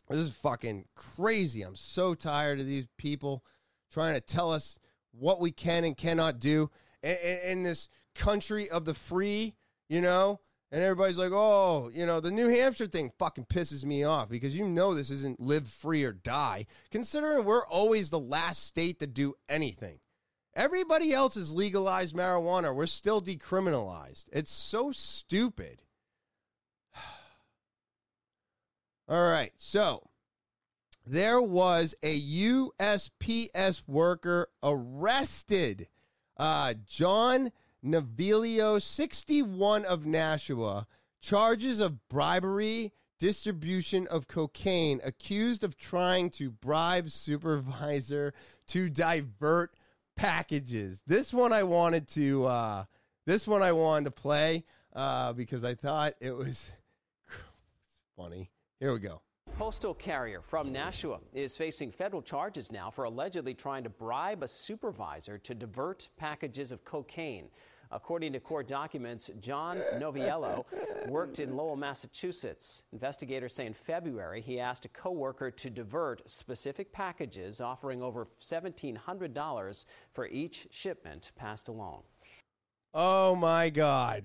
this 0.10 0.20
is 0.20 0.34
fucking 0.34 0.86
crazy. 0.96 1.62
I'm 1.62 1.76
so 1.76 2.14
tired 2.14 2.60
of 2.60 2.66
these 2.66 2.88
people 2.98 3.44
trying 3.92 4.14
to 4.14 4.22
tell 4.22 4.52
us 4.52 4.78
what 5.12 5.40
we 5.40 5.52
can 5.52 5.84
and 5.84 5.96
cannot 5.96 6.40
do 6.40 6.70
in, 7.02 7.18
in 7.44 7.64
this 7.64 7.90
country 8.16 8.70
of 8.70 8.86
the 8.86 8.94
free, 8.94 9.56
you 9.90 10.02
know? 10.02 10.40
And 10.72 10.82
everybody's 10.82 11.18
like, 11.18 11.34
oh, 11.34 11.90
you 11.94 12.06
know, 12.06 12.22
the 12.22 12.32
New 12.32 12.48
Hampshire 12.48 12.88
thing 12.88 13.12
fucking 13.20 13.46
pisses 13.46 13.84
me 13.84 14.06
off 14.06 14.30
because 14.30 14.56
you 14.56 14.64
know 14.64 14.94
this 14.94 15.10
isn't 15.10 15.40
live 15.40 15.68
free 15.68 16.04
or 16.06 16.14
die, 16.14 16.66
considering 16.90 17.44
we're 17.44 17.66
always 17.66 18.10
the 18.10 18.20
last 18.20 18.64
state 18.64 19.00
to 19.00 19.08
do 19.08 19.34
anything. 19.50 20.00
Everybody 20.54 21.14
else 21.14 21.38
is 21.38 21.54
legalized 21.54 22.16
marijuana. 22.16 22.76
We're 22.76 22.86
still 22.86 23.22
decriminalized. 23.22 24.26
It's 24.32 24.52
so 24.52 24.92
stupid. 24.92 25.82
All 29.08 29.30
right. 29.30 29.54
So 29.58 30.10
there 31.06 31.42
was 31.42 31.96
a 32.04 32.22
USPS 32.22 33.84
worker 33.88 34.50
arrested. 34.62 35.88
Uh, 36.38 36.74
John 36.86 37.52
Noviello, 37.84 38.82
61 38.82 39.86
of 39.86 40.06
Nashua, 40.06 40.86
charges 41.22 41.80
of 41.80 42.08
bribery, 42.10 42.92
distribution 43.20 44.08
of 44.08 44.28
cocaine, 44.28 45.00
accused 45.04 45.64
of 45.64 45.78
trying 45.78 46.30
to 46.32 46.52
bribe 46.52 47.10
supervisor 47.10 48.34
to 48.68 48.90
divert 48.90 49.74
packages. 50.16 51.02
This 51.08 51.34
one 51.34 51.54
I 51.54 51.64
wanted 51.64 52.08
to 52.10 52.46
uh, 52.46 52.86
this 53.26 53.48
one 53.48 53.62
I 53.62 53.72
wanted 53.72 54.06
to 54.06 54.12
play 54.12 54.64
uh, 54.96 55.34
because 55.34 55.64
I 55.64 55.76
thought 55.76 56.14
it 56.20 56.32
was 56.32 56.70
funny. 58.18 58.52
Here 58.80 58.94
we 58.94 59.00
go. 59.00 59.22
Postal 59.58 59.94
carrier 59.94 60.42
from 60.42 60.72
Nashua 60.72 61.20
is 61.34 61.58
facing 61.58 61.92
federal 61.92 62.22
charges 62.22 62.72
now 62.72 62.90
for 62.90 63.04
allegedly 63.04 63.54
trying 63.54 63.84
to 63.84 63.90
bribe 63.90 64.44
a 64.44 64.48
supervisor 64.48 65.38
to 65.40 65.54
divert 65.54 66.10
packages 66.18 66.72
of 66.72 66.84
cocaine. 66.86 67.50
According 67.92 68.34
to 68.34 68.40
court 68.40 68.68
documents, 68.68 69.30
John 69.42 69.82
Noviello 69.96 70.66
worked 71.08 71.40
in 71.40 71.58
Lowell, 71.58 71.76
Massachusetts. 71.76 72.84
Investigators 72.94 73.54
say 73.54 73.66
in 73.66 73.74
February 73.74 74.42
he 74.42 74.60
asked 74.60 74.86
a 74.86 74.90
coworker 74.90 75.52
to 75.52 75.70
divert 75.70 76.30
specific 76.30 76.94
packages, 76.94 77.60
offering 77.60 78.02
over 78.02 78.26
$1,700 78.42 79.86
for 80.14 80.28
each 80.28 80.68
shipment 80.72 81.32
passed 81.36 81.68
along. 81.68 82.04
Oh 82.94 83.36
my 83.36 83.70
God. 83.70 84.24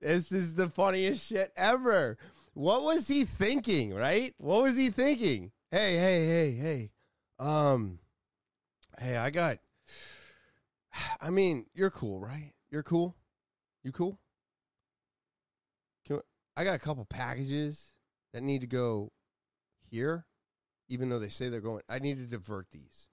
This 0.00 0.30
is 0.30 0.54
the 0.54 0.68
funniest 0.68 1.26
shit 1.26 1.52
ever. 1.56 2.16
What 2.54 2.82
was 2.82 3.08
he 3.08 3.24
thinking, 3.24 3.92
right? 3.92 4.34
What 4.38 4.62
was 4.62 4.76
he 4.76 4.90
thinking? 4.90 5.50
Hey, 5.70 5.96
hey, 5.98 6.26
hey, 6.26 6.52
hey. 6.52 6.90
Um, 7.38 7.98
hey, 8.98 9.16
I 9.16 9.30
got, 9.30 9.58
I 11.20 11.30
mean, 11.30 11.66
you're 11.74 11.90
cool, 11.90 12.20
right? 12.20 12.52
You're 12.70 12.82
cool? 12.82 13.16
You 13.82 13.92
cool? 13.92 14.18
Can, 16.06 16.20
I 16.56 16.64
got 16.64 16.74
a 16.74 16.78
couple 16.78 17.04
packages 17.04 17.88
that 18.32 18.42
need 18.42 18.60
to 18.60 18.66
go 18.66 19.10
here, 19.90 20.26
even 20.88 21.08
though 21.08 21.18
they 21.18 21.28
say 21.28 21.48
they're 21.48 21.60
going. 21.60 21.82
I 21.88 21.98
need 21.98 22.18
to 22.18 22.26
divert 22.26 22.70
these. 22.70 23.08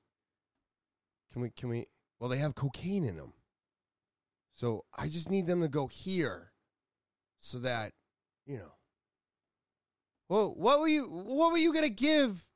Can 1.32 1.42
we? 1.42 1.50
Can 1.50 1.70
we? 1.70 1.88
Well, 2.20 2.30
they 2.30 2.38
have 2.38 2.56
cocaine 2.56 3.04
in 3.04 3.18
them, 3.18 3.34
so 4.56 4.86
I 4.96 5.08
just 5.08 5.30
need 5.30 5.48
them 5.48 5.62
to 5.62 5.68
go 5.68 5.88
here, 5.88 6.52
so 7.40 7.60
that 7.60 7.94
you 8.46 8.58
know. 8.58 8.74
Well, 10.30 10.54
what 10.56 10.80
were 10.80 10.88
you? 10.88 11.06
What 11.06 11.52
were 11.52 11.58
you 11.58 11.74
gonna 11.74 11.90
give 11.90 12.48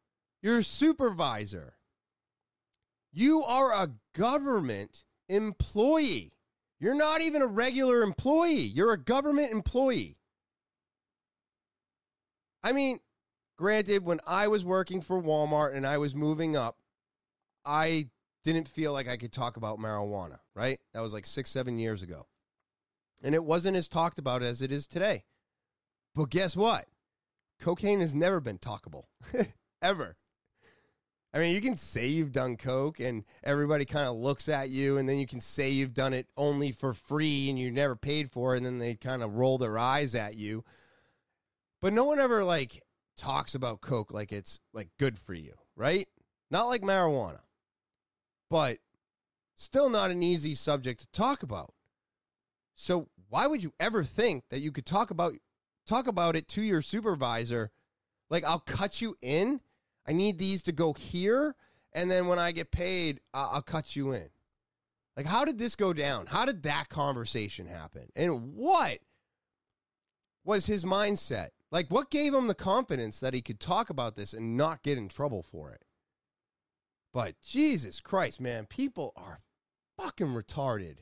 your 0.42 0.62
supervisor? 0.62 1.78
You 3.14 3.44
are 3.44 3.74
a 3.74 3.92
government 4.14 5.04
employee. 5.28 6.34
You're 6.82 6.96
not 6.96 7.22
even 7.22 7.44
a 7.44 7.48
regular 7.48 8.02
employee, 8.02 8.56
you're 8.64 8.92
a 8.92 8.98
government 8.98 9.52
employee. 9.52 10.18
I 12.64 12.72
mean, 12.74 13.00
granted, 13.56 14.04
when 14.04 14.20
I 14.26 14.48
was 14.48 14.66
working 14.66 15.00
for 15.00 15.22
Walmart 15.22 15.76
and 15.76 15.86
I 15.86 16.00
was 16.00 16.16
moving 16.16 16.58
up, 16.58 16.78
I 17.64 18.10
didn't 18.44 18.68
feel 18.68 18.94
like 18.94 19.08
I 19.08 19.16
could 19.16 19.32
talk 19.32 19.58
about 19.58 19.78
marijuana, 19.78 20.40
right? 20.56 20.80
That 20.96 21.02
was 21.02 21.14
like 21.14 21.28
six, 21.28 21.52
seven 21.52 21.78
years 21.78 22.02
ago. 22.02 22.26
and 23.24 23.36
it 23.36 23.44
wasn't 23.44 23.78
as 23.78 23.88
talked 23.88 24.18
about 24.18 24.42
as 24.42 24.64
it 24.64 24.72
is 24.72 24.88
today. 24.88 25.26
But 26.16 26.32
guess 26.32 26.56
what? 26.56 26.86
Cocaine 27.60 28.00
has 28.00 28.16
never 28.16 28.42
been 28.42 28.58
talkable, 28.58 29.04
ever. 29.84 30.18
I 31.34 31.40
mean, 31.40 31.56
you 31.56 31.62
can 31.62 31.78
say 31.78 32.08
you've 32.08 32.34
done 32.34 32.58
coke 32.58 33.00
and 33.00 33.24
everybody 33.44 33.86
kind 33.86 34.08
of 34.08 34.18
looks 34.18 34.50
at 34.50 34.70
you, 34.70 34.98
and 34.98 35.08
then 35.08 35.18
you 35.18 35.26
can 35.26 35.40
say 35.40 35.70
you've 35.70 35.94
done 35.94 36.14
it 36.14 36.28
only 36.36 36.72
for 36.72 36.94
free 36.94 37.50
and 37.50 37.58
you 37.58 37.72
never 37.72 37.96
paid 37.96 38.32
for 38.32 38.54
it, 38.54 38.58
and 38.58 38.66
then 38.66 38.80
they 38.80 38.96
kind 38.96 39.24
of 39.24 39.36
roll 39.36 39.58
their 39.58 39.78
eyes 39.78 40.14
at 40.14 40.36
you. 40.36 40.64
But 41.82 41.94
no 41.94 42.04
one 42.04 42.20
ever 42.20 42.44
like 42.44 42.84
talks 43.18 43.56
about 43.56 43.82
coke 43.82 44.12
like 44.12 44.32
it's 44.32 44.60
like 44.74 44.90
good 45.00 45.18
for 45.18 45.34
you, 45.34 45.54
right? 45.76 46.08
Not 46.50 46.68
like 46.68 46.82
marijuana. 46.82 47.40
But 48.50 48.80
still 49.56 49.90
not 49.90 50.12
an 50.12 50.22
easy 50.22 50.54
subject 50.56 51.02
to 51.02 51.08
talk 51.12 51.44
about. 51.44 51.74
So 52.76 53.08
why 53.30 53.48
would 53.48 53.64
you 53.64 53.74
ever 53.80 54.04
think 54.04 54.44
that 54.50 54.60
you 54.60 54.72
could 54.72 54.86
talk 54.86 55.12
about 55.12 55.36
talk 55.88 56.08
about 56.08 56.36
it 56.36 56.48
to 56.50 56.62
your 56.62 56.82
supervisor 56.82 57.72
like 58.30 58.44
I'll 58.44 58.60
cut 58.60 59.02
you 59.02 59.16
in 59.22 59.62
I 60.12 60.14
need 60.14 60.40
these 60.40 60.62
to 60.64 60.74
go 60.74 60.92
here, 60.92 61.56
and 61.94 62.12
then 62.12 62.28
when 62.28 62.38
I 62.38 62.52
get 62.52 62.70
paid, 62.70 63.22
I'll, 63.34 63.50
I'll 63.54 63.62
cut 63.62 63.96
you 63.96 64.12
in. 64.12 64.28
Like, 65.16 65.26
how 65.26 65.46
did 65.46 65.58
this 65.58 65.74
go 65.74 65.94
down? 65.94 66.26
How 66.26 66.46
did 66.46 66.64
that 66.64 66.90
conversation 66.90 67.66
happen? 67.66 68.10
And 68.14 68.54
what 68.54 69.00
was 70.44 70.66
his 70.66 70.84
mindset? 70.84 71.52
Like, 71.72 71.88
what 71.88 72.12
gave 72.12 72.34
him 72.34 72.48
the 72.48 72.54
confidence 72.54 73.22
that 73.22 73.34
he 73.34 73.42
could 73.42 73.62
talk 73.62 73.90
about 73.90 74.16
this 74.16 74.34
and 74.34 74.58
not 74.58 74.84
get 74.84 74.98
in 74.98 75.08
trouble 75.08 75.44
for 75.44 75.72
it? 75.72 75.86
But 77.14 77.40
Jesus 77.42 78.02
Christ, 78.02 78.42
man, 78.42 78.66
people 78.66 79.14
are 79.16 79.40
fucking 79.98 80.28
retarded. 80.28 80.98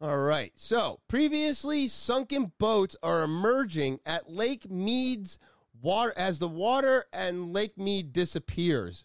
All 0.00 0.18
right. 0.18 0.50
So, 0.56 0.98
previously 1.06 1.86
sunken 1.86 2.50
boats 2.58 2.96
are 3.04 3.22
emerging 3.22 4.00
at 4.04 4.28
Lake 4.28 4.68
Mead's 4.68 5.38
water 5.80 6.12
as 6.16 6.38
the 6.38 6.48
water 6.48 7.06
and 7.12 7.52
Lake 7.52 7.78
Mead 7.78 8.12
disappears. 8.12 9.04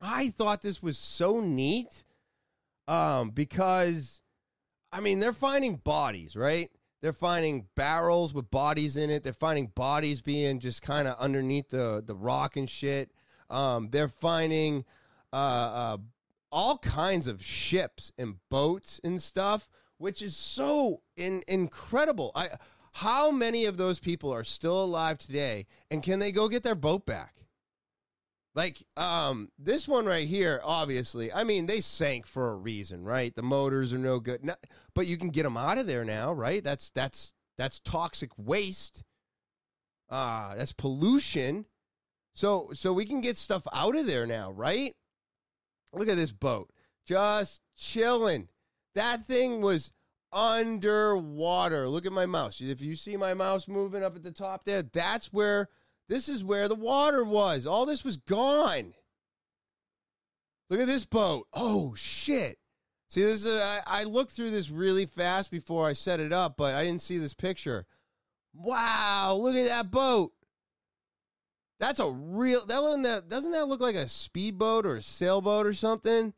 I 0.00 0.30
thought 0.30 0.62
this 0.62 0.82
was 0.82 0.98
so 0.98 1.40
neat 1.40 2.04
um, 2.88 3.30
because, 3.30 4.20
I 4.92 5.00
mean, 5.00 5.20
they're 5.20 5.32
finding 5.32 5.76
bodies, 5.76 6.36
right? 6.36 6.70
They're 7.02 7.12
finding 7.12 7.66
barrels 7.76 8.34
with 8.34 8.50
bodies 8.50 8.96
in 8.96 9.10
it. 9.10 9.22
They're 9.22 9.32
finding 9.32 9.68
bodies 9.68 10.20
being 10.20 10.58
just 10.60 10.82
kind 10.82 11.08
of 11.08 11.18
underneath 11.18 11.68
the, 11.68 12.02
the 12.04 12.14
rock 12.14 12.56
and 12.56 12.68
shit. 12.68 13.10
Um, 13.48 13.88
they're 13.90 14.08
finding 14.08 14.84
uh, 15.32 15.36
uh, 15.36 15.96
all 16.52 16.78
kinds 16.78 17.26
of 17.26 17.42
ships 17.42 18.12
and 18.18 18.36
boats 18.50 19.00
and 19.02 19.20
stuff, 19.20 19.68
which 19.98 20.20
is 20.22 20.36
so 20.36 21.02
in, 21.16 21.42
incredible. 21.48 22.32
I 22.34 22.48
how 22.92 23.30
many 23.30 23.64
of 23.64 23.76
those 23.76 23.98
people 23.98 24.32
are 24.32 24.44
still 24.44 24.82
alive 24.82 25.18
today 25.18 25.66
and 25.90 26.02
can 26.02 26.18
they 26.18 26.32
go 26.32 26.48
get 26.48 26.62
their 26.62 26.74
boat 26.74 27.06
back? 27.06 27.34
Like 28.54 28.82
um 28.96 29.50
this 29.58 29.86
one 29.86 30.06
right 30.06 30.26
here 30.26 30.60
obviously. 30.64 31.32
I 31.32 31.44
mean, 31.44 31.66
they 31.66 31.80
sank 31.80 32.26
for 32.26 32.50
a 32.50 32.56
reason, 32.56 33.04
right? 33.04 33.34
The 33.34 33.42
motors 33.42 33.92
are 33.92 33.98
no 33.98 34.18
good. 34.18 34.44
No, 34.44 34.54
but 34.94 35.06
you 35.06 35.16
can 35.16 35.30
get 35.30 35.44
them 35.44 35.56
out 35.56 35.78
of 35.78 35.86
there 35.86 36.04
now, 36.04 36.32
right? 36.32 36.62
That's 36.62 36.90
that's 36.90 37.32
that's 37.56 37.78
toxic 37.80 38.30
waste. 38.36 39.04
Uh 40.08 40.56
that's 40.56 40.72
pollution. 40.72 41.66
So 42.34 42.70
so 42.74 42.92
we 42.92 43.06
can 43.06 43.20
get 43.20 43.36
stuff 43.36 43.66
out 43.72 43.96
of 43.96 44.06
there 44.06 44.26
now, 44.26 44.50
right? 44.50 44.96
Look 45.92 46.08
at 46.08 46.16
this 46.16 46.32
boat. 46.32 46.70
Just 47.06 47.60
chilling. 47.76 48.48
That 48.94 49.24
thing 49.24 49.62
was 49.62 49.92
underwater. 50.32 51.88
Look 51.88 52.06
at 52.06 52.12
my 52.12 52.26
mouse. 52.26 52.60
If 52.60 52.80
you 52.80 52.96
see 52.96 53.16
my 53.16 53.34
mouse 53.34 53.68
moving 53.68 54.04
up 54.04 54.16
at 54.16 54.22
the 54.22 54.32
top 54.32 54.64
there, 54.64 54.82
that's 54.82 55.32
where 55.32 55.68
this 56.08 56.28
is 56.28 56.44
where 56.44 56.68
the 56.68 56.74
water 56.74 57.24
was. 57.24 57.66
All 57.66 57.86
this 57.86 58.04
was 58.04 58.16
gone. 58.16 58.94
Look 60.68 60.80
at 60.80 60.86
this 60.86 61.06
boat. 61.06 61.46
Oh 61.52 61.94
shit. 61.94 62.58
See, 63.08 63.22
this 63.22 63.44
is 63.44 63.60
I, 63.60 63.80
I 63.86 64.04
looked 64.04 64.32
through 64.32 64.52
this 64.52 64.70
really 64.70 65.06
fast 65.06 65.50
before 65.50 65.88
I 65.88 65.94
set 65.94 66.20
it 66.20 66.32
up, 66.32 66.56
but 66.56 66.74
I 66.74 66.84
didn't 66.84 67.02
see 67.02 67.18
this 67.18 67.34
picture. 67.34 67.86
Wow, 68.54 69.38
look 69.40 69.56
at 69.56 69.66
that 69.66 69.90
boat. 69.90 70.32
That's 71.80 71.98
a 71.98 72.10
real 72.10 72.66
that 72.66 73.28
doesn't 73.28 73.52
that 73.52 73.68
look 73.68 73.80
like 73.80 73.96
a 73.96 74.06
speedboat 74.06 74.86
or 74.86 74.96
a 74.96 75.02
sailboat 75.02 75.66
or 75.66 75.72
something? 75.72 76.34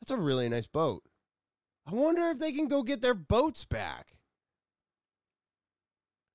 That's 0.00 0.12
a 0.12 0.16
really 0.16 0.48
nice 0.48 0.66
boat. 0.66 1.02
I 1.86 1.94
wonder 1.94 2.28
if 2.30 2.38
they 2.38 2.52
can 2.52 2.68
go 2.68 2.82
get 2.82 3.02
their 3.02 3.14
boats 3.14 3.64
back. 3.64 4.16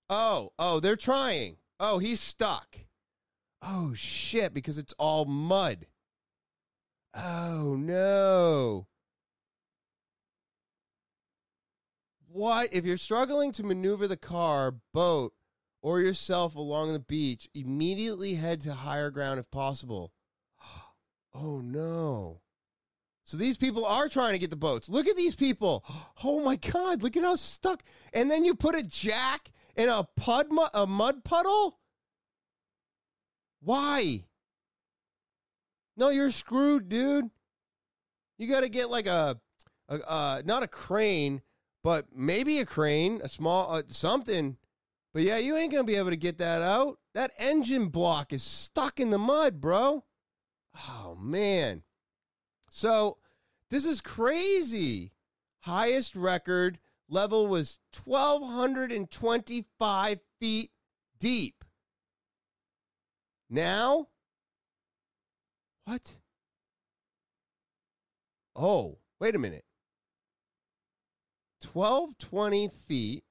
Oh, 0.09 0.53
oh, 0.57 0.79
they're 0.79 0.95
trying. 0.95 1.57
Oh, 1.79 1.99
he's 1.99 2.19
stuck. 2.19 2.77
Oh, 3.61 3.93
shit, 3.93 4.53
because 4.53 4.77
it's 4.77 4.93
all 4.97 5.25
mud. 5.25 5.87
Oh, 7.13 7.75
no. 7.77 8.87
What? 12.27 12.69
If 12.71 12.85
you're 12.85 12.97
struggling 12.97 13.51
to 13.53 13.63
maneuver 13.63 14.07
the 14.07 14.17
car, 14.17 14.75
boat, 14.93 15.33
or 15.81 15.99
yourself 15.99 16.55
along 16.55 16.93
the 16.93 16.99
beach, 16.99 17.49
immediately 17.53 18.35
head 18.35 18.61
to 18.61 18.73
higher 18.73 19.09
ground 19.09 19.39
if 19.39 19.49
possible. 19.51 20.11
Oh, 21.31 21.61
no. 21.61 22.41
So 23.29 23.37
these 23.37 23.57
people 23.57 23.85
are 23.85 24.09
trying 24.09 24.33
to 24.33 24.39
get 24.39 24.49
the 24.49 24.55
boats. 24.55 24.89
Look 24.89 25.05
at 25.05 25.15
these 25.15 25.35
people. 25.35 25.85
Oh 26.23 26.43
my 26.43 26.57
God, 26.57 27.01
look 27.01 27.15
at 27.15 27.23
how 27.23 27.35
stuck. 27.35 27.81
And 28.11 28.29
then 28.29 28.43
you 28.43 28.53
put 28.53 28.75
a 28.75 28.83
jack 28.83 29.51
in 29.75 29.87
a, 29.87 30.03
pud, 30.17 30.47
a 30.73 30.85
mud 30.85 31.23
puddle? 31.23 31.79
Why? 33.61 34.25
No, 35.95 36.09
you're 36.09 36.31
screwed, 36.31 36.89
dude. 36.89 37.29
You 38.37 38.49
got 38.49 38.61
to 38.61 38.69
get 38.69 38.89
like 38.89 39.05
a, 39.07 39.39
a 39.87 40.11
uh, 40.11 40.41
not 40.43 40.63
a 40.63 40.67
crane, 40.67 41.41
but 41.83 42.07
maybe 42.13 42.59
a 42.59 42.65
crane, 42.65 43.21
a 43.23 43.29
small, 43.29 43.73
uh, 43.73 43.83
something. 43.87 44.57
But 45.13 45.23
yeah, 45.23 45.37
you 45.37 45.55
ain't 45.55 45.71
going 45.71 45.85
to 45.85 45.89
be 45.89 45.97
able 45.97 46.09
to 46.09 46.17
get 46.17 46.39
that 46.39 46.61
out. 46.61 46.97
That 47.13 47.31
engine 47.37 47.87
block 47.87 48.33
is 48.33 48.43
stuck 48.43 48.99
in 48.99 49.09
the 49.09 49.17
mud, 49.17 49.61
bro. 49.61 50.03
Oh, 50.89 51.15
man. 51.17 51.83
So 52.69 53.17
this 53.69 53.85
is 53.85 54.01
crazy. 54.01 55.13
Highest 55.61 56.15
record 56.15 56.79
level 57.09 57.47
was 57.47 57.79
1,225 58.03 60.19
feet 60.39 60.71
deep. 61.19 61.63
Now, 63.49 64.09
what? 65.85 66.19
Oh, 68.55 68.99
wait 69.19 69.33
a 69.35 69.39
minute. 69.39 69.65
1220 71.61 72.69
feet. 72.69 73.23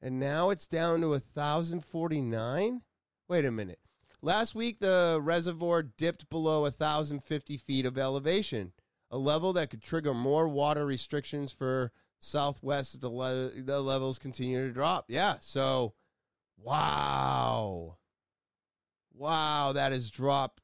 And 0.00 0.18
now 0.18 0.48
it's 0.50 0.66
down 0.66 1.02
to 1.02 1.10
1,049? 1.10 2.82
Wait 3.28 3.44
a 3.44 3.50
minute. 3.50 3.78
Last 4.24 4.54
week, 4.54 4.78
the 4.78 5.18
reservoir 5.20 5.82
dipped 5.82 6.30
below 6.30 6.62
1,050 6.62 7.56
feet 7.56 7.84
of 7.84 7.98
elevation, 7.98 8.72
a 9.10 9.18
level 9.18 9.52
that 9.54 9.68
could 9.68 9.82
trigger 9.82 10.14
more 10.14 10.46
water 10.46 10.86
restrictions 10.86 11.52
for 11.52 11.90
Southwest. 12.20 13.00
The, 13.00 13.08
le- 13.08 13.50
the 13.50 13.80
levels 13.80 14.20
continue 14.20 14.64
to 14.64 14.72
drop. 14.72 15.06
Yeah. 15.08 15.36
So, 15.40 15.94
wow. 16.56 17.96
Wow, 19.12 19.72
that 19.72 19.90
has 19.90 20.08
dropped 20.08 20.62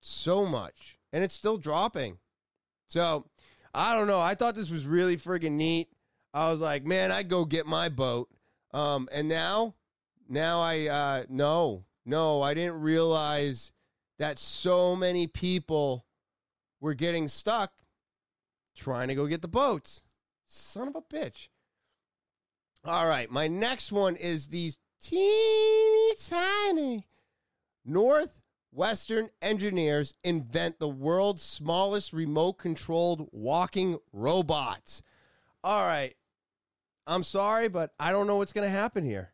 so 0.00 0.44
much. 0.44 0.98
And 1.14 1.24
it's 1.24 1.34
still 1.34 1.56
dropping. 1.56 2.18
So, 2.86 3.30
I 3.74 3.94
don't 3.94 4.08
know. 4.08 4.20
I 4.20 4.34
thought 4.34 4.54
this 4.54 4.70
was 4.70 4.84
really 4.84 5.16
friggin' 5.16 5.52
neat. 5.52 5.88
I 6.34 6.50
was 6.50 6.60
like, 6.60 6.84
man, 6.84 7.10
I'd 7.10 7.30
go 7.30 7.46
get 7.46 7.66
my 7.66 7.88
boat. 7.88 8.28
Um, 8.74 9.08
and 9.10 9.26
now, 9.26 9.74
now 10.28 10.60
I, 10.60 10.86
uh, 10.86 11.24
no, 11.30 11.86
no, 12.10 12.42
I 12.42 12.54
didn't 12.54 12.80
realize 12.80 13.72
that 14.18 14.38
so 14.38 14.96
many 14.96 15.26
people 15.26 16.04
were 16.80 16.94
getting 16.94 17.28
stuck 17.28 17.72
trying 18.74 19.08
to 19.08 19.14
go 19.14 19.26
get 19.26 19.42
the 19.42 19.48
boats. 19.48 20.02
Son 20.46 20.88
of 20.88 20.96
a 20.96 21.02
bitch. 21.02 21.48
All 22.84 23.06
right, 23.06 23.30
my 23.30 23.46
next 23.46 23.92
one 23.92 24.16
is 24.16 24.48
these 24.48 24.78
teeny 25.00 26.14
tiny 26.16 27.06
Northwestern 27.84 29.30
engineers 29.40 30.14
invent 30.24 30.80
the 30.80 30.88
world's 30.88 31.42
smallest 31.42 32.12
remote 32.12 32.54
controlled 32.54 33.28
walking 33.30 33.98
robots. 34.12 35.02
All 35.62 35.86
right. 35.86 36.16
I'm 37.06 37.22
sorry, 37.22 37.68
but 37.68 37.92
I 37.98 38.12
don't 38.12 38.26
know 38.26 38.36
what's 38.36 38.52
going 38.52 38.66
to 38.66 38.70
happen 38.70 39.04
here. 39.04 39.32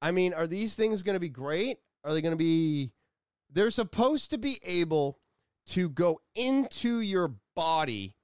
I 0.00 0.10
mean, 0.10 0.34
are 0.34 0.46
these 0.46 0.74
things 0.74 1.02
going 1.02 1.14
to 1.14 1.20
be 1.20 1.28
great? 1.28 1.78
Are 2.04 2.12
they 2.12 2.20
going 2.20 2.32
to 2.32 2.38
be? 2.38 2.92
They're 3.50 3.70
supposed 3.70 4.30
to 4.30 4.38
be 4.38 4.58
able 4.64 5.18
to 5.68 5.88
go 5.88 6.20
into 6.34 7.00
your 7.00 7.34
body 7.54 8.16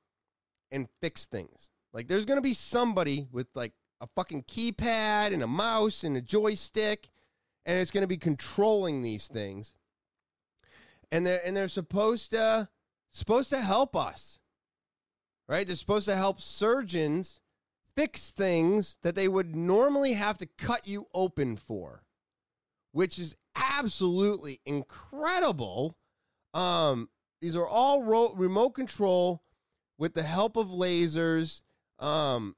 and 0.70 0.88
fix 1.00 1.26
things. 1.26 1.70
Like 1.92 2.08
there's 2.08 2.26
going 2.26 2.38
to 2.38 2.42
be 2.42 2.54
somebody 2.54 3.28
with 3.30 3.46
like 3.54 3.72
a 4.00 4.06
fucking 4.14 4.44
keypad 4.44 5.32
and 5.32 5.42
a 5.42 5.46
mouse 5.46 6.04
and 6.04 6.16
a 6.16 6.20
joystick 6.20 7.10
and 7.68 7.78
it's 7.78 7.90
going 7.90 8.02
to 8.02 8.08
be 8.08 8.16
controlling 8.16 9.02
these 9.02 9.28
things. 9.28 9.74
And 11.12 11.26
they're 11.26 11.40
and 11.46 11.56
they're 11.56 11.68
supposed 11.68 12.30
to 12.32 12.68
supposed 13.12 13.50
to 13.50 13.60
help 13.60 13.94
us. 13.94 14.40
Right? 15.48 15.66
They're 15.66 15.76
supposed 15.76 16.08
to 16.08 16.16
help 16.16 16.40
surgeons 16.40 17.40
fix 17.96 18.30
things 18.30 18.98
that 19.02 19.14
they 19.14 19.28
would 19.28 19.56
normally 19.56 20.12
have 20.12 20.38
to 20.38 20.46
cut 20.46 20.86
you 20.86 21.08
open 21.14 21.56
for, 21.56 22.04
which 22.92 23.18
is 23.18 23.36
absolutely 23.59 24.61
incredible. 24.64 25.96
Um, 26.54 27.09
these 27.40 27.56
are 27.56 27.66
all 27.66 28.02
ro- 28.02 28.34
remote 28.34 28.70
control 28.70 29.42
with 29.98 30.14
the 30.14 30.22
help 30.22 30.56
of 30.56 30.68
lasers. 30.68 31.61
Um, 31.98 32.56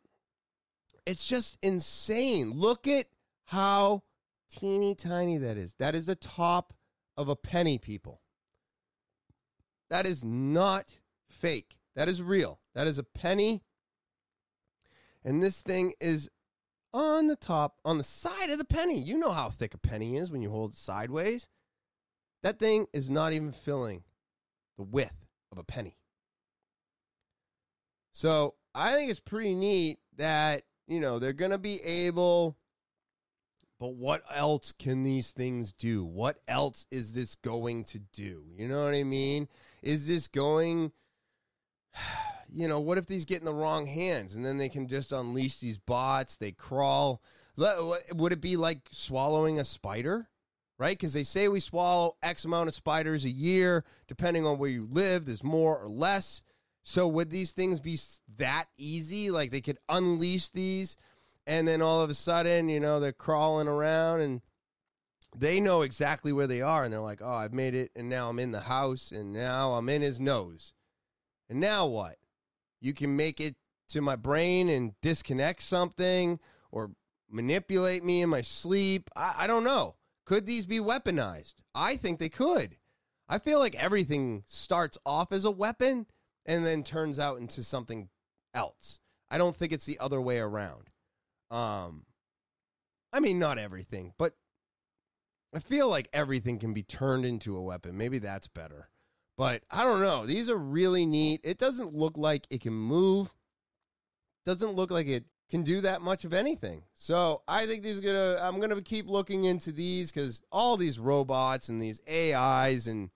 it's 1.06 1.26
just 1.26 1.58
insane. 1.62 2.52
Look 2.52 2.86
at 2.86 3.06
how 3.46 4.02
teeny 4.50 4.94
tiny 4.94 5.38
that 5.38 5.56
is. 5.56 5.74
That 5.78 5.94
is 5.94 6.06
the 6.06 6.14
top 6.14 6.74
of 7.16 7.28
a 7.28 7.36
penny, 7.36 7.78
people. 7.78 8.20
That 9.88 10.06
is 10.06 10.24
not 10.24 11.00
fake. 11.28 11.78
That 11.96 12.08
is 12.08 12.22
real. 12.22 12.60
That 12.74 12.86
is 12.86 12.98
a 12.98 13.02
penny. 13.02 13.62
And 15.24 15.42
this 15.42 15.62
thing 15.62 15.92
is 16.00 16.30
on 16.92 17.26
the 17.26 17.36
top, 17.36 17.78
on 17.84 17.98
the 17.98 18.04
side 18.04 18.50
of 18.50 18.58
the 18.58 18.64
penny. 18.64 18.98
You 18.98 19.18
know 19.18 19.32
how 19.32 19.50
thick 19.50 19.74
a 19.74 19.78
penny 19.78 20.16
is 20.16 20.30
when 20.30 20.42
you 20.42 20.50
hold 20.50 20.72
it 20.72 20.78
sideways. 20.78 21.48
That 22.42 22.58
thing 22.58 22.86
is 22.92 23.10
not 23.10 23.32
even 23.32 23.52
filling 23.52 24.04
the 24.76 24.82
width 24.82 25.26
of 25.52 25.58
a 25.58 25.64
penny. 25.64 25.96
So 28.12 28.54
I 28.74 28.94
think 28.94 29.10
it's 29.10 29.20
pretty 29.20 29.54
neat 29.54 29.98
that, 30.16 30.62
you 30.86 31.00
know, 31.00 31.18
they're 31.18 31.32
going 31.32 31.50
to 31.50 31.58
be 31.58 31.82
able. 31.82 32.56
But 33.78 33.94
what 33.94 34.22
else 34.30 34.72
can 34.72 35.04
these 35.04 35.32
things 35.32 35.72
do? 35.72 36.04
What 36.04 36.40
else 36.46 36.86
is 36.90 37.14
this 37.14 37.34
going 37.34 37.84
to 37.84 37.98
do? 37.98 38.44
You 38.54 38.68
know 38.68 38.84
what 38.84 38.94
I 38.94 39.04
mean? 39.04 39.48
Is 39.82 40.06
this 40.06 40.28
going. 40.28 40.92
You 42.52 42.68
know, 42.68 42.80
what 42.80 42.98
if 42.98 43.06
these 43.06 43.24
get 43.24 43.40
in 43.40 43.44
the 43.44 43.54
wrong 43.54 43.86
hands 43.86 44.34
and 44.34 44.44
then 44.44 44.58
they 44.58 44.68
can 44.68 44.88
just 44.88 45.12
unleash 45.12 45.58
these 45.58 45.78
bots? 45.78 46.36
They 46.36 46.52
crawl. 46.52 47.22
Would 47.56 48.32
it 48.32 48.40
be 48.40 48.56
like 48.56 48.88
swallowing 48.90 49.58
a 49.58 49.64
spider? 49.64 50.28
right? 50.80 50.96
Because 50.96 51.12
they 51.12 51.24
say 51.24 51.46
we 51.46 51.60
swallow 51.60 52.16
X 52.22 52.46
amount 52.46 52.68
of 52.68 52.74
spiders 52.74 53.26
a 53.26 53.30
year, 53.30 53.84
depending 54.08 54.46
on 54.46 54.56
where 54.56 54.70
you 54.70 54.88
live. 54.90 55.26
There's 55.26 55.44
more 55.44 55.76
or 55.76 55.88
less. 55.88 56.42
So 56.82 57.06
would 57.06 57.30
these 57.30 57.52
things 57.52 57.80
be 57.80 57.98
that 58.38 58.64
easy? 58.78 59.30
Like 59.30 59.50
they 59.50 59.60
could 59.60 59.78
unleash 59.90 60.48
these, 60.48 60.96
and 61.46 61.68
then 61.68 61.82
all 61.82 62.00
of 62.00 62.08
a 62.08 62.14
sudden, 62.14 62.70
you 62.70 62.80
know, 62.80 62.98
they're 62.98 63.12
crawling 63.12 63.68
around 63.68 64.20
and 64.20 64.40
they 65.36 65.60
know 65.60 65.82
exactly 65.82 66.32
where 66.32 66.46
they 66.46 66.62
are, 66.62 66.82
and 66.82 66.92
they're 66.92 67.00
like, 67.00 67.20
"Oh, 67.22 67.34
I've 67.34 67.52
made 67.52 67.74
it, 67.74 67.92
and 67.94 68.08
now 68.08 68.30
I'm 68.30 68.40
in 68.40 68.50
the 68.50 68.62
house, 68.62 69.12
and 69.12 69.32
now 69.32 69.74
I'm 69.74 69.88
in 69.88 70.02
his 70.02 70.18
nose, 70.18 70.72
and 71.48 71.60
now 71.60 71.86
what? 71.86 72.16
You 72.80 72.94
can 72.94 73.16
make 73.16 73.40
it 73.40 73.56
to 73.90 74.00
my 74.00 74.16
brain 74.16 74.68
and 74.68 74.94
disconnect 75.00 75.62
something, 75.62 76.38
or 76.70 76.92
manipulate 77.28 78.04
me 78.04 78.22
in 78.22 78.28
my 78.28 78.42
sleep. 78.42 79.10
I, 79.16 79.34
I 79.40 79.46
don't 79.46 79.64
know." 79.64 79.96
Could 80.26 80.46
these 80.46 80.64
be 80.64 80.78
weaponized? 80.78 81.54
I 81.74 81.96
think 81.96 82.20
they 82.20 82.28
could. 82.28 82.76
I 83.28 83.38
feel 83.38 83.58
like 83.58 83.74
everything 83.74 84.44
starts 84.46 84.96
off 85.04 85.32
as 85.32 85.44
a 85.44 85.50
weapon 85.50 86.06
and 86.46 86.64
then 86.64 86.84
turns 86.84 87.18
out 87.18 87.40
into 87.40 87.64
something 87.64 88.10
else. 88.54 89.00
I 89.28 89.38
don't 89.38 89.56
think 89.56 89.72
it's 89.72 89.86
the 89.86 89.98
other 89.98 90.20
way 90.20 90.38
around. 90.38 90.90
Um 91.50 92.06
I 93.12 93.18
mean 93.18 93.40
not 93.40 93.58
everything, 93.58 94.14
but 94.18 94.34
I 95.52 95.58
feel 95.58 95.88
like 95.88 96.08
everything 96.12 96.60
can 96.60 96.72
be 96.72 96.84
turned 96.84 97.24
into 97.24 97.56
a 97.56 97.62
weapon. 97.62 97.96
Maybe 97.96 98.18
that's 98.20 98.46
better. 98.46 98.88
But 99.40 99.62
I 99.70 99.84
don't 99.84 100.02
know. 100.02 100.26
These 100.26 100.50
are 100.50 100.56
really 100.58 101.06
neat. 101.06 101.40
It 101.44 101.56
doesn't 101.56 101.94
look 101.94 102.18
like 102.18 102.46
it 102.50 102.60
can 102.60 102.74
move. 102.74 103.32
Doesn't 104.44 104.74
look 104.74 104.90
like 104.90 105.06
it 105.06 105.24
can 105.48 105.62
do 105.62 105.80
that 105.80 106.02
much 106.02 106.26
of 106.26 106.34
anything. 106.34 106.82
So 106.92 107.40
I 107.48 107.64
think 107.64 107.82
these 107.82 107.98
are 107.98 108.02
gonna. 108.02 108.36
I'm 108.38 108.60
gonna 108.60 108.82
keep 108.82 109.08
looking 109.08 109.44
into 109.44 109.72
these 109.72 110.12
because 110.12 110.42
all 110.52 110.76
these 110.76 110.98
robots 110.98 111.70
and 111.70 111.80
these 111.80 112.02
AIs 112.06 112.86
and, 112.86 113.08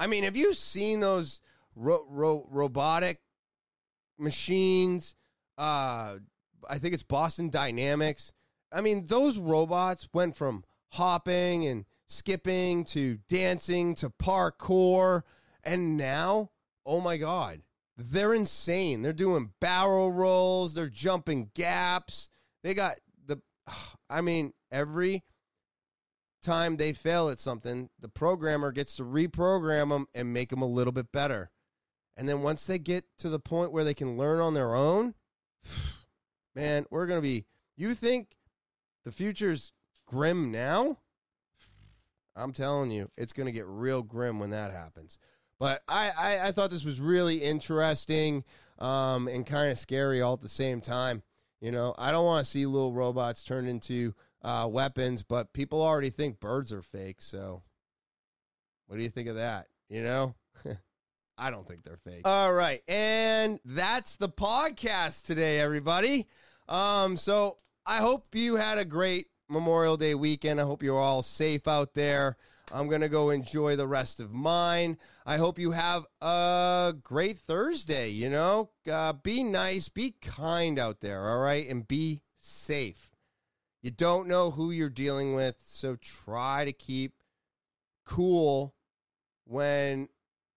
I 0.00 0.06
mean, 0.06 0.24
have 0.24 0.34
you 0.34 0.54
seen 0.54 1.00
those 1.00 1.42
ro- 1.74 2.06
ro- 2.08 2.48
robotic 2.50 3.20
machines? 4.18 5.14
Uh, 5.58 6.20
I 6.70 6.78
think 6.78 6.94
it's 6.94 7.02
Boston 7.02 7.50
Dynamics. 7.50 8.32
I 8.72 8.80
mean, 8.80 9.04
those 9.08 9.38
robots 9.38 10.08
went 10.14 10.36
from 10.36 10.64
hopping 10.92 11.66
and 11.66 11.84
skipping 12.06 12.84
to 12.84 13.18
dancing 13.28 13.94
to 13.96 14.10
parkour, 14.10 15.22
and 15.64 15.96
now, 15.96 16.50
oh 16.84 17.00
my 17.00 17.16
god, 17.16 17.62
they're 17.96 18.34
insane. 18.34 19.02
They're 19.02 19.12
doing 19.12 19.52
barrel 19.60 20.12
rolls, 20.12 20.74
they're 20.74 20.88
jumping 20.88 21.50
gaps. 21.54 22.28
They 22.62 22.74
got 22.74 22.96
the 23.24 23.40
I 24.10 24.20
mean, 24.20 24.52
every 24.70 25.24
time 26.42 26.76
they 26.76 26.92
fail 26.92 27.28
at 27.28 27.40
something, 27.40 27.90
the 27.98 28.08
programmer 28.08 28.70
gets 28.70 28.96
to 28.96 29.02
reprogram 29.02 29.88
them 29.88 30.06
and 30.14 30.32
make 30.32 30.50
them 30.50 30.62
a 30.62 30.66
little 30.66 30.92
bit 30.92 31.10
better. 31.12 31.50
And 32.16 32.28
then 32.28 32.42
once 32.42 32.66
they 32.66 32.78
get 32.78 33.04
to 33.18 33.28
the 33.28 33.40
point 33.40 33.72
where 33.72 33.84
they 33.84 33.94
can 33.94 34.16
learn 34.16 34.40
on 34.40 34.54
their 34.54 34.74
own, 34.74 35.14
man, 36.54 36.86
we're 36.90 37.06
going 37.06 37.18
to 37.18 37.22
be 37.22 37.46
you 37.76 37.94
think 37.94 38.36
the 39.04 39.12
future's 39.12 39.72
grim 40.06 40.50
now? 40.50 40.98
I'm 42.36 42.52
telling 42.52 42.90
you, 42.90 43.10
it's 43.16 43.32
going 43.32 43.46
to 43.46 43.52
get 43.52 43.66
real 43.66 44.02
grim 44.02 44.38
when 44.38 44.50
that 44.50 44.72
happens. 44.72 45.18
But 45.58 45.82
I, 45.88 46.10
I, 46.16 46.48
I 46.48 46.52
thought 46.52 46.70
this 46.70 46.84
was 46.84 47.00
really 47.00 47.36
interesting 47.36 48.44
um, 48.78 49.26
and 49.26 49.46
kind 49.46 49.70
of 49.70 49.78
scary 49.78 50.20
all 50.20 50.34
at 50.34 50.42
the 50.42 50.48
same 50.48 50.80
time. 50.80 51.22
You 51.60 51.72
know, 51.72 51.94
I 51.96 52.12
don't 52.12 52.26
want 52.26 52.44
to 52.44 52.50
see 52.50 52.66
little 52.66 52.92
robots 52.92 53.42
turned 53.42 53.68
into 53.68 54.14
uh, 54.42 54.68
weapons, 54.70 55.22
but 55.22 55.54
people 55.54 55.82
already 55.82 56.10
think 56.10 56.38
birds 56.38 56.72
are 56.72 56.82
fake. 56.82 57.22
So, 57.22 57.62
what 58.86 58.96
do 58.96 59.02
you 59.02 59.08
think 59.08 59.28
of 59.28 59.36
that? 59.36 59.68
You 59.88 60.02
know, 60.04 60.34
I 61.38 61.50
don't 61.50 61.66
think 61.66 61.82
they're 61.82 61.96
fake. 61.96 62.22
All 62.26 62.52
right, 62.52 62.82
and 62.86 63.58
that's 63.64 64.16
the 64.16 64.28
podcast 64.28 65.24
today, 65.24 65.58
everybody. 65.58 66.26
Um, 66.68 67.16
so 67.16 67.56
I 67.84 67.98
hope 67.98 68.34
you 68.34 68.56
had 68.56 68.78
a 68.78 68.84
great 68.84 69.28
Memorial 69.48 69.96
Day 69.96 70.14
weekend. 70.14 70.60
I 70.60 70.64
hope 70.64 70.82
you're 70.82 70.98
all 70.98 71.22
safe 71.22 71.68
out 71.68 71.94
there. 71.94 72.36
I'm 72.72 72.88
going 72.88 73.00
to 73.00 73.08
go 73.08 73.30
enjoy 73.30 73.76
the 73.76 73.86
rest 73.86 74.18
of 74.18 74.32
mine. 74.32 74.98
I 75.24 75.36
hope 75.36 75.58
you 75.58 75.70
have 75.70 76.04
a 76.20 76.94
great 77.02 77.38
Thursday. 77.38 78.10
You 78.10 78.28
know, 78.28 78.70
uh, 78.90 79.12
be 79.12 79.44
nice, 79.44 79.88
be 79.88 80.16
kind 80.20 80.78
out 80.78 81.00
there, 81.00 81.28
all 81.28 81.38
right? 81.38 81.68
And 81.68 81.86
be 81.86 82.22
safe. 82.40 83.14
You 83.82 83.92
don't 83.92 84.26
know 84.26 84.50
who 84.50 84.72
you're 84.72 84.88
dealing 84.88 85.34
with, 85.34 85.56
so 85.64 85.96
try 85.96 86.64
to 86.64 86.72
keep 86.72 87.14
cool 88.04 88.74
when 89.44 90.08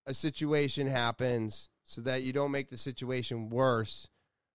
a 0.07 0.15
situation 0.15 0.87
happens 0.87 1.69
so 1.83 2.01
that 2.01 2.23
you 2.23 2.33
don't 2.33 2.51
make 2.51 2.69
the 2.69 2.77
situation 2.77 3.49
worse. 3.49 4.07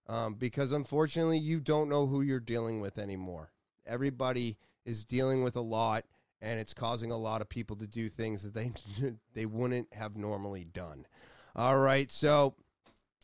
Um, 0.07 0.35
because 0.35 0.71
unfortunately, 0.71 1.39
you 1.39 1.59
don't 1.59 1.89
know 1.89 2.05
who 2.05 2.21
you're 2.21 2.39
dealing 2.39 2.81
with 2.81 2.99
anymore. 2.99 3.53
Everybody 3.85 4.57
is 4.85 5.05
dealing 5.05 5.43
with 5.43 5.55
a 5.55 5.61
lot 5.61 6.05
and 6.41 6.59
it's 6.59 6.73
causing 6.73 7.11
a 7.11 7.17
lot 7.17 7.41
of 7.41 7.49
people 7.49 7.75
to 7.77 7.87
do 7.87 8.09
things 8.09 8.43
that 8.43 8.53
they 8.53 8.71
they 9.33 9.45
wouldn't 9.45 9.93
have 9.93 10.15
normally 10.15 10.63
done. 10.63 11.05
All 11.55 11.77
right, 11.77 12.11
so 12.11 12.55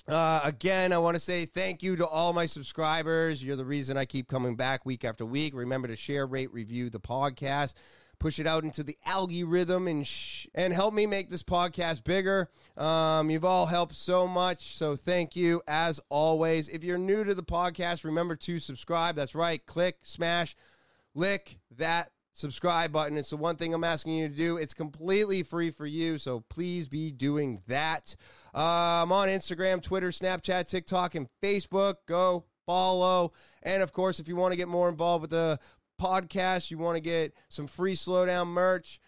uh, 0.08 0.42
again, 0.44 0.94
I 0.94 0.98
want 0.98 1.16
to 1.16 1.20
say 1.20 1.46
thank 1.46 1.84
you 1.84 1.96
to 1.98 2.08
all 2.08 2.34
my 2.34 2.46
subscribers. 2.46 3.44
You're 3.44 3.56
the 3.56 3.66
reason 3.66 3.98
I 3.98 4.06
keep 4.06 4.28
coming 4.28 4.56
back 4.56 4.86
week 4.86 5.06
after 5.06 5.26
week. 5.26 5.54
Remember 5.54 5.88
to 5.88 5.96
share, 5.96 6.26
rate, 6.26 6.52
review 6.52 6.90
the 6.90 7.00
podcast. 7.00 7.74
Push 8.22 8.38
it 8.38 8.46
out 8.46 8.64
into 8.64 8.84
the 8.84 8.96
algorithm 9.04 9.88
and 9.88 10.06
sh- 10.06 10.46
and 10.54 10.76
help 10.76 10.94
me 10.94 11.08
make 11.08 11.32
this 11.32 11.42
podcast 11.42 12.04
bigger. 12.04 12.52
Um, 12.78 13.32
you've 13.32 13.44
all 13.44 13.66
helped 13.66 13.96
so 13.96 14.28
much, 14.28 14.76
so 14.78 14.96
thank 14.96 15.36
you 15.36 15.64
as 15.68 16.00
always. 16.08 16.70
If 16.70 16.84
you're 16.84 17.00
new 17.00 17.24
to 17.24 17.34
the 17.34 17.42
podcast, 17.42 18.04
remember 18.04 18.36
to 18.36 18.60
subscribe. 18.60 19.16
That's 19.16 19.34
right, 19.34 19.66
click, 19.66 19.98
smash, 20.04 20.56
lick 21.16 21.58
that 21.76 22.12
subscribe 22.32 22.92
button. 22.92 23.18
It's 23.18 23.32
the 23.32 23.38
one 23.38 23.56
thing 23.56 23.74
I'm 23.74 23.84
asking 23.84 24.14
you 24.14 24.30
to 24.30 24.36
do. 24.36 24.56
It's 24.56 24.76
completely 24.76 25.42
free 25.42 25.72
for 25.72 25.88
you, 25.88 26.20
so 26.20 26.42
please 26.42 26.88
be 26.88 27.10
doing 27.10 27.64
that. 27.66 28.16
Uh, 28.54 29.02
I'm 29.02 29.12
on 29.12 29.30
Instagram, 29.30 29.82
Twitter, 29.82 30.10
Snapchat, 30.10 30.68
TikTok, 30.68 31.16
and 31.16 31.28
Facebook. 31.42 31.96
Go 32.08 32.46
follow. 32.68 33.32
And 33.64 33.82
of 33.82 33.92
course, 33.92 34.20
if 34.20 34.28
you 34.28 34.36
want 34.36 34.52
to 34.52 34.58
get 34.58 34.68
more 34.68 34.90
involved 34.90 35.24
with 35.24 35.32
the 35.32 35.60
podcast, 36.02 36.72
you 36.72 36.80
want 36.80 36.96
to 36.96 37.02
get 37.02 37.34
some 37.48 37.68
free 37.68 37.96
slowdown 37.96 38.48
merch, 38.48 39.00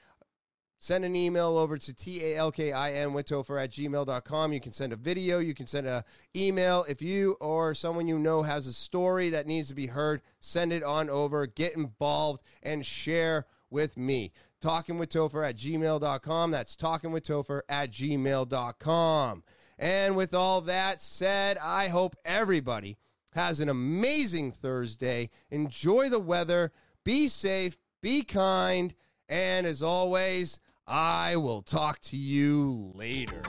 send 0.78 1.04
an 1.04 1.16
email 1.16 1.58
over 1.58 1.76
to 1.76 1.94
T-A-L-K-I-N 1.94 3.14
with 3.14 3.28
Topher 3.28 3.62
at 3.62 3.72
gmail.com. 3.72 4.54
You 4.54 4.60
can 4.60 4.72
send 4.72 4.94
a 4.94 4.96
video, 4.96 5.40
you 5.40 5.56
can 5.56 5.66
send 5.66 5.88
a 5.88 6.06
email. 6.36 6.86
If 6.88 7.02
you 7.02 7.36
or 7.42 7.74
someone 7.74 8.08
you 8.08 8.20
know 8.20 8.44
has 8.44 8.68
a 8.68 8.74
story 8.74 9.30
that 9.32 9.48
needs 9.48 9.70
to 9.70 9.76
be 9.76 9.88
heard, 9.88 10.22
send 10.40 10.72
it 10.72 10.84
on 10.84 11.10
over, 11.10 11.48
get 11.48 11.76
involved, 11.76 12.44
and 12.62 12.86
share 12.86 13.48
with 13.72 13.98
me. 13.98 14.32
Talking 14.62 14.98
with 14.98 15.10
Topher 15.10 15.48
at 15.48 15.58
gmail.com. 15.58 16.52
That's 16.52 16.76
talking 16.76 17.12
with 17.12 17.26
Topher 17.26 17.62
at 17.68 17.92
gmail.com. 17.92 19.44
And 19.80 20.16
with 20.16 20.34
all 20.34 20.62
that 20.62 21.02
said, 21.02 21.58
I 21.58 21.88
hope 21.88 22.16
everybody 22.24 22.98
has 23.34 23.60
an 23.60 23.70
amazing 23.70 24.52
Thursday. 24.52 25.30
Enjoy 25.50 26.10
the 26.10 26.20
weather. 26.20 26.72
Be 27.06 27.28
safe, 27.28 27.78
be 28.02 28.24
kind, 28.24 28.94
and 29.28 29.68
as 29.68 29.84
always, 29.84 30.58
I 30.88 31.36
will 31.36 31.62
talk 31.62 32.00
to 32.04 32.16
you 32.16 32.94
later. 32.96 33.42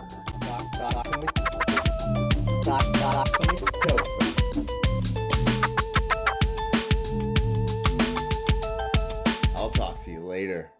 I'll 9.54 9.70
talk 9.70 10.04
to 10.04 10.10
you 10.10 10.18
later. 10.18 10.73